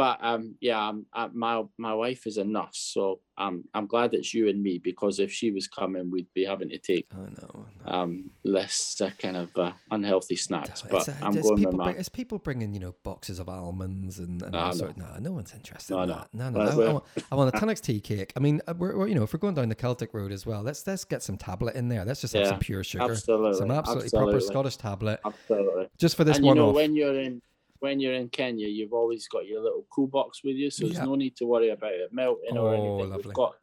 But 0.00 0.16
um, 0.22 0.54
yeah, 0.62 0.88
um, 0.88 1.04
uh, 1.12 1.28
my 1.34 1.62
my 1.76 1.92
wife 1.92 2.26
is 2.26 2.38
a 2.38 2.44
nurse, 2.44 2.78
so 2.94 3.20
um, 3.36 3.64
I'm 3.74 3.86
glad 3.86 4.14
it's 4.14 4.32
you 4.32 4.48
and 4.48 4.62
me 4.62 4.78
because 4.78 5.20
if 5.20 5.30
she 5.30 5.50
was 5.50 5.68
coming, 5.68 6.10
we'd 6.10 6.32
be 6.32 6.46
having 6.46 6.70
to 6.70 6.78
take 6.78 7.06
I 7.12 7.16
know. 7.38 7.66
I 7.68 7.90
know. 7.90 7.98
um 7.98 8.30
less 8.42 8.98
uh, 9.02 9.10
kind 9.18 9.36
of 9.36 9.50
uh, 9.56 9.72
unhealthy 9.90 10.36
snacks. 10.36 10.70
It's 10.70 10.82
But 10.90 11.08
I'm 11.22 11.32
going 11.34 11.56
people 11.56 11.72
with 11.72 11.74
my 11.74 11.84
bring, 11.84 11.96
it's 11.98 12.08
people 12.08 12.38
bringing, 12.38 12.72
you 12.72 12.80
know, 12.80 12.94
boxes 13.02 13.38
of 13.40 13.50
almonds 13.50 14.18
and, 14.20 14.40
and 14.40 14.52
No, 14.52 14.58
all 14.58 14.66
no. 14.68 14.72
sort. 14.72 14.96
No, 14.96 15.06
no 15.20 15.32
one's 15.32 15.52
interested 15.52 15.92
No, 15.94 16.02
in 16.04 16.08
no. 16.08 16.14
that. 16.14 16.28
No, 16.32 16.48
no. 16.48 16.60
I, 16.60 16.88
I 16.88 16.92
want, 16.94 17.04
I 17.30 17.34
want 17.34 17.54
a 17.54 17.58
Tunnocks 17.60 17.82
tea 17.82 18.00
cake. 18.00 18.32
I 18.38 18.40
mean, 18.40 18.62
uh, 18.66 18.72
we're, 18.78 18.96
we're, 18.96 19.08
you 19.08 19.14
know, 19.14 19.24
if 19.24 19.34
we're 19.34 19.38
going 19.38 19.54
down 19.54 19.68
the 19.68 19.74
Celtic 19.74 20.14
road 20.14 20.32
as 20.32 20.46
well, 20.46 20.62
let's 20.62 20.86
let's 20.86 21.04
get 21.04 21.22
some 21.22 21.36
tablet 21.36 21.74
in 21.76 21.88
there. 21.90 22.06
Let's 22.06 22.22
just 22.22 22.32
have 22.32 22.44
Yeah, 22.44 22.50
some 22.52 22.58
pure 22.60 22.82
sugar, 22.84 23.04
absolutely, 23.12 23.58
some 23.58 23.70
absolutely, 23.70 24.08
proper. 24.18 24.40
Scottish 24.40 24.76
tablet, 24.78 25.20
absolutely. 25.26 25.88
just 25.98 26.16
for 26.16 26.24
this 26.24 26.36
and 26.38 26.46
you 26.46 26.48
one 26.48 26.56
know 26.56 26.70
off. 26.70 26.74
when 26.76 26.96
you're 26.96 27.20
in 27.20 27.42
when 27.80 27.98
you're 27.98 28.14
in 28.14 28.28
Kenya, 28.28 28.68
you've 28.68 28.92
always 28.92 29.26
got 29.28 29.46
your 29.46 29.60
little 29.62 29.86
cool 29.90 30.06
box 30.06 30.42
with 30.44 30.56
you, 30.56 30.70
so 30.70 30.84
Yeah. 30.86 30.92
there's 30.92 31.06
no 31.06 31.14
need 31.16 31.36
to 31.36 31.46
worry 31.46 31.70
about 31.70 31.92
it 31.92 32.12
melting 32.12 32.56
or 32.56 32.68
Oh, 32.68 32.72
anything. 32.72 33.10
lovely. 33.10 33.24
We've 33.26 33.34
got 33.34 33.56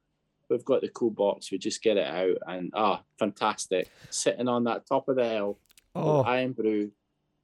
we've 0.49 0.65
got 0.65 0.81
the 0.81 0.89
cool 0.89 1.11
box. 1.11 1.51
We 1.51 1.57
just 1.57 1.81
get 1.83 1.97
it 1.97 2.07
out, 2.07 2.37
and 2.47 2.71
ah, 2.73 3.03
fantastic! 3.19 3.89
Sitting 4.09 4.47
on 4.47 4.63
that 4.65 4.85
top 4.87 5.07
of 5.09 5.15
the 5.17 5.27
hill, 5.27 5.59
Oh, 5.93 6.23
Irn-Bru, 6.25 6.91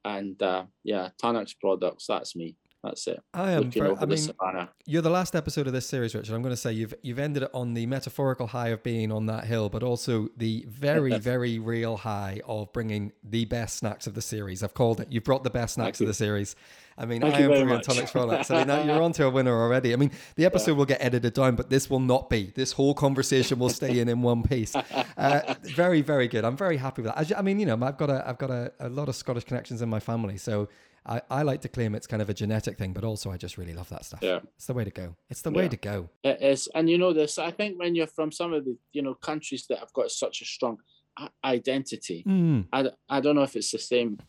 and 0.06 0.42
uh, 0.42 0.66
yeah, 0.84 1.10
Tunnock's 1.22 1.54
products. 1.54 2.08
That's 2.08 2.36
me. 2.36 2.56
That's 2.84 3.08
it. 3.08 3.22
I 3.34 3.52
am. 3.52 3.72
Very, 3.72 3.96
I 3.96 4.06
mean, 4.06 4.18
savannah. 4.18 4.70
you're 4.86 5.02
the 5.02 5.10
last 5.10 5.36
episode 5.38 5.68
of 5.68 5.74
this 5.74 5.88
series, 5.88 6.14
Richard. 6.14 6.36
I'm 6.36 6.42
going 6.42 6.52
to 6.54 6.58
say 6.58 6.74
you've 6.74 6.94
you've 7.02 7.18
ended 7.20 7.44
it 7.44 7.50
on 7.54 7.74
the 7.76 7.86
metaphorical 7.86 8.48
high 8.48 8.70
of 8.70 8.84
being 8.84 9.10
on 9.10 9.26
that 9.28 9.46
hill, 9.46 9.70
but 9.70 9.84
also 9.84 10.28
the 10.36 10.66
very 10.68 11.18
very 11.20 11.60
real 11.60 11.96
high 11.96 12.42
of 12.46 12.74
bringing 12.74 13.14
the 13.24 13.46
best 13.46 13.78
snacks 13.78 14.06
of 14.06 14.16
the 14.16 14.22
series. 14.22 14.64
I've 14.64 14.74
called 14.74 15.00
it. 15.00 15.08
You've 15.10 15.24
brought 15.24 15.46
the 15.46 15.50
best 15.50 15.76
snacks 15.76 16.00
Thank 16.00 16.02
of 16.02 16.08
the 16.08 16.14
series. 16.14 16.58
I 16.98 17.06
mean, 17.06 17.22
Thank 17.22 17.36
I 17.36 17.40
am 17.40 17.48
very 17.50 17.64
Brew 17.64 17.74
and 17.74 17.88
much. 17.88 17.88
Tunnocks 17.88 18.12
products. 18.12 18.52
I 18.52 18.58
mean, 18.60 18.68
now 18.68 18.84
you're 18.84 19.02
onto 19.02 19.26
a 19.26 19.30
winner 19.30 19.54
already. 19.60 19.94
I 19.94 19.96
mean, 19.96 20.12
the 20.36 20.46
episode 20.46 20.76
will 20.78 20.86
get 20.86 21.02
edited 21.02 21.34
down, 21.34 21.56
but 21.56 21.70
this 21.70 21.90
will 21.90 22.02
not 22.02 22.30
be. 22.30 22.52
This 22.54 22.74
whole 22.74 22.94
conversation 22.94 23.58
will 23.60 23.70
stay 23.70 23.98
in 24.00 24.10
in 24.10 24.22
one 24.22 24.44
piece. 24.44 24.76
Uh, 24.76 25.56
very, 25.64 26.02
very 26.02 26.28
good. 26.28 26.44
I'm 26.46 26.58
very 26.58 26.78
happy 26.78 27.02
with 27.02 27.16
that. 27.16 27.30
You- 27.30 27.36
I 27.38 27.42
mean, 27.42 27.60
you 27.62 27.66
know, 27.66 27.80
I've 27.82 27.98
got 27.98 28.10
a, 28.12 28.28
I've 28.28 28.38
got 28.38 28.52
a, 28.52 28.74
a 28.82 28.90
lot 28.90 29.08
of 29.10 29.16
Scottish 29.16 29.46
connections 29.46 29.82
in 29.82 29.90
my 29.90 30.00
family, 30.02 30.38
so 30.38 30.68
I, 31.06 31.22
I 31.30 31.41
like 31.43 31.62
to 31.62 31.70
claim 31.70 31.95
it's 31.95 32.08
kind 32.08 32.22
of 32.22 32.30
a 32.30 32.34
genetic 32.34 32.78
thing, 32.78 32.93
but 32.93 33.04
also 33.04 33.30
I 33.32 33.38
just 33.38 33.58
really 33.58 33.74
love 33.74 33.89
that 33.89 34.06
stuff. 34.06 34.20
Yeah. 34.22 34.39
It's 34.56 34.68
the 34.68 34.74
way 34.74 34.84
to 34.86 34.89
go. 34.91 35.16
It's 35.30 35.41
the 35.41 35.51
way 35.51 35.68
to 35.68 35.76
go. 35.78 36.10
It 36.24 36.41
is, 36.41 36.70
and 36.76 36.89
you 36.89 36.97
know 36.97 37.12
this. 37.14 37.38
I 37.38 37.51
think 37.51 37.78
when 37.78 37.93
you're 37.95 38.08
from 38.08 38.32
some 38.32 38.54
of 38.54 38.64
the 38.66 38.78
you 38.93 39.01
know 39.01 39.14
countries 39.16 39.66
that 39.68 39.80
have 39.80 39.91
got 39.93 40.12
such 40.12 40.41
a 40.41 40.45
strong 40.45 40.78
identity, 41.43 42.24
Mm. 42.28 42.68
I, 42.72 42.89
I 43.10 43.20
don't 43.20 43.36
know 43.36 43.43
if 43.43 43.56
it's 43.56 43.72
the 43.72 43.80
same, 43.80 44.20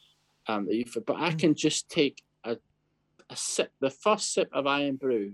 um, 0.49 0.69
but 1.07 1.17
I 1.17 1.31
Mm. 1.31 1.39
can 1.39 1.55
just 1.55 1.89
take 1.89 2.23
a, 2.45 2.57
a 3.31 3.37
sip. 3.37 3.73
The 3.81 3.91
first 3.91 4.33
sip 4.35 4.49
of 4.53 4.67
Irn-Bru 4.67 5.33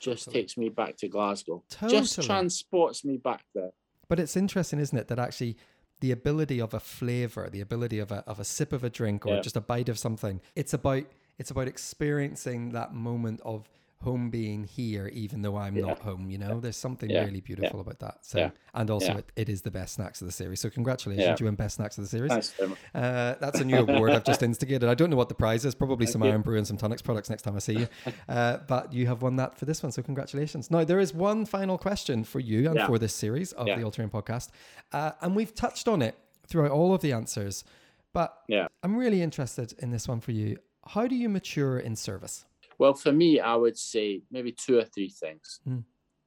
just 0.00 0.30
takes 0.30 0.56
me 0.56 0.68
back 0.68 0.96
to 0.98 1.08
Glasgow. 1.08 1.62
Totally. 1.68 2.00
Just 2.00 2.22
transports 2.22 3.04
me 3.04 3.16
back 3.18 3.44
there. 3.54 3.70
But 4.08 4.18
it's 4.18 4.36
interesting, 4.36 4.78
isn't 4.80 4.96
it, 4.98 5.08
that 5.08 5.18
actually 5.18 5.56
the 6.00 6.12
ability 6.12 6.60
of 6.60 6.72
a 6.74 6.80
flavor, 6.80 7.48
the 7.50 7.60
ability 7.60 7.98
of 7.98 8.10
a, 8.10 8.24
of 8.26 8.40
a 8.40 8.44
sip 8.44 8.72
of 8.72 8.82
a 8.84 8.90
drink 8.90 9.26
or 9.26 9.34
Yeah. 9.36 9.40
just 9.40 9.56
a 9.56 9.60
bite 9.60 9.88
of 9.88 9.98
something, 9.98 10.40
it's 10.56 10.72
about 10.74 11.04
it's 11.38 11.50
about 11.50 11.68
experiencing 11.68 12.70
that 12.72 12.92
moment 12.94 13.40
of 13.44 13.68
home 14.02 14.30
being 14.30 14.64
here, 14.64 15.08
even 15.08 15.42
though 15.42 15.56
I'm 15.56 15.76
Yeah. 15.76 15.86
not 15.86 15.98
home. 16.00 16.30
You 16.30 16.38
know, 16.38 16.58
there's 16.58 16.76
something 16.76 17.10
Yeah. 17.10 17.24
really 17.24 17.40
beautiful 17.40 17.80
about 17.80 17.98
that. 17.98 18.18
So, 18.24 18.38
Yeah. 18.38 18.50
and 18.72 18.88
also 18.90 19.12
Yeah. 19.12 19.18
it, 19.18 19.32
it 19.36 19.48
is 19.50 19.60
the 19.62 19.70
best 19.70 19.94
snacks 19.96 20.22
of 20.22 20.26
the 20.26 20.32
series. 20.32 20.60
So, 20.60 20.70
congratulations, 20.70 21.26
Yeah. 21.26 21.36
you 21.38 21.44
win 21.44 21.54
best 21.54 21.76
snacks 21.76 21.98
of 21.98 22.04
the 22.04 22.08
series. 22.08 22.30
Much. 22.30 22.50
Uh, 22.94 23.34
that's 23.40 23.60
a 23.60 23.64
new 23.64 23.76
award 23.76 24.12
I've 24.12 24.24
just 24.24 24.42
instigated. 24.50 24.88
I 24.88 24.94
don't 24.94 25.10
know 25.10 25.16
what 25.16 25.28
the 25.28 25.34
prize 25.34 25.64
is. 25.66 25.74
Probably 25.74 26.06
some 26.06 26.22
you. 26.24 26.30
Irn-Bru 26.30 26.56
and 26.56 26.66
some 26.66 26.78
Tunnocks 26.78 27.04
products 27.04 27.28
next 27.28 27.42
time 27.42 27.56
I 27.56 27.58
see 27.60 27.78
you. 27.78 27.88
Uh, 28.28 28.58
but 28.68 28.92
you 28.92 29.06
have 29.06 29.22
won 29.22 29.36
that 29.36 29.56
for 29.58 29.64
this 29.66 29.82
one, 29.82 29.90
so 29.92 30.02
congratulations. 30.02 30.70
Now 30.70 30.84
there 30.84 31.00
is 31.00 31.12
one 31.12 31.44
final 31.44 31.76
question 31.78 32.24
for 32.24 32.38
you 32.40 32.66
and 32.68 32.76
Yeah. 32.76 32.86
for 32.86 32.98
this 32.98 33.12
series 33.14 33.52
of 33.52 33.66
Yeah. 33.66 33.76
the 33.76 33.82
All 33.84 33.90
Terrain 33.90 34.08
Podcast, 34.10 34.48
uh, 34.92 35.12
and 35.20 35.34
we've 35.36 35.54
touched 35.54 35.88
on 35.88 36.00
it 36.00 36.14
throughout 36.46 36.70
all 36.70 36.94
of 36.94 37.00
the 37.02 37.12
answers. 37.12 37.64
But 38.12 38.36
Yeah. 38.48 38.68
I'm 38.82 38.96
really 38.96 39.20
interested 39.22 39.74
in 39.78 39.90
this 39.90 40.08
one 40.08 40.20
for 40.20 40.32
you. 40.32 40.58
How 40.86 41.06
do 41.06 41.14
you 41.14 41.28
mature 41.28 41.78
in 41.78 41.96
service? 41.96 42.44
Well, 42.80 42.94
for 42.94 43.12
me, 43.12 43.40
I 43.40 43.56
would 43.56 43.76
say 43.76 44.22
maybe 44.30 44.52
two 44.52 44.78
or 44.78 44.84
three 44.84 45.10
things. 45.10 45.60
Mm. 45.68 45.84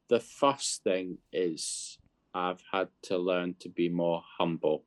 The 0.08 0.20
first 0.20 0.84
thing 0.84 1.18
is 1.32 1.98
I've 2.32 2.62
had 2.72 2.90
to 3.06 3.18
learn 3.18 3.56
to 3.62 3.70
be 3.70 3.90
more 3.90 4.22
humble. 4.38 4.86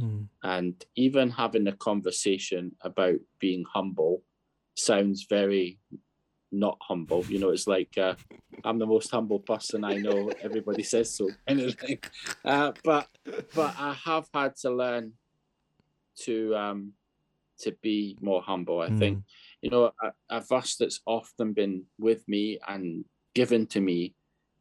Mm. 0.00 0.28
And 0.44 0.84
even 0.94 1.28
having 1.30 1.66
a 1.66 1.72
conversation 1.72 2.76
about 2.82 3.18
being 3.40 3.64
humble 3.74 4.22
sounds 4.76 5.26
very 5.28 5.80
not 6.52 6.78
humble. 6.80 7.24
You 7.26 7.40
know, 7.40 7.50
it's 7.50 7.66
like 7.66 7.98
uh, 7.98 8.14
I'm 8.62 8.78
the 8.78 8.86
most 8.86 9.10
humble 9.10 9.40
person 9.40 9.82
I 9.82 9.96
know. 9.96 10.30
Everybody 10.40 10.84
says 10.84 11.12
so, 11.12 11.28
kind 11.48 11.60
of 11.60 11.74
thing. 11.74 11.98
Uh, 12.44 12.70
but 12.84 13.08
but 13.52 13.74
I 13.76 13.94
have 14.04 14.28
had 14.32 14.54
to 14.58 14.70
learn 14.70 15.14
to 16.20 16.54
um, 16.54 16.92
to 17.62 17.72
be 17.82 18.16
more 18.20 18.42
humble. 18.42 18.80
I 18.80 18.90
think 18.90 19.24
you 19.62 19.70
know 19.70 19.92
a, 20.02 20.12
a 20.30 20.40
verse 20.40 20.76
that's 20.76 21.00
often 21.06 21.52
been 21.52 21.84
with 21.98 22.26
me 22.28 22.58
and 22.68 23.04
given 23.34 23.66
to 23.66 23.80
me 23.80 24.14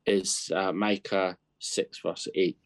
is 0.05 0.51
uh, 0.55 0.71
Micah 0.71 1.37
six 1.59 1.99
verse 2.03 2.27
eight 2.35 2.57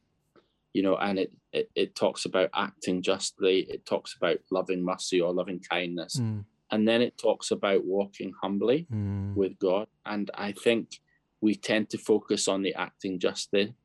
you 0.75 0.81
know, 0.81 0.97
and 0.97 1.19
it, 1.19 1.31
it 1.51 1.69
it 1.75 1.93
talks 1.93 2.25
about 2.25 2.49
acting 2.55 3.03
justly. 3.03 3.59
It 3.69 3.85
talks 3.85 4.15
about 4.15 4.37
loving 4.49 4.83
mercy 4.83 5.21
or 5.21 5.31
loving 5.31 5.59
kindness, 5.59 6.19
Mm. 6.19 6.45
and 6.71 6.87
then 6.87 6.99
it 7.03 7.15
talks 7.15 7.51
about 7.51 7.85
walking 7.85 8.33
humbly 8.41 8.87
Mm. 8.91 9.35
with 9.35 9.59
God. 9.59 9.87
And 10.03 10.31
I 10.33 10.51
think 10.51 10.99
we 11.41 11.53
tend 11.53 11.91
to 11.91 11.99
focus 11.99 12.47
on 12.47 12.63
the 12.63 12.73
acting 12.73 13.19
justly, 13.19 13.75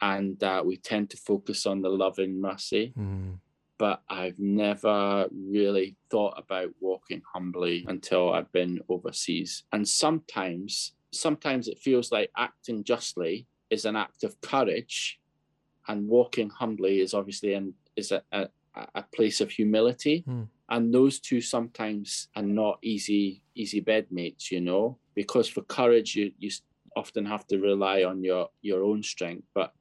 and 0.00 0.42
uh, 0.42 0.62
we 0.66 0.76
tend 0.76 1.10
to 1.10 1.16
focus 1.16 1.66
on 1.66 1.82
the 1.82 1.88
loving 1.90 2.40
mercy. 2.40 2.92
Mm. 2.98 3.38
But 3.78 4.02
I've 4.08 4.38
never 4.38 5.28
really 5.32 5.96
thought 6.10 6.34
about 6.36 6.70
walking 6.80 7.22
humbly 7.32 7.84
until 7.88 8.32
I've 8.32 8.50
been 8.52 8.80
overseas. 8.88 9.62
And 9.72 9.86
sometimes, 9.86 10.94
sometimes 11.12 11.68
it 11.68 11.78
feels 11.78 12.10
like 12.10 12.30
acting 12.36 12.82
justly 12.82 13.46
is 13.70 13.84
an 13.84 13.96
act 13.96 14.24
of 14.24 14.40
courage, 14.40 15.20
and 15.86 16.08
walking 16.08 16.50
humbly 16.50 17.00
is 17.00 17.14
obviously 17.14 17.54
an 17.54 17.74
is 17.96 18.12
a, 18.12 18.22
a, 18.32 18.48
a 18.94 19.02
place 19.14 19.40
of 19.40 19.50
humility. 19.50 20.24
Hmm. 20.26 20.44
And 20.70 20.92
those 20.92 21.18
two 21.18 21.40
sometimes 21.40 22.28
are 22.36 22.42
not 22.42 22.78
easy 22.82 23.42
easy 23.54 23.80
bedmates, 23.80 24.50
you 24.50 24.60
know, 24.60 24.98
because 25.14 25.48
for 25.48 25.62
courage 25.62 26.14
you 26.16 26.32
you 26.38 26.50
often 26.96 27.24
have 27.24 27.46
to 27.46 27.58
rely 27.58 28.02
on 28.04 28.22
your 28.24 28.48
your 28.60 28.82
own 28.82 29.02
strength, 29.02 29.46
but 29.54 29.72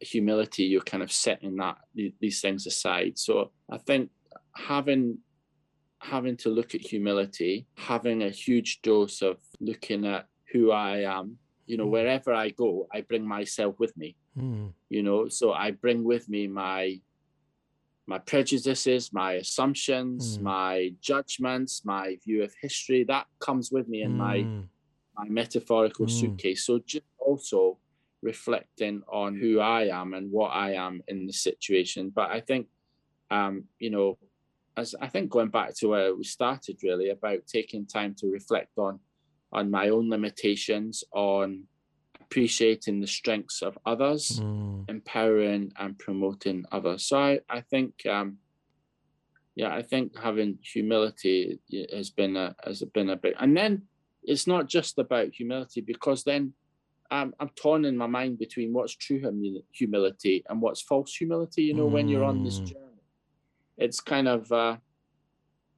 humility 0.00 0.64
you're 0.64 0.80
kind 0.92 1.02
of 1.02 1.10
setting 1.12 1.56
that 1.56 1.78
these 2.20 2.40
things 2.40 2.66
aside. 2.66 3.18
So 3.18 3.52
I 3.70 3.78
think 3.78 4.10
having 4.56 5.18
having 6.00 6.36
to 6.38 6.48
look 6.48 6.74
at 6.74 6.80
humility, 6.80 7.66
having 7.76 8.22
a 8.22 8.30
huge 8.30 8.80
dose 8.82 9.20
of 9.22 9.36
looking 9.60 10.06
at 10.06 10.26
who 10.52 10.70
I 10.70 11.02
am, 11.18 11.38
you 11.66 11.76
know, 11.76 11.84
Hmm. 11.84 11.90
wherever 11.90 12.32
I 12.32 12.50
go, 12.50 12.86
I 12.92 13.02
bring 13.02 13.26
myself 13.26 13.78
with 13.78 13.96
me 13.96 14.16
Mm. 14.38 14.72
you 14.88 15.02
know 15.02 15.28
so 15.28 15.52
i 15.52 15.72
bring 15.72 16.04
with 16.04 16.28
me 16.28 16.46
my 16.46 17.00
my 18.06 18.18
prejudices 18.18 19.12
my 19.12 19.32
assumptions 19.34 20.38
Mm. 20.38 20.42
my 20.42 20.94
judgments 21.00 21.84
my 21.84 22.16
view 22.24 22.42
of 22.44 22.52
history 22.62 23.02
that 23.04 23.26
comes 23.40 23.70
with 23.72 23.88
me 23.88 24.02
in 24.02 24.16
my 24.16 24.38
Mm. 24.44 24.68
my 25.16 25.28
metaphorical 25.28 26.06
Mm. 26.06 26.10
suitcase 26.18 26.64
so 26.66 26.78
just 26.78 27.06
also 27.18 27.78
reflecting 28.22 29.02
on 29.08 29.34
who 29.36 29.60
i 29.60 29.82
am 29.84 30.14
and 30.14 30.30
what 30.30 30.48
i 30.48 30.72
am 30.72 31.02
in 31.08 31.26
the 31.26 31.32
situation 31.32 32.10
but 32.14 32.30
i 32.30 32.40
think 32.40 32.66
um 33.30 33.64
you 33.78 33.90
know 33.90 34.18
as 34.76 34.94
i 35.00 35.06
think 35.06 35.30
going 35.30 35.48
back 35.48 35.74
to 35.74 35.88
where 35.88 36.14
we 36.14 36.24
started 36.24 36.76
really 36.82 37.10
about 37.10 37.46
taking 37.46 37.86
time 37.86 38.14
to 38.14 38.26
reflect 38.28 38.72
on 38.76 38.98
on 39.52 39.70
my 39.70 39.88
own 39.88 40.08
limitations 40.10 41.02
on 41.12 41.64
appreciating 42.20 43.00
the 43.00 43.06
strengths 43.06 43.62
of 43.62 43.78
others 43.86 44.40
Mm. 44.40 44.88
empowering 44.88 45.72
and 45.78 45.98
promoting 45.98 46.64
others. 46.72 47.04
So 47.04 47.18
I, 47.18 47.40
I 47.48 47.60
think, 47.60 48.06
um, 48.06 48.38
yeah, 49.54 49.74
I 49.74 49.82
think 49.82 50.16
having 50.18 50.58
humility 50.62 51.60
has 51.92 52.10
been 52.10 52.36
a 52.36 52.54
has 52.64 52.82
been 52.94 53.10
a 53.10 53.16
big, 53.16 53.34
and 53.38 53.56
then 53.56 53.82
it's 54.22 54.46
not 54.46 54.68
just 54.68 54.98
about 54.98 55.34
humility 55.34 55.80
because 55.80 56.24
then 56.24 56.54
I'm 57.10 57.34
I'm 57.40 57.48
torn 57.50 57.84
in 57.84 57.96
my 57.96 58.06
mind 58.06 58.38
between 58.38 58.72
what's 58.72 58.94
true 58.94 59.18
humi- 59.18 59.64
humility 59.72 60.44
and 60.48 60.60
what's 60.62 60.82
false 60.82 61.14
humility. 61.14 61.62
You 61.64 61.74
know, 61.74 61.86
when 61.86 62.08
you're 62.08 62.24
on 62.24 62.44
this 62.44 62.60
Mm. 62.60 62.66
journey, 62.66 63.02
it's 63.76 64.00
kind 64.00 64.28
of. 64.28 64.50
Uh, 64.52 64.76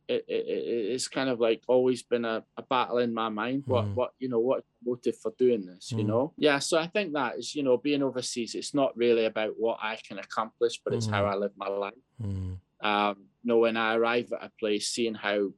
it, 0.08 0.24
it, 0.28 0.46
it- 0.48 0.92
it's 0.94 1.08
kind 1.08 1.30
of 1.30 1.40
like 1.40 1.62
always 1.68 2.02
been 2.02 2.24
a, 2.26 2.44
a 2.56 2.62
battle 2.62 2.98
in 2.98 3.14
my 3.14 3.28
mind. 3.30 3.62
What 3.66 3.86
Mm. 3.86 3.94
what 3.94 4.10
you 4.18 4.28
know 4.28 4.40
what 4.40 4.64
motive 4.84 5.16
for 5.16 5.32
doing 5.38 5.64
this? 5.64 5.90
You 5.92 6.04
Mm. 6.04 6.06
know, 6.08 6.32
yeah. 6.36 6.58
So 6.58 6.76
I 6.76 6.86
think 6.88 7.12
that 7.14 7.38
is 7.38 7.54
you 7.54 7.62
know 7.62 7.76
being 7.78 8.02
overseas. 8.02 8.54
It's 8.54 8.74
not 8.74 8.94
really 8.96 9.24
about 9.24 9.54
what 9.58 9.78
I 9.80 9.96
can 10.06 10.18
accomplish, 10.18 10.80
but 10.84 10.92
it's 10.92 11.06
how 11.06 11.22
Mm. 11.24 11.32
I 11.32 11.34
live 11.36 11.52
my 11.56 11.68
life. 11.68 11.94
Mm. 12.20 12.58
Um, 12.82 13.16
you 13.42 13.48
know, 13.48 13.58
when 13.58 13.76
I 13.76 13.94
arrive 13.94 14.32
at 14.32 14.44
a 14.44 14.52
place, 14.60 14.88
seeing 14.88 15.14
how 15.14 15.52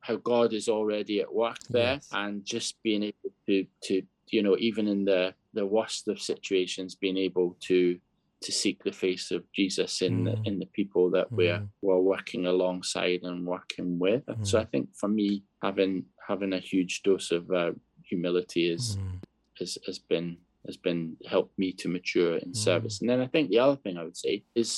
how 0.00 0.16
God 0.16 0.52
is 0.52 0.68
already 0.68 1.20
at 1.20 1.32
work 1.32 1.58
there, 1.70 1.94
Yes. 1.94 2.08
and 2.12 2.44
just 2.44 2.80
being 2.82 3.02
able 3.02 3.32
to 3.46 3.66
to 3.84 4.02
you 4.32 4.42
know 4.42 4.56
even 4.58 4.86
in 4.88 5.04
the 5.04 5.34
the 5.54 5.66
worst 5.66 6.08
of 6.08 6.20
situations, 6.20 6.94
being 6.94 7.16
able 7.16 7.56
to 7.68 7.98
to 8.42 8.52
seek 8.52 8.82
the 8.84 8.92
face 8.92 9.30
of 9.30 9.42
Jesus 9.52 10.00
in 10.00 10.24
the 10.24 10.30
Mm. 10.32 10.46
in 10.48 10.58
the 10.60 10.66
people 10.78 11.10
that 11.10 11.28
we're 11.30 11.58
Mm. 11.60 11.68
we're 11.82 12.00
working 12.14 12.46
alongside 12.46 13.20
and 13.22 13.46
working 13.46 13.98
with. 13.98 14.24
So 14.42 14.58
Mm. 14.58 14.62
I 14.62 14.64
think 14.72 14.86
for 15.00 15.08
me, 15.08 15.28
having 15.62 15.94
having 16.28 16.52
a 16.54 16.60
huge 16.72 17.02
dose 17.02 17.30
of 17.38 17.50
uh, 17.50 17.72
humility 18.10 18.64
is 18.76 18.96
Mm. 18.96 19.20
has 19.58 19.78
has 19.86 19.98
been 19.98 20.38
has 20.70 20.76
been 20.88 21.16
helped 21.34 21.56
me 21.62 21.68
to 21.80 21.88
mature 21.88 22.34
in 22.44 22.50
Mm. 22.52 22.56
service. 22.68 23.00
And 23.00 23.08
then 23.10 23.20
I 23.20 23.28
think 23.32 23.46
the 23.50 23.58
other 23.64 23.78
thing 23.82 23.96
I 23.98 24.04
would 24.06 24.16
say 24.26 24.34
is 24.62 24.70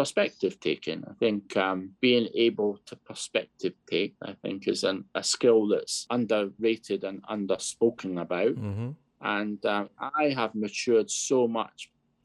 perspective 0.00 0.54
taking. 0.60 1.00
I 1.12 1.14
think 1.24 1.56
um, 1.56 1.78
being 2.06 2.26
able 2.48 2.70
to 2.88 2.94
perspective 3.10 3.74
take, 3.94 4.14
I 4.30 4.34
think, 4.42 4.58
is 4.68 4.84
an, 4.84 4.98
a 5.14 5.22
skill 5.34 5.60
that's 5.72 6.06
underrated 6.10 7.00
and 7.08 7.18
underspoken 7.36 8.12
about. 8.26 8.56
Mhm. 8.56 8.94
and 9.20 9.60
um, 9.66 9.86
I 9.98 10.24
have 10.40 10.54
matured 10.54 11.10
so 11.10 11.38
much 11.48 11.78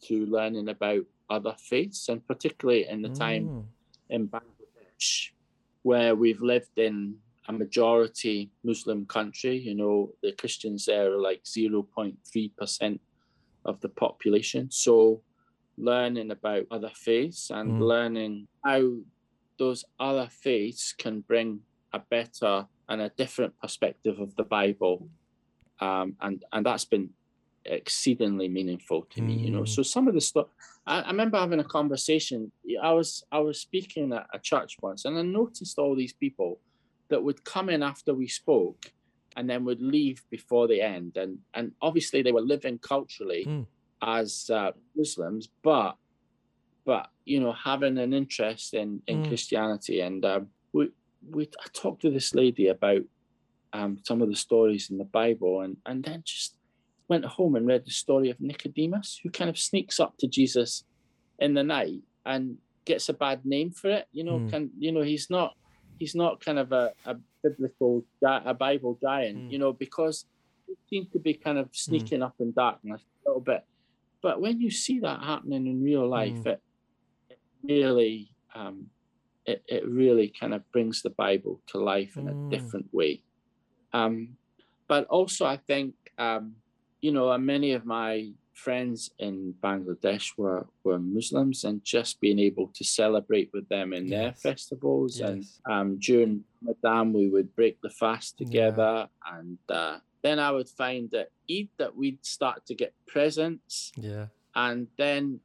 to 0.07 0.15
learning 0.35 0.67
about 0.69 1.03
other 1.35 1.55
faiths, 1.69 2.01
and 2.09 2.19
particularly 2.31 2.83
in 2.93 3.01
the 3.01 3.09
time 3.25 3.45
Mm. 3.49 3.65
in 4.15 4.21
Bangladesh, 4.35 5.09
where 5.89 6.13
we've 6.21 6.41
lived 6.53 6.77
in 6.77 6.95
a 7.49 7.53
majority 7.63 8.37
Muslim 8.63 9.05
country. 9.17 9.55
You 9.69 9.75
know, 9.81 9.95
the 10.23 10.31
Christians 10.41 10.85
there 10.85 11.05
are 11.13 11.17
like 11.29 11.41
0.3% 11.45 12.99
of 13.65 13.79
the 13.81 13.89
population. 13.89 14.69
So, 14.71 15.21
learning 15.77 16.31
about 16.31 16.65
other 16.69 16.91
faiths 16.93 17.49
and 17.49 17.73
Mm. 17.73 17.79
learning 17.79 18.47
how 18.63 18.99
those 19.57 19.85
other 19.99 20.27
faiths 20.29 20.93
can 20.93 21.21
bring 21.21 21.61
a 21.93 21.99
better 21.99 22.67
and 22.89 23.01
a 23.01 23.09
different 23.09 23.57
perspective 23.59 24.19
of 24.19 24.35
the 24.35 24.43
Bible. 24.43 25.09
Um, 25.79 26.15
and, 26.21 26.43
and 26.51 26.65
that's 26.65 26.85
been 26.85 27.09
exceedingly 27.65 28.49
meaningful 28.49 29.03
to 29.11 29.21
me, 29.21 29.33
you 29.33 29.51
know. 29.51 29.61
Mm. 29.61 29.67
So 29.67 29.83
some 29.83 30.07
of 30.07 30.13
the 30.13 30.21
stuff 30.21 30.47
I, 30.85 31.01
I 31.01 31.07
remember 31.07 31.37
having 31.37 31.59
a 31.59 31.63
conversation. 31.63 32.51
I 32.81 32.91
was 32.91 33.23
I 33.31 33.39
was 33.39 33.59
speaking 33.59 34.13
at 34.13 34.27
a 34.33 34.39
church 34.39 34.75
once, 34.81 35.05
and 35.05 35.17
I 35.17 35.21
noticed 35.21 35.79
all 35.79 35.95
these 35.95 36.13
people 36.13 36.59
that 37.09 37.23
would 37.23 37.43
come 37.43 37.69
in 37.69 37.83
after 37.83 38.13
we 38.13 38.27
spoke, 38.27 38.91
and 39.35 39.49
then 39.49 39.65
would 39.65 39.81
leave 39.81 40.23
before 40.29 40.67
the 40.67 40.81
end. 40.81 41.17
And 41.17 41.39
and 41.53 41.71
obviously 41.81 42.21
they 42.21 42.31
were 42.31 42.41
living 42.41 42.77
culturally 42.79 43.45
Mm. 43.47 43.65
as 44.01 44.49
uh, 44.49 44.71
Muslims, 44.95 45.49
but 45.63 45.95
but 46.85 47.07
you 47.25 47.39
know 47.39 47.53
having 47.53 47.97
an 47.97 48.13
interest 48.13 48.73
in 48.73 49.01
in 49.07 49.21
Mm. 49.23 49.27
Christianity. 49.27 50.01
And 50.01 50.23
um, 50.25 50.47
we 50.73 50.89
we 51.29 51.43
I 51.63 51.67
talked 51.73 52.01
to 52.01 52.11
this 52.11 52.33
lady 52.35 52.67
about 52.67 53.01
um, 53.73 53.97
some 54.03 54.21
of 54.21 54.29
the 54.29 54.35
stories 54.35 54.89
in 54.91 54.97
the 54.97 55.05
Bible, 55.21 55.61
and 55.61 55.77
and 55.85 56.03
then 56.03 56.21
just 56.25 56.55
went 57.09 57.25
home 57.25 57.55
and 57.55 57.67
read 57.67 57.85
the 57.85 57.91
story 57.91 58.29
of 58.29 58.39
Nicodemus, 58.39 59.19
who 59.23 59.29
kind 59.29 59.49
of 59.49 59.57
sneaks 59.57 59.99
up 59.99 60.15
to 60.17 60.27
Jesus 60.27 60.83
in 61.39 61.53
the 61.53 61.63
night 61.63 62.01
and 62.25 62.57
gets 62.85 63.09
a 63.09 63.13
bad 63.13 63.45
name 63.45 63.71
for 63.71 63.89
it. 63.89 64.07
You 64.11 64.23
know, 64.23 64.39
Mm. 64.39 64.49
can 64.49 64.71
you 64.77 64.91
know 64.91 65.01
he's 65.01 65.29
not 65.29 65.55
he's 65.99 66.15
not 66.15 66.43
kind 66.43 66.59
of 66.59 66.71
a, 66.71 66.93
a 67.05 67.15
biblical 67.43 68.05
a 68.23 68.53
Bible 68.53 68.97
giant, 69.01 69.37
Mm. 69.37 69.51
you 69.51 69.59
know, 69.59 69.73
because 69.73 70.25
he 70.67 70.75
seems 70.89 71.09
to 71.11 71.19
be 71.19 71.33
kind 71.33 71.57
of 71.57 71.69
sneaking 71.73 72.21
up 72.21 72.35
in 72.39 72.51
darkness 72.53 73.01
a 73.25 73.29
little 73.29 73.41
bit. 73.41 73.63
But 74.21 74.39
when 74.41 74.61
you 74.61 74.71
see 74.71 74.99
that 74.99 75.21
happening 75.21 75.67
in 75.67 75.83
real 75.83 76.07
life, 76.07 76.39
Mm. 76.43 76.51
it, 76.53 76.61
it 77.29 77.39
really 77.63 78.29
um, 78.55 78.89
it, 79.45 79.63
it 79.67 79.85
really 79.87 80.29
kind 80.39 80.53
of 80.53 80.61
brings 80.71 81.01
the 81.01 81.09
Bible 81.09 81.61
to 81.67 81.77
life 81.79 82.15
in 82.17 82.25
Mm. 82.25 82.31
a 82.33 82.37
different 82.55 82.87
way. 82.93 83.23
Um, 83.91 84.37
but 84.87 85.05
also, 85.07 85.45
I 85.45 85.57
think 85.57 85.95
um, 86.17 86.55
you 87.01 87.11
know, 87.11 87.37
many 87.37 87.73
of 87.73 87.85
my 87.85 88.31
friends 88.53 89.09
in 89.19 89.53
Bangladesh 89.61 90.37
were 90.37 90.67
were 90.83 90.99
Muslims, 90.99 91.63
and 91.63 91.83
just 91.83 92.21
being 92.21 92.39
able 92.39 92.67
to 92.75 92.83
celebrate 92.83 93.49
with 93.53 93.67
them 93.69 93.93
in 93.93 94.07
their 94.07 94.29
Yes. 94.29 94.41
festivals, 94.41 95.19
and 95.19 95.43
um, 95.69 95.97
during 95.99 96.43
Ramadan 96.61 97.13
we 97.13 97.27
would 97.27 97.55
break 97.55 97.77
the 97.81 97.89
fast 97.89 98.37
together, 98.37 99.07
and 99.35 99.57
uh, 99.69 99.97
then 100.21 100.39
I 100.39 100.51
would 100.51 100.69
find 100.69 101.13
at 101.13 101.29
Eid 101.49 101.69
that 101.77 101.95
we'd 101.95 102.25
start 102.25 102.65
to 102.67 102.75
get 102.75 102.93
presents, 103.07 103.91
Yeah. 103.97 104.27
and 104.55 104.87
then 104.97 105.39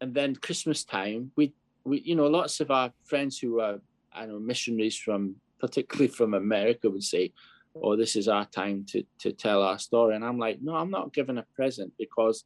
and 0.00 0.14
then 0.14 0.34
Christmas 0.34 0.84
time 0.84 1.30
we 1.36 1.54
we 1.84 2.00
you 2.00 2.14
know 2.16 2.26
lots 2.26 2.60
of 2.60 2.70
our 2.70 2.90
friends 3.04 3.38
who 3.38 3.60
are 3.60 3.80
I 4.12 4.26
know 4.26 4.40
missionaries 4.40 4.96
from 4.96 5.36
particularly 5.60 6.08
from 6.08 6.32
America 6.32 6.88
would 6.88 7.04
say, 7.04 7.32
"Oh, 7.74 7.96
this 7.96 8.16
is 8.16 8.28
our 8.28 8.46
time 8.46 8.84
to 8.90 9.02
to 9.20 9.32
tell 9.32 9.62
our 9.62 9.78
story," 9.78 10.14
and 10.16 10.24
I'm 10.24 10.38
like, 10.38 10.60
"No, 10.60 10.74
I'm 10.74 10.90
not 10.90 11.12
giving 11.12 11.38
a 11.38 11.46
present 11.54 11.92
because 11.98 12.44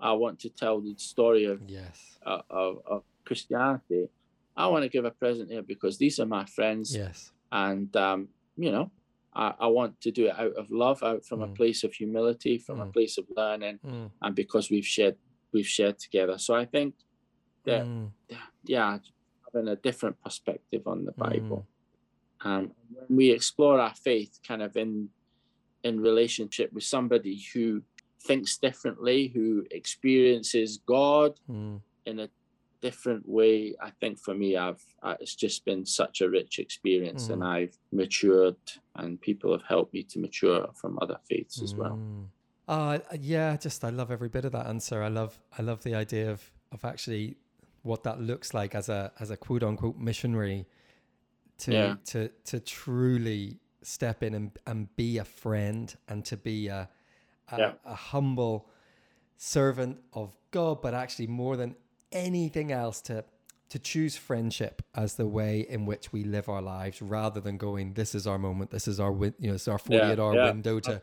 I 0.00 0.12
want 0.12 0.40
to 0.40 0.50
tell 0.50 0.80
the 0.80 0.94
story 0.96 1.44
of 1.44 1.62
Yes. 1.68 2.18
uh, 2.24 2.42
of, 2.50 2.78
of 2.86 3.02
Christianity. 3.24 4.08
I 4.56 4.66
want 4.68 4.82
to 4.84 4.88
give 4.88 5.04
a 5.04 5.10
present 5.10 5.50
here 5.50 5.62
because 5.62 5.98
these 5.98 6.18
are 6.20 6.26
my 6.26 6.44
friends, 6.46 6.94
Yes. 6.96 7.32
and 7.52 7.94
um, 7.96 8.28
you 8.56 8.70
know." 8.72 8.90
I, 9.38 9.54
I 9.60 9.66
want 9.66 10.00
to 10.00 10.10
do 10.10 10.28
it 10.28 10.34
out 10.38 10.54
of 10.56 10.70
love, 10.70 11.02
out 11.02 11.26
from 11.26 11.42
a 11.42 11.46
Mm. 11.48 11.56
place 11.56 11.84
of 11.84 11.92
humility, 11.92 12.56
from 12.56 12.80
a 12.80 12.86
Mm. 12.86 12.92
place 12.94 13.18
of 13.18 13.26
learning, 13.36 13.80
Mm. 13.84 14.10
and 14.22 14.34
because 14.34 14.70
we've 14.70 14.86
shared 14.86 15.18
we've 15.52 15.66
shared 15.66 15.98
together. 15.98 16.38
So 16.38 16.54
I 16.54 16.64
think 16.64 16.94
that 17.64 17.84
Mm. 17.84 18.12
yeah, 18.64 18.98
having 19.44 19.68
a 19.68 19.76
different 19.76 20.16
perspective 20.22 20.86
on 20.86 21.04
the 21.04 21.12
Mm. 21.12 21.16
Bible. 21.28 21.66
Um, 22.44 22.72
we 23.08 23.30
explore 23.30 23.80
our 23.80 23.94
faith, 23.94 24.38
kind 24.46 24.62
of 24.62 24.76
in 24.76 25.08
in 25.82 26.00
relationship 26.00 26.72
with 26.72 26.82
somebody 26.84 27.44
who 27.54 27.82
thinks 28.26 28.58
differently, 28.58 29.28
who 29.28 29.64
experiences 29.70 30.78
God 30.84 31.38
Mm. 31.48 31.80
in 32.06 32.20
a 32.20 32.28
different 32.82 33.26
way, 33.28 33.74
I 33.80 33.90
think 34.00 34.18
for 34.18 34.34
me, 34.34 34.56
I've 34.56 34.84
uh, 35.02 35.14
it's 35.20 35.34
just 35.36 35.64
been 35.64 35.86
such 35.86 36.20
a 36.20 36.28
rich 36.28 36.58
experience, 36.58 37.28
and 37.30 37.42
Mm. 37.42 37.46
I've 37.46 37.78
matured, 37.92 38.56
and 38.96 39.20
people 39.20 39.52
have 39.52 39.62
helped 39.62 39.94
me 39.94 40.02
to 40.04 40.18
mature 40.18 40.68
from 40.80 40.98
other 41.00 41.18
faiths 41.28 41.62
as 41.62 41.74
well. 41.74 41.96
Mm. 41.96 42.26
Uh, 42.68 42.98
yeah, 43.20 43.56
just 43.56 43.84
I 43.84 43.90
love 43.90 44.10
every 44.10 44.28
bit 44.28 44.44
of 44.44 44.52
that 44.52 44.66
answer. 44.66 45.02
I 45.02 45.08
love 45.08 45.38
I 45.58 45.62
love 45.62 45.82
the 45.84 45.94
idea 45.94 46.30
of 46.30 46.50
of 46.72 46.84
actually 46.84 47.36
what 47.82 48.02
that 48.02 48.20
looks 48.20 48.52
like 48.52 48.74
as 48.74 48.88
a 48.88 49.12
as 49.20 49.30
a 49.30 49.36
quote 49.36 49.62
unquote 49.62 49.98
missionary 49.98 50.66
to 51.58 51.72
Yeah. 51.72 51.96
to 52.06 52.28
to 52.44 52.60
truly 52.60 53.58
step 53.82 54.22
in 54.22 54.34
and, 54.34 54.50
and 54.66 54.94
be 54.96 55.18
a 55.18 55.24
friend 55.24 55.94
and 56.08 56.24
to 56.26 56.36
be 56.36 56.68
a 56.68 56.88
a, 57.52 57.58
Yeah. 57.58 57.72
a 57.84 57.94
humble 57.94 58.68
servant 59.36 59.98
of 60.12 60.36
God, 60.50 60.82
but 60.82 60.94
actually 60.94 61.26
more 61.28 61.56
than 61.56 61.76
anything 62.12 62.72
else 62.72 63.00
to 63.02 63.24
to 63.68 63.80
choose 63.80 64.16
friendship 64.16 64.80
as 64.94 65.16
the 65.16 65.26
way 65.26 65.66
in 65.68 65.86
which 65.86 66.12
we 66.12 66.22
live 66.22 66.48
our 66.48 66.62
lives 66.62 67.02
rather 67.02 67.40
than 67.40 67.56
going 67.56 67.94
this 67.94 68.14
is 68.14 68.24
our 68.24 68.38
moment. 68.38 68.70
This 68.70 68.86
is 68.86 69.00
our 69.00 69.10
win- 69.10 69.34
you 69.40 69.48
know 69.48 69.54
it's 69.56 69.66
our 69.66 69.76
48 69.78 70.18
hour 70.20 70.34
yeah, 70.36 70.44
window 70.52 70.78
to 70.80 71.00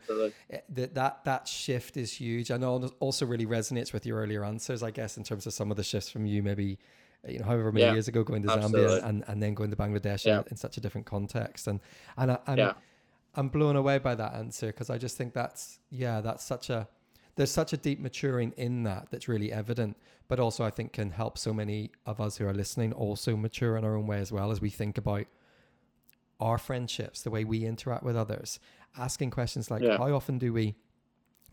eh, 0.50 0.60
that 0.70 0.94
that 0.94 1.24
that 1.24 1.46
shift 1.46 1.98
is 1.98 2.12
huge. 2.14 2.48
And 2.50 2.64
al- 2.64 2.90
also 3.00 3.26
really 3.26 3.44
resonates 3.46 3.92
with 3.92 4.06
your 4.06 4.18
earlier 4.18 4.44
answers 4.44 4.82
i 4.82 4.90
guess 4.90 5.16
in 5.18 5.24
terms 5.24 5.46
of 5.46 5.52
some 5.52 5.70
of 5.70 5.76
the 5.76 5.84
shifts 5.84 6.08
from 6.10 6.24
you 6.24 6.42
maybe 6.42 6.78
you 7.26 7.38
know 7.38 7.44
however 7.46 7.72
many 7.72 7.84
Yeah, 7.86 7.92
years 7.92 8.08
ago 8.08 8.22
going 8.24 8.42
to 8.42 8.50
absolutely. 8.50 9.00
zambia 9.00 9.04
and, 9.08 9.24
and 9.28 9.42
then 9.42 9.54
going 9.54 9.70
to 9.70 9.76
bangladesh 9.76 10.24
Yeah. 10.24 10.40
in, 10.40 10.44
in 10.52 10.56
such 10.56 10.76
a 10.76 10.80
different 10.80 11.06
context 11.06 11.66
and 11.66 11.80
and 12.16 12.32
I, 12.32 12.38
I'm, 12.46 12.58
Yeah. 12.58 12.72
I'm 13.34 13.48
blown 13.48 13.76
away 13.76 13.98
by 13.98 14.14
that 14.14 14.34
answer 14.34 14.66
because 14.68 14.90
i 14.90 14.98
just 14.98 15.16
think 15.16 15.32
that's 15.34 15.78
yeah 15.90 16.20
that's 16.20 16.44
such 16.44 16.70
a 16.70 16.86
there's 17.36 17.50
such 17.50 17.72
a 17.72 17.76
deep 17.76 17.98
maturing 18.00 18.52
in 18.56 18.82
that 18.84 19.08
that's 19.10 19.26
really 19.28 19.50
evident 19.52 19.96
but 20.28 20.38
also 20.38 20.64
i 20.64 20.70
think 20.70 20.92
can 20.92 21.10
help 21.10 21.36
so 21.38 21.52
many 21.52 21.90
of 22.06 22.20
us 22.20 22.36
who 22.36 22.46
are 22.46 22.54
listening 22.54 22.92
also 22.92 23.36
mature 23.36 23.76
in 23.76 23.84
our 23.84 23.96
own 23.96 24.06
way 24.06 24.18
as 24.20 24.30
well 24.30 24.50
as 24.50 24.60
we 24.60 24.70
think 24.70 24.98
about 24.98 25.26
our 26.40 26.58
friendships 26.58 27.22
the 27.22 27.30
way 27.30 27.44
we 27.44 27.64
interact 27.64 28.02
with 28.02 28.16
others 28.16 28.58
asking 28.98 29.30
questions 29.30 29.70
like 29.70 29.82
Yeah. 29.82 29.96
how 29.98 30.12
often 30.14 30.38
do 30.38 30.52
we 30.52 30.74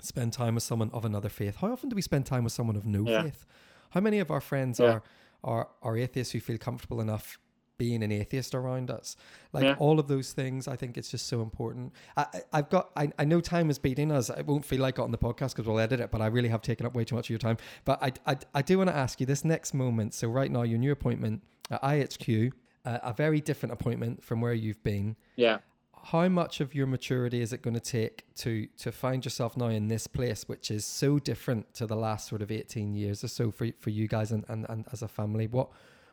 spend 0.01 0.34
time 0.34 0.55
with 0.55 0.63
someone 0.63 0.89
of 0.93 1.05
another 1.05 1.30
faith 1.30 1.57
how 1.57 1.72
often 1.72 1.89
do 1.89 1.95
we 1.95 2.01
spend 2.01 2.26
time 2.26 2.43
with 2.43 2.53
someone 2.53 2.76
of 2.76 2.86
no 2.86 3.07
Yeah. 3.07 3.24
faith 3.24 3.45
how 3.91 4.01
many 4.01 4.19
of 4.19 4.32
our 4.32 4.41
friends 4.41 4.80
Yeah. 4.80 4.88
are, 4.88 5.03
are 5.43 5.69
are 5.81 5.97
atheists 5.97 6.33
who 6.33 6.39
feel 6.39 6.57
comfortable 6.57 7.01
enough 7.01 7.37
being 7.77 8.03
an 8.03 8.11
atheist 8.11 8.53
around 8.53 8.91
us? 8.91 9.15
Like 9.53 9.63
Yeah. 9.63 9.75
all 9.79 9.99
of 9.99 10.07
those 10.07 10.33
things 10.33 10.67
i 10.67 10.75
think 10.75 10.97
it's 10.99 11.09
just 11.09 11.27
so 11.27 11.41
important. 11.41 11.93
I, 12.15 12.25
i've 12.53 12.69
got 12.69 12.91
I, 12.95 13.09
I 13.17 13.25
know 13.25 13.41
time 13.41 13.69
is 13.69 13.79
beating 13.79 14.11
us. 14.11 14.29
It 14.29 14.45
won't 14.45 14.65
feel 14.65 14.81
like 14.81 14.99
it 14.99 15.01
on 15.01 15.11
the 15.11 15.17
podcast 15.17 15.51
because 15.55 15.65
we'll 15.65 15.79
edit 15.79 15.99
it 15.99 16.11
but 16.11 16.21
i 16.21 16.27
really 16.27 16.49
have 16.49 16.61
taken 16.61 16.85
up 16.85 16.93
way 16.93 17.03
too 17.05 17.15
much 17.15 17.25
of 17.25 17.29
your 17.31 17.39
time. 17.39 17.57
But 17.85 18.01
i 18.03 18.11
i, 18.27 18.37
I 18.53 18.61
do 18.61 18.77
want 18.77 18.89
to 18.91 18.95
ask 18.95 19.19
you 19.19 19.25
this 19.25 19.43
next 19.43 19.73
moment. 19.73 20.13
So 20.13 20.27
right 20.29 20.51
now 20.51 20.61
your 20.61 20.77
new 20.79 20.91
appointment 20.91 21.41
at 21.71 21.81
ihq 21.81 22.51
uh, 22.85 22.97
a 23.03 23.13
very 23.13 23.41
different 23.41 23.73
appointment 23.73 24.23
from 24.23 24.41
where 24.41 24.53
you've 24.53 24.81
been. 24.83 25.15
Yeah. 25.35 25.59
How 26.04 26.28
much 26.28 26.60
of 26.62 26.74
your 26.74 26.88
maturity 26.88 27.41
is 27.41 27.54
it 27.54 27.62
going 27.62 27.74
to 27.74 27.80
take 27.80 28.24
to 28.36 28.68
to 28.78 28.91
find 28.91 29.24
yourself 29.24 29.56
now 29.56 29.68
in 29.68 29.88
this 29.88 30.08
place 30.08 30.47
which 30.47 30.72
is 30.72 30.86
so 30.86 31.20
different 31.20 31.74
to 31.74 31.86
the 31.86 31.95
last 31.95 32.28
sort 32.28 32.41
of 32.41 32.52
18 32.52 32.95
years 32.95 33.24
or 33.24 33.28
so 33.28 33.52
for, 33.52 33.68
for 33.80 33.91
you 33.91 34.08
guys 34.08 34.32
and, 34.32 34.43
and, 34.47 34.66
and 34.70 34.86
as 34.91 35.02
a 35.02 35.08
family 35.08 35.47
what 35.47 35.70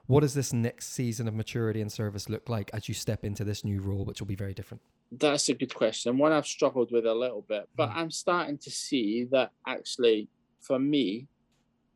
what 0.06 0.20
does 0.20 0.34
this 0.34 0.52
next 0.52 0.92
season 0.92 1.28
of 1.28 1.34
maturity 1.34 1.80
and 1.80 1.92
service 1.92 2.28
look 2.28 2.48
like 2.48 2.70
as 2.72 2.88
you 2.88 2.94
step 2.94 3.24
into 3.24 3.44
this 3.44 3.64
new 3.64 3.80
role 3.80 4.04
which 4.04 4.20
will 4.20 4.26
be 4.26 4.34
very 4.34 4.54
different 4.54 4.82
That's 5.10 5.48
a 5.48 5.54
good 5.54 5.74
question. 5.74 6.18
One 6.18 6.32
I've 6.32 6.46
struggled 6.46 6.92
with 6.92 7.06
a 7.06 7.14
little 7.14 7.44
bit, 7.48 7.68
but 7.76 7.90
I'm 7.90 8.10
starting 8.10 8.58
to 8.58 8.70
see 8.70 9.24
that 9.30 9.52
actually, 9.66 10.28
for 10.60 10.78
me, 10.78 11.28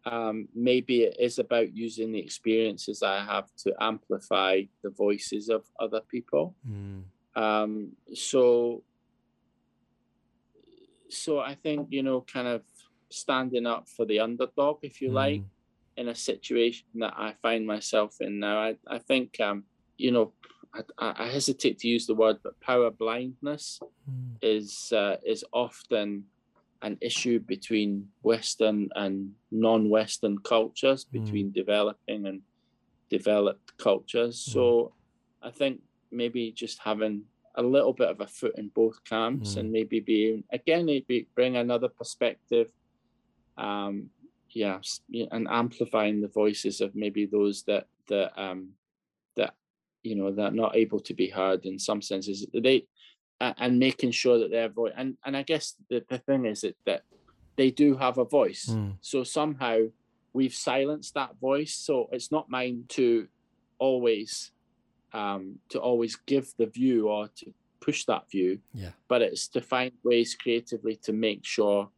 um, 0.05 0.49
maybe 0.55 1.03
it 1.03 1.17
is 1.21 1.39
about 1.39 1.77
using 1.77 2.13
the 2.13 2.19
experiences 2.19 3.03
I 3.03 3.23
have 3.25 3.55
to 3.59 3.75
amplify 3.81 4.63
the 4.83 4.91
voices 4.91 5.49
of 5.49 5.65
other 5.79 6.01
people. 6.11 6.57
mm. 6.69 7.03
Um, 7.35 7.93
so, 8.15 8.85
so 11.09 11.39
I 11.39 11.55
think 11.55 11.89
you 11.91 12.03
know, 12.03 12.23
kind 12.23 12.49
of 12.49 12.63
standing 13.11 13.67
up 13.67 13.89
for 13.89 14.07
the 14.07 14.21
underdog, 14.21 14.79
if 14.83 15.01
you 15.01 15.11
like, 15.13 15.41
Mm. 15.43 15.49
in 15.99 16.09
a 16.09 16.15
situation 16.15 16.87
that 16.95 17.15
I 17.17 17.35
find 17.43 17.67
myself 17.67 18.17
in 18.21 18.39
now. 18.39 18.59
I, 18.69 18.77
I 18.87 18.99
think, 18.99 19.39
um, 19.41 19.65
you 19.99 20.11
know, 20.11 20.33
I, 20.75 20.81
I 20.99 21.29
hesitate 21.29 21.79
to 21.81 21.89
use 21.89 22.07
the 22.07 22.15
word, 22.15 22.39
but 22.43 22.59
power 22.61 22.91
blindness 22.91 23.79
Mm. 24.11 24.37
is 24.43 24.93
uh, 24.93 25.17
is 25.25 25.45
often 25.53 26.25
an 26.81 26.97
issue 27.01 27.39
between 27.39 28.09
Western 28.23 28.89
and 28.97 29.35
non-Western 29.51 30.39
cultures, 30.39 31.05
Mm. 31.05 31.13
between 31.13 31.53
developing 31.53 32.27
and 32.27 32.43
developed 33.11 33.77
cultures. 33.77 34.37
Mm. 34.41 34.53
So 34.55 34.95
I 35.43 35.51
think 35.51 35.83
maybe 36.13 36.53
just 36.53 36.79
having 36.81 37.23
a 37.57 37.63
little 37.63 37.93
bit 37.93 38.09
of 38.09 38.21
a 38.21 38.27
foot 38.27 38.55
in 38.57 38.69
both 38.69 39.03
camps 39.05 39.55
Mm. 39.55 39.59
and 39.59 39.73
maybe 39.73 40.01
being 40.01 40.45
again 40.53 40.87
maybe 40.87 41.29
bring 41.35 41.57
another 41.57 41.89
perspective. 41.89 42.69
Um, 43.57 44.11
yeah, 44.51 44.81
and 45.31 45.49
amplifying 45.49 46.21
the 46.21 46.29
voices 46.29 46.81
of 46.81 46.95
maybe 46.95 47.27
those 47.27 47.63
that 47.65 47.87
that 48.09 48.33
um 48.41 48.71
that 49.37 49.55
you 50.03 50.15
know 50.15 50.31
that 50.33 50.53
are 50.53 50.57
not 50.65 50.77
able 50.77 51.01
to 51.01 51.15
be 51.15 51.29
heard 51.29 51.65
in 51.65 51.79
some 51.79 52.03
senses. 52.03 52.47
They 52.53 52.87
and 53.41 53.79
making 53.79 54.13
sure 54.13 54.39
that 54.39 54.51
their 54.51 54.69
voice 54.69 54.93
and 54.97 55.17
and 55.25 55.37
I 55.37 55.43
guess 55.43 55.75
the, 55.91 56.05
the 56.09 56.19
thing 56.19 56.47
is 56.47 56.61
that 56.63 56.77
that 56.87 57.03
they 57.57 57.71
do 57.71 57.97
have 57.97 58.19
a 58.19 58.25
voice. 58.25 58.67
Mm. 58.67 58.97
So 59.01 59.25
somehow 59.25 59.79
we've 60.33 60.55
silenced 60.55 61.15
that 61.15 61.39
voice. 61.41 61.75
So 61.75 62.09
it's 62.13 62.31
not 62.33 62.49
mine 62.49 62.85
to 62.91 63.29
always 63.79 64.53
um, 65.15 65.59
to 65.71 65.79
always 65.81 66.17
give 66.27 66.47
the 66.59 66.67
view 66.67 67.09
or 67.09 67.29
to 67.37 67.53
push 67.81 68.05
that 68.07 68.31
view, 68.31 68.59
Yeah. 68.73 68.91
but 69.09 69.23
it's 69.23 69.49
to 69.49 69.61
find 69.61 69.93
ways 70.05 70.35
creatively 70.35 70.97
to 71.03 71.13
make 71.13 71.45
sure 71.45 71.89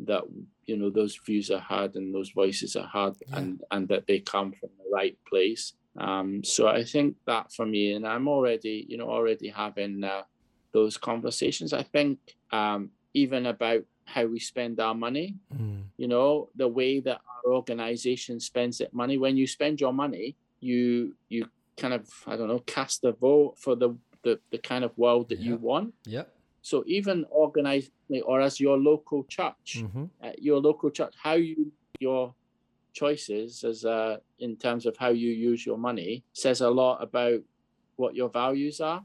that 0.00 0.24
you 0.66 0.76
know 0.76 0.90
those 0.90 1.18
views 1.26 1.50
are 1.50 1.60
heard 1.60 1.94
and 1.96 2.14
those 2.14 2.30
voices 2.30 2.74
are 2.76 2.86
heard 2.88 3.16
Yeah. 3.20 3.38
and 3.38 3.60
and 3.70 3.88
that 3.88 4.06
they 4.06 4.20
come 4.20 4.52
from 4.52 4.70
the 4.78 4.88
right 4.92 5.16
place. 5.28 5.74
Um, 5.98 6.42
so 6.44 6.68
I 6.68 6.84
think 6.84 7.16
that 7.26 7.52
for 7.52 7.66
me, 7.66 7.92
and 7.92 8.06
I'm 8.06 8.28
already 8.28 8.86
you 8.88 8.96
know 8.96 9.08
already 9.10 9.48
having 9.48 10.04
uh, 10.04 10.22
those 10.72 10.96
conversations. 10.96 11.72
I 11.72 11.82
think 11.82 12.18
um, 12.52 12.90
even 13.14 13.46
about 13.46 13.82
how 14.04 14.24
we 14.26 14.38
spend 14.40 14.80
our 14.80 14.94
money 14.94 15.36
Mm. 15.54 15.84
you 15.96 16.08
know 16.08 16.48
the 16.56 16.66
way 16.68 17.00
that 17.00 17.20
our 17.30 17.52
organization 17.52 18.40
spends 18.40 18.80
its 18.80 18.92
money 18.92 19.18
when 19.18 19.36
you 19.36 19.46
spend 19.46 19.80
your 19.80 19.92
money 19.92 20.36
you 20.60 21.14
you 21.28 21.46
kind 21.80 21.94
of 21.98 22.04
i 22.30 22.36
don't 22.36 22.48
know 22.52 22.62
cast 22.76 22.98
a 23.04 23.12
vote 23.26 23.54
for 23.62 23.74
the 23.82 23.90
the, 24.24 24.34
the 24.52 24.58
kind 24.70 24.84
of 24.84 24.92
world 25.04 25.24
that 25.30 25.40
you 25.46 25.54
want 25.70 25.88
Yeah. 26.16 26.26
so 26.70 26.76
even 26.96 27.16
organizing 27.44 28.20
or 28.30 28.36
as 28.48 28.54
your 28.66 28.76
local 28.90 29.20
church 29.36 29.68
hmm 29.92 30.04
uh, 30.24 30.32
your 30.48 30.58
local 30.68 30.90
church 30.98 31.14
how 31.26 31.36
you 31.48 31.72
your 32.06 32.24
choices 33.00 33.64
as 33.70 33.78
uh 33.96 34.16
in 34.38 34.52
terms 34.64 34.84
of 34.86 34.94
how 35.02 35.10
you 35.22 35.30
use 35.50 35.60
your 35.64 35.78
money 35.78 36.12
says 36.44 36.60
a 36.60 36.70
lot 36.82 36.96
about 37.08 37.40
what 37.96 38.14
your 38.14 38.28
values 38.42 38.80
are 38.80 39.02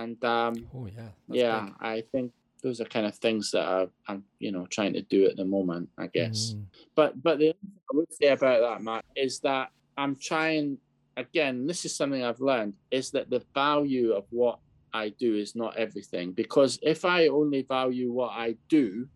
and 0.00 0.22
um 0.24 0.54
Oh 0.74 0.86
yeah. 0.86 1.10
yeah 1.28 1.60
big. 1.66 1.74
i 1.80 2.02
think 2.12 2.32
those 2.62 2.80
are 2.80 2.86
kind 2.96 3.06
of 3.06 3.14
things 3.16 3.50
that 3.52 3.66
are, 3.76 3.88
i'm 4.08 4.24
you 4.44 4.50
know 4.54 4.66
trying 4.76 4.94
to 4.94 5.02
do 5.02 5.26
at 5.30 5.36
the 5.36 5.44
moment 5.44 5.88
i 5.98 6.06
guess 6.18 6.54
Mm. 6.54 6.64
but 6.96 7.10
but 7.22 7.38
the 7.38 7.50
i 7.50 7.92
would 7.96 8.12
say 8.20 8.28
about 8.38 8.60
that 8.66 8.82
matt 8.82 9.04
is 9.14 9.40
that 9.40 9.68
i'm 9.96 10.16
trying 10.30 10.78
again 11.18 11.66
this 11.66 11.84
is 11.84 11.94
something 11.94 12.24
i've 12.24 12.40
learned 12.40 12.72
is 12.90 13.10
that 13.10 13.28
the 13.28 13.42
value 13.54 14.12
of 14.12 14.24
what 14.30 14.58
i 14.94 15.08
do 15.10 15.34
is 15.34 15.54
not 15.54 15.76
everything 15.76 16.32
because 16.32 16.78
if 16.82 17.04
i 17.04 17.26
only 17.26 17.62
value 17.62 18.10
what 18.12 18.30
i 18.30 18.54
do 18.68 19.06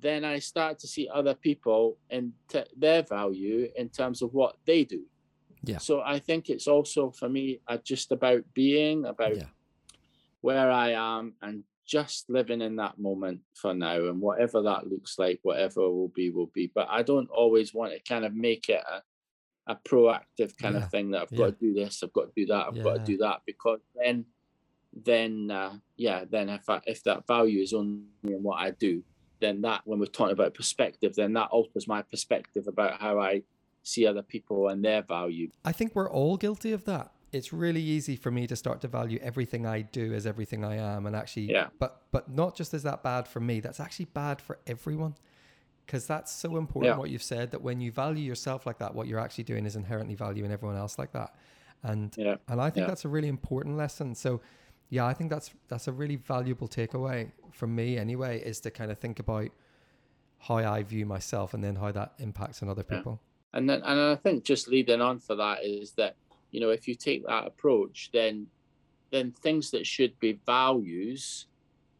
then 0.00 0.24
i 0.24 0.38
start 0.38 0.78
to 0.78 0.86
see 0.86 1.08
other 1.12 1.34
people 1.34 1.98
and 2.08 2.32
t- 2.48 2.62
their 2.76 3.02
value 3.02 3.68
in 3.76 3.88
terms 3.88 4.22
of 4.22 4.32
what 4.32 4.56
they 4.64 4.84
do 4.84 5.02
Yeah. 5.64 5.78
so 5.78 6.00
i 6.14 6.18
think 6.20 6.48
it's 6.48 6.68
also 6.68 7.10
for 7.10 7.28
me 7.28 7.60
uh, 7.66 7.78
just 7.92 8.12
about 8.12 8.42
being 8.54 9.04
about 9.04 9.36
Yeah. 9.36 9.50
where 10.40 10.70
I 10.70 10.90
am 10.92 11.34
and 11.42 11.64
just 11.84 12.30
living 12.30 12.60
in 12.60 12.76
that 12.76 12.98
moment 12.98 13.40
for 13.60 13.74
now 13.74 13.98
and 14.08 14.20
whatever 14.20 14.62
that 14.62 14.86
looks 14.92 15.18
like, 15.18 15.40
whatever 15.42 15.80
will 15.90 16.12
be, 16.14 16.30
will 16.30 16.50
be. 16.54 16.70
But 16.72 16.86
I 16.90 17.02
don't 17.02 17.30
always 17.30 17.72
want 17.74 17.92
to 17.92 18.00
kind 18.12 18.24
of 18.26 18.34
make 18.34 18.68
it 18.68 18.82
a, 18.94 19.02
a 19.68 19.76
proactive 19.76 20.56
kind 20.56 20.74
Yeah, 20.74 20.84
of 20.84 20.90
thing 20.90 21.10
that 21.12 21.22
I've 21.22 21.32
yeah. 21.32 21.38
got 21.38 21.46
to 21.46 21.66
do 21.66 21.74
this, 21.74 22.02
I've 22.02 22.12
got 22.12 22.26
to 22.26 22.32
do 22.34 22.46
that, 22.46 22.66
I've 22.68 22.82
got 22.82 22.94
to 22.96 23.04
do 23.04 23.18
that 23.18 23.42
because 23.46 23.80
then 23.94 24.24
then 25.04 25.50
uh, 25.50 25.74
yeah, 25.96 26.24
then 26.28 26.48
if 26.48 26.68
I, 26.68 26.80
if 26.86 27.04
that 27.04 27.26
value 27.26 27.60
is 27.62 27.72
only 27.72 28.02
in 28.24 28.42
what 28.42 28.58
I 28.58 28.70
do, 28.70 29.02
then 29.40 29.60
that 29.62 29.82
when 29.84 29.98
we're 30.00 30.06
talking 30.06 30.32
about 30.32 30.54
perspective, 30.54 31.14
then 31.14 31.34
that 31.34 31.50
alters 31.50 31.86
my 31.86 32.02
perspective 32.02 32.66
about 32.66 33.00
how 33.00 33.20
I 33.20 33.42
see 33.82 34.06
other 34.06 34.22
people 34.22 34.68
and 34.68 34.84
their 34.84 35.02
value. 35.02 35.50
I 35.64 35.72
think 35.72 35.94
we're 35.94 36.10
all 36.10 36.36
guilty 36.36 36.72
of 36.72 36.84
that. 36.86 37.12
It's 37.30 37.52
really 37.52 37.82
easy 37.82 38.16
for 38.16 38.30
me 38.30 38.46
to 38.46 38.56
start 38.56 38.80
to 38.80 38.88
value 38.88 39.18
everything 39.22 39.66
I 39.66 39.82
do 39.82 40.14
as 40.14 40.26
everything 40.26 40.64
I 40.64 40.76
am, 40.76 41.06
and 41.06 41.14
actually, 41.14 41.52
Yeah. 41.52 41.68
But 41.78 42.00
but 42.10 42.30
not 42.30 42.56
just 42.56 42.72
is 42.72 42.82
that 42.84 43.02
bad 43.02 43.28
for 43.28 43.40
me. 43.40 43.60
That's 43.60 43.80
actually 43.80 44.06
bad 44.06 44.40
for 44.40 44.58
everyone, 44.66 45.14
because 45.88 46.06
that's 46.06 46.30
so 46.30 46.58
important. 46.58 46.92
Yeah. 46.92 46.98
What 46.98 47.08
you've 47.08 47.22
said 47.22 47.50
that 47.52 47.62
when 47.62 47.80
you 47.80 47.90
value 47.90 48.22
yourself 48.22 48.66
like 48.66 48.76
that, 48.78 48.94
what 48.94 49.06
you're 49.06 49.18
actually 49.18 49.44
doing 49.44 49.64
is 49.64 49.74
inherently 49.74 50.14
valuing 50.14 50.52
everyone 50.52 50.76
else 50.76 50.98
like 50.98 51.12
that, 51.12 51.34
and 51.82 52.14
Yeah. 52.16 52.36
and 52.46 52.60
I 52.60 52.68
think 52.68 52.84
Yeah. 52.84 52.88
that's 52.88 53.06
a 53.06 53.08
really 53.08 53.28
important 53.28 53.78
lesson. 53.78 54.14
So, 54.14 54.42
yeah, 54.90 55.06
I 55.06 55.14
think 55.14 55.30
that's 55.30 55.50
that's 55.68 55.88
a 55.88 55.92
really 55.92 56.16
valuable 56.16 56.68
takeaway 56.68 57.32
from 57.50 57.74
me 57.74 57.96
anyway, 57.96 58.38
is 58.42 58.60
to 58.60 58.70
kind 58.70 58.90
of 58.90 58.98
think 58.98 59.18
about 59.18 59.48
how 60.40 60.56
I 60.56 60.82
view 60.82 61.06
myself 61.06 61.54
and 61.54 61.64
then 61.64 61.76
how 61.76 61.90
that 61.92 62.12
impacts 62.18 62.62
on 62.62 62.68
other 62.68 62.84
people. 62.84 63.20
And 63.54 63.68
then, 63.68 63.80
and 63.82 63.98
I 63.98 64.14
think 64.16 64.44
just 64.44 64.68
leading 64.68 65.00
on 65.00 65.18
for 65.20 65.36
that 65.36 65.64
is 65.64 65.92
that 65.92 66.16
you 66.50 66.60
know 66.60 66.68
if 66.68 66.86
you 66.86 66.94
take 66.94 67.24
that 67.26 67.46
approach, 67.46 68.10
then 68.12 68.48
then 69.10 69.32
things 69.32 69.70
that 69.70 69.86
should 69.86 70.18
be 70.20 70.34
values, 70.44 71.46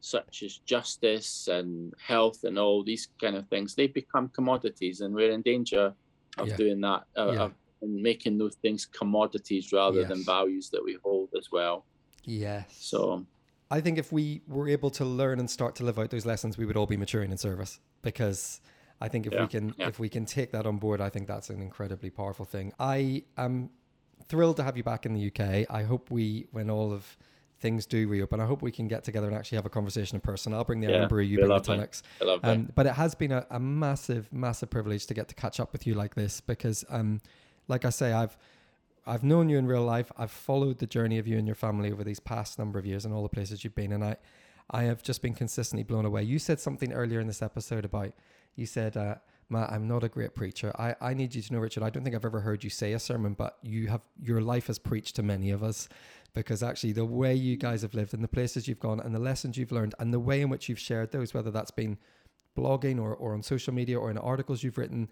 such 0.00 0.42
as 0.42 0.58
justice 0.58 1.48
and 1.48 1.92
health 2.04 2.44
and 2.44 2.58
all 2.58 2.84
these 2.84 3.08
kind 3.20 3.36
of 3.36 3.48
things, 3.48 3.74
they 3.74 3.86
become 3.86 4.28
commodities, 4.28 5.00
and 5.00 5.14
we're 5.14 5.30
in 5.30 5.42
danger 5.42 5.94
of 6.38 6.48
Yeah. 6.48 6.56
doing 6.56 6.80
that, 6.82 7.04
uh, 7.16 7.32
Yeah. 7.32 7.42
of 7.44 7.54
and 7.80 8.02
making 8.02 8.38
those 8.38 8.56
things 8.56 8.84
commodities 8.86 9.72
rather 9.72 10.04
than 10.04 10.24
values 10.24 10.68
that 10.70 10.82
we 10.84 10.98
hold 11.04 11.28
as 11.38 11.52
well. 11.52 11.86
Yes. 12.24 12.76
So 12.76 13.24
I 13.70 13.80
think 13.80 13.98
if 13.98 14.10
we 14.10 14.42
were 14.48 14.68
able 14.68 14.90
to 14.90 15.04
learn 15.04 15.38
and 15.38 15.48
start 15.48 15.76
to 15.76 15.84
live 15.84 15.98
out 15.98 16.10
those 16.10 16.26
lessons, 16.26 16.58
we 16.58 16.66
would 16.66 16.76
all 16.76 16.86
be 16.86 16.96
maturing 16.96 17.30
in 17.30 17.38
service. 17.38 17.78
Because 18.02 18.60
I 19.00 19.08
think 19.08 19.26
if 19.26 19.38
we 19.38 19.46
can 19.46 19.74
yeah. 19.78 19.88
if 19.88 20.00
we 20.00 20.08
can 20.08 20.24
take 20.26 20.50
that 20.52 20.66
on 20.66 20.78
board, 20.78 21.00
I 21.00 21.08
think 21.08 21.28
that's 21.28 21.50
an 21.50 21.62
incredibly 21.62 22.10
powerful 22.10 22.44
thing. 22.44 22.72
I 22.80 23.24
am 23.36 23.70
thrilled 24.26 24.56
to 24.56 24.64
have 24.64 24.76
you 24.76 24.82
back 24.82 25.06
in 25.06 25.14
the 25.14 25.26
UK. 25.28 25.66
I 25.70 25.84
hope 25.84 26.10
we, 26.10 26.48
when 26.50 26.70
all 26.70 26.92
of 26.92 27.16
things 27.60 27.86
do 27.86 28.08
reopen, 28.08 28.40
I 28.40 28.46
hope 28.46 28.62
we 28.62 28.70
can 28.70 28.88
get 28.88 29.04
together 29.04 29.26
and 29.26 29.36
actually 29.36 29.56
have 29.56 29.66
a 29.66 29.70
conversation 29.70 30.16
in 30.16 30.20
person. 30.20 30.54
I'll 30.54 30.64
bring 30.64 30.80
the 30.80 30.88
Yeah, 30.88 31.20
you 31.20 31.38
bring 31.38 31.48
the 31.48 31.60
Tunnocks. 31.60 32.02
I 32.20 32.24
love 32.24 32.42
that. 32.42 32.50
Um, 32.50 32.72
but 32.74 32.86
it 32.86 32.94
has 32.94 33.14
been 33.14 33.32
a, 33.32 33.46
a 33.50 33.58
massive, 33.58 34.32
massive 34.32 34.70
privilege 34.70 35.06
to 35.06 35.14
get 35.14 35.28
to 35.28 35.34
catch 35.34 35.58
up 35.60 35.72
with 35.72 35.86
you 35.86 35.94
like 35.94 36.14
this 36.14 36.40
because, 36.40 36.84
um, 36.88 37.20
like 37.66 37.84
I 37.84 37.90
say, 37.90 38.12
I've 38.12 38.36
I've 39.06 39.24
known 39.24 39.48
you 39.48 39.58
in 39.58 39.66
real 39.66 39.84
life. 39.84 40.12
I've 40.18 40.30
followed 40.30 40.78
the 40.78 40.86
journey 40.86 41.18
of 41.18 41.26
you 41.26 41.38
and 41.38 41.46
your 41.46 41.54
family 41.54 41.90
over 41.90 42.04
these 42.04 42.20
past 42.20 42.58
number 42.58 42.78
of 42.78 42.86
years 42.86 43.04
and 43.04 43.14
all 43.14 43.22
the 43.22 43.28
places 43.28 43.64
you've 43.64 43.74
been, 43.74 43.92
and 43.92 44.04
I 44.04 44.16
I 44.70 44.84
have 44.84 45.02
just 45.02 45.22
been 45.22 45.34
consistently 45.34 45.82
blown 45.82 46.04
away. 46.04 46.22
You 46.22 46.38
said 46.38 46.60
something 46.60 46.92
earlier 46.92 47.20
in 47.20 47.26
this 47.26 47.42
episode 47.42 47.84
about 47.84 48.12
you 48.54 48.66
said. 48.66 48.96
Uh, 48.96 49.16
Matt, 49.50 49.72
I'm 49.72 49.88
not 49.88 50.04
a 50.04 50.08
great 50.08 50.34
preacher. 50.34 50.72
I, 50.78 50.94
I 51.00 51.14
need 51.14 51.34
you 51.34 51.40
to 51.40 51.52
know, 51.52 51.58
Richard, 51.58 51.82
I 51.82 51.90
don't 51.90 52.04
think 52.04 52.14
I've 52.14 52.24
ever 52.24 52.40
heard 52.40 52.62
you 52.62 52.70
say 52.70 52.92
a 52.92 52.98
sermon, 52.98 53.32
but 53.32 53.56
you 53.62 53.86
have 53.86 54.02
your 54.22 54.42
life 54.42 54.66
has 54.66 54.78
preached 54.78 55.16
to 55.16 55.22
many 55.22 55.50
of 55.50 55.62
us 55.62 55.88
because 56.34 56.62
actually 56.62 56.92
the 56.92 57.04
way 57.04 57.34
you 57.34 57.56
guys 57.56 57.82
have 57.82 57.94
lived 57.94 58.12
and 58.12 58.22
the 58.22 58.28
places 58.28 58.68
you've 58.68 58.80
gone 58.80 59.00
and 59.00 59.14
the 59.14 59.18
lessons 59.18 59.56
you've 59.56 59.72
learned 59.72 59.94
and 59.98 60.12
the 60.12 60.20
way 60.20 60.42
in 60.42 60.50
which 60.50 60.68
you've 60.68 60.78
shared 60.78 61.12
those, 61.12 61.32
whether 61.32 61.50
that's 61.50 61.70
been 61.70 61.96
blogging 62.56 63.00
or, 63.00 63.14
or 63.14 63.32
on 63.32 63.42
social 63.42 63.72
media 63.72 63.98
or 63.98 64.10
in 64.10 64.18
articles 64.18 64.62
you've 64.62 64.76
written, 64.76 65.08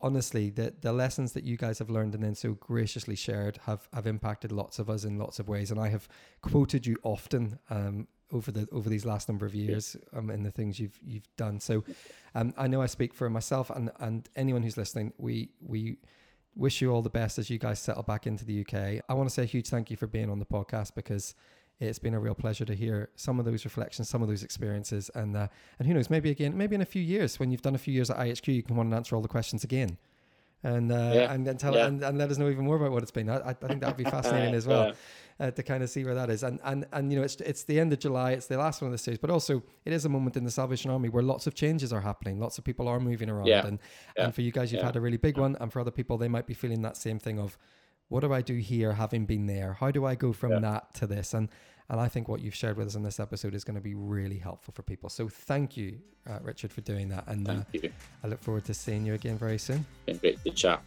honestly, 0.00 0.50
the, 0.50 0.72
the 0.80 0.92
lessons 0.92 1.32
that 1.32 1.42
you 1.42 1.56
guys 1.56 1.78
have 1.78 1.90
learned 1.90 2.14
and 2.14 2.22
then 2.22 2.34
so 2.34 2.52
graciously 2.54 3.16
shared 3.16 3.58
have, 3.64 3.88
have 3.92 4.06
impacted 4.06 4.52
lots 4.52 4.78
of 4.78 4.88
us 4.88 5.04
in 5.04 5.18
lots 5.18 5.38
of 5.40 5.48
ways. 5.48 5.72
And 5.72 5.80
I 5.80 5.88
have 5.88 6.08
quoted 6.40 6.86
you 6.86 6.96
often 7.02 7.58
um, 7.70 8.06
over 8.32 8.50
the 8.50 8.68
over 8.72 8.88
these 8.88 9.04
last 9.04 9.28
number 9.28 9.46
of 9.46 9.54
years 9.54 9.96
um, 10.12 10.30
in 10.30 10.42
the 10.42 10.50
things 10.50 10.80
you've 10.80 10.98
you've 11.04 11.28
done. 11.36 11.60
So 11.60 11.84
um, 12.34 12.54
I 12.56 12.66
know 12.66 12.82
I 12.82 12.86
speak 12.86 13.14
for 13.14 13.28
myself 13.30 13.70
and, 13.70 13.90
and 14.00 14.28
anyone 14.36 14.62
who's 14.62 14.76
listening. 14.76 15.12
We 15.18 15.50
we 15.60 15.98
wish 16.54 16.82
you 16.82 16.92
all 16.92 17.02
the 17.02 17.10
best 17.10 17.38
as 17.38 17.48
you 17.48 17.58
guys 17.58 17.78
settle 17.80 18.02
back 18.02 18.26
into 18.26 18.44
the 18.44 18.60
UK. 18.60 19.02
I 19.08 19.14
want 19.14 19.28
to 19.28 19.34
say 19.34 19.42
a 19.42 19.46
huge 19.46 19.68
thank 19.68 19.90
you 19.90 19.96
for 19.96 20.06
being 20.06 20.30
on 20.30 20.38
the 20.38 20.44
podcast 20.44 20.94
because 20.94 21.34
it's 21.80 21.98
been 21.98 22.14
a 22.14 22.20
real 22.20 22.34
pleasure 22.34 22.64
to 22.64 22.74
hear 22.74 23.10
some 23.16 23.38
of 23.38 23.44
those 23.44 23.64
reflections, 23.64 24.08
some 24.08 24.22
of 24.22 24.28
those 24.28 24.42
experiences, 24.42 25.10
and 25.14 25.36
uh, 25.36 25.48
and 25.78 25.88
who 25.88 25.94
knows, 25.94 26.10
maybe 26.10 26.30
again, 26.30 26.56
maybe 26.56 26.74
in 26.74 26.82
a 26.82 26.86
few 26.86 27.02
years 27.02 27.38
when 27.40 27.50
you've 27.50 27.62
done 27.62 27.74
a 27.74 27.78
few 27.78 27.92
years 27.92 28.10
at 28.10 28.18
IHQ, 28.18 28.54
you 28.54 28.62
can 28.62 28.76
want 28.76 28.90
to 28.90 28.96
answer 28.96 29.16
all 29.16 29.22
the 29.22 29.28
questions 29.28 29.64
again, 29.64 29.98
and 30.64 30.92
uh, 30.92 31.10
Yeah. 31.14 31.32
and 31.32 31.46
then 31.46 31.56
tell 31.56 31.74
Yeah. 31.74 31.86
and, 31.86 32.02
and 32.02 32.18
let 32.18 32.30
us 32.30 32.38
know 32.38 32.48
even 32.48 32.64
more 32.64 32.76
about 32.76 32.92
what 32.92 33.02
it's 33.02 33.10
been. 33.10 33.28
I, 33.28 33.50
I 33.50 33.52
think 33.54 33.80
that 33.80 33.88
would 33.88 33.96
be 33.96 34.10
fascinating 34.18 34.54
as 34.54 34.66
well 34.66 34.92
uh, 35.40 35.50
to 35.50 35.62
kind 35.62 35.82
of 35.82 35.90
see 35.90 36.04
where 36.04 36.14
that 36.14 36.30
is. 36.30 36.42
And 36.42 36.60
and 36.64 36.86
and 36.92 37.12
you 37.12 37.18
know, 37.18 37.24
it's 37.24 37.36
it's 37.36 37.64
the 37.64 37.80
end 37.80 37.92
of 37.92 37.98
July. 37.98 38.32
It's 38.32 38.46
the 38.46 38.58
last 38.58 38.80
one 38.82 38.86
of 38.86 38.92
the 38.92 38.98
series, 38.98 39.18
but 39.18 39.30
also 39.30 39.62
it 39.84 39.92
is 39.92 40.04
a 40.04 40.08
moment 40.08 40.36
in 40.36 40.44
the 40.44 40.50
Salvation 40.50 40.90
Army 40.90 41.08
where 41.08 41.22
lots 41.22 41.46
of 41.46 41.54
changes 41.54 41.92
are 41.92 42.00
happening. 42.00 42.38
Lots 42.38 42.58
of 42.58 42.64
people 42.64 42.86
are 42.88 43.00
moving 43.00 43.28
around, 43.30 43.46
Yeah. 43.46 43.66
and 43.66 43.78
Yeah. 44.16 44.24
and 44.26 44.34
for 44.34 44.42
you 44.42 44.52
guys, 44.52 44.72
you've 44.72 44.80
Yeah. 44.80 44.86
had 44.86 44.96
a 44.96 45.00
really 45.00 45.16
big 45.18 45.38
one, 45.38 45.56
and 45.60 45.72
for 45.72 45.80
other 45.80 45.90
people, 45.90 46.16
they 46.18 46.28
might 46.28 46.46
be 46.46 46.54
feeling 46.54 46.82
that 46.82 46.96
same 46.96 47.18
thing 47.18 47.38
of. 47.38 47.58
What 48.08 48.20
do 48.20 48.30
I 48.34 48.42
do 48.42 48.56
here, 48.56 48.92
having 48.92 49.24
been 49.24 49.46
there? 49.46 49.72
How 49.72 49.90
do 49.90 50.04
I 50.04 50.14
go 50.16 50.34
from 50.34 50.60
that 50.60 50.92
to 50.96 51.06
this? 51.06 51.32
And 51.32 51.48
And 51.88 52.00
I 52.00 52.08
think 52.08 52.28
what 52.28 52.40
you've 52.40 52.54
shared 52.54 52.76
with 52.76 52.86
us 52.86 52.94
in 52.94 53.02
this 53.02 53.20
episode 53.20 53.54
is 53.54 53.64
going 53.64 53.74
to 53.74 53.80
be 53.82 53.94
really 53.94 54.38
helpful 54.38 54.72
for 54.74 54.82
people. 54.82 55.08
So 55.08 55.28
thank 55.28 55.76
you, 55.76 55.98
uh, 56.28 56.38
Richard, 56.42 56.72
for 56.72 56.80
doing 56.80 57.08
that. 57.08 57.24
And 57.26 57.48
uh, 57.48 57.62
I 58.24 58.26
look 58.26 58.42
forward 58.42 58.64
to 58.66 58.74
seeing 58.74 59.04
you 59.04 59.14
again 59.14 59.36
very 59.36 59.58
soon. 59.58 59.84
Been 60.06 60.18
great 60.18 60.42
to 60.44 60.50
chat. 60.50 60.82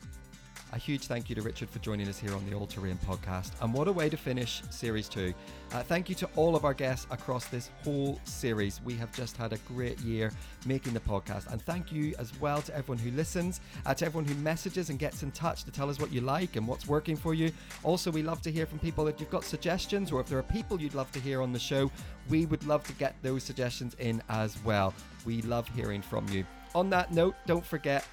A 0.74 0.78
huge 0.78 1.08
thank 1.08 1.30
you 1.30 1.36
to 1.36 1.42
Richard 1.42 1.70
for 1.70 1.80
joining 1.80 2.08
us 2.10 2.20
here 2.20 2.34
on 2.34 2.46
the 2.50 2.56
All 2.56 2.68
Terrain 2.68 3.00
podcast. 3.06 3.52
And 3.62 3.74
what 3.74 3.88
a 3.88 3.92
way 3.92 4.10
to 4.10 4.18
finish 4.18 4.62
series 4.72 5.08
two. 5.08 5.34
Uh, 5.72 5.84
thank 5.84 6.10
you 6.10 6.16
to 6.16 6.30
all 6.36 6.56
of 6.56 6.66
our 6.66 6.74
guests 6.74 7.08
across 7.12 7.46
this 7.46 7.70
whole 7.84 8.20
series. 8.26 8.82
We 8.84 8.96
have 8.96 9.14
just 9.14 9.38
had 9.38 9.54
a 9.54 9.58
great 9.60 10.00
year 10.00 10.34
making 10.66 10.94
the 10.94 11.00
podcast. 11.00 11.50
And 11.52 11.62
thank 11.62 11.94
you 11.94 12.14
as 12.20 12.38
well 12.42 12.62
to 12.64 12.76
everyone 12.76 12.98
who 12.98 13.12
listens, 13.12 13.62
uh, 13.86 13.94
to 13.94 14.06
everyone 14.06 14.28
who 14.28 14.36
messages 14.42 14.90
and 14.90 15.00
gets 15.00 15.24
in 15.24 15.32
touch 15.32 15.64
to 15.64 15.72
tell 15.72 15.90
us 15.90 16.00
what 16.00 16.12
you 16.12 16.20
like 16.22 16.56
and 16.58 16.68
what's 16.68 16.88
working 16.88 17.16
for 17.16 17.34
you. 17.34 17.52
Also, 17.84 18.12
we 18.12 18.24
love 18.24 18.42
to 18.42 18.52
hear 18.52 18.66
from 18.66 18.80
people 18.80 19.08
if 19.08 19.20
you've 19.20 19.30
got 19.30 19.46
suggestions 19.46 20.12
or 20.12 20.20
if 20.20 20.28
there 20.28 20.40
are 20.40 20.44
people 20.44 20.82
you'd 20.82 20.96
love 20.96 21.12
to 21.14 21.20
hear 21.20 21.42
on 21.42 21.54
the 21.54 21.60
show. 21.60 21.90
We 22.28 22.48
would 22.48 22.66
love 22.66 22.84
to 22.88 22.94
get 22.94 23.16
those 23.22 23.44
suggestions 23.44 23.96
in 24.00 24.22
as 24.30 24.62
well. 24.66 24.94
We 25.26 25.42
love 25.44 25.70
hearing 25.70 26.02
from 26.02 26.28
you. 26.28 26.44
On 26.74 26.90
that 26.90 27.14
note, 27.14 27.36
don't 27.46 27.66
forget 27.66 28.06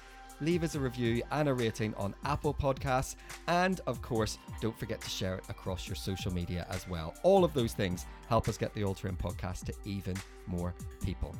leave 0.43 0.63
us 0.63 0.75
a 0.75 0.79
review 0.79 1.21
and 1.31 1.49
a 1.49 1.53
rating 1.53 1.93
on 1.95 2.15
Apple 2.25 2.53
Podcasts. 2.53 3.15
And 3.47 3.81
of 3.87 4.01
course, 4.01 4.37
don't 4.61 4.77
forget 4.77 5.01
to 5.01 5.09
share 5.09 5.35
it 5.35 5.43
across 5.49 5.87
your 5.87 5.95
social 5.95 6.33
media 6.33 6.65
as 6.69 6.87
well. 6.87 7.13
All 7.23 7.43
of 7.43 7.53
those 7.53 7.73
things 7.73 8.05
help 8.27 8.47
us 8.47 8.57
get 8.57 8.73
the 8.73 8.83
All 8.83 8.93
Terrain 8.93 9.15
podcast 9.15 9.65
to 9.65 9.73
even 9.85 10.15
more 10.47 10.73
people. 11.03 11.35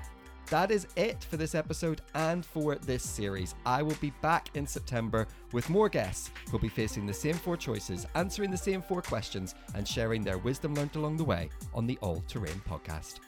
That 0.48 0.72
is 0.72 0.88
it 0.96 1.24
for 1.24 1.38
this 1.38 1.56
episode 1.56 2.02
and 2.14 2.46
for 2.46 2.76
this 2.76 3.04
series. 3.04 3.56
I 3.66 3.82
will 3.82 3.96
be 4.02 4.12
back 4.22 4.50
in 4.56 4.68
September 4.68 5.28
with 5.52 5.70
more 5.70 5.90
guests 5.90 6.32
who'll 6.50 6.60
be 6.60 6.70
facing 6.70 7.06
the 7.06 7.14
same 7.14 7.36
four 7.36 7.58
choices, 7.58 8.06
answering 8.16 8.52
the 8.52 8.58
same 8.58 8.82
four 8.82 9.02
questions, 9.02 9.56
and 9.74 9.88
sharing 9.88 10.22
their 10.22 10.38
wisdom 10.38 10.76
learned 10.76 10.96
along 10.96 11.18
the 11.18 11.24
way 11.24 11.50
on 11.74 11.88
the 11.88 11.98
All 12.02 12.24
Terrain 12.28 12.62
podcast. 12.70 13.20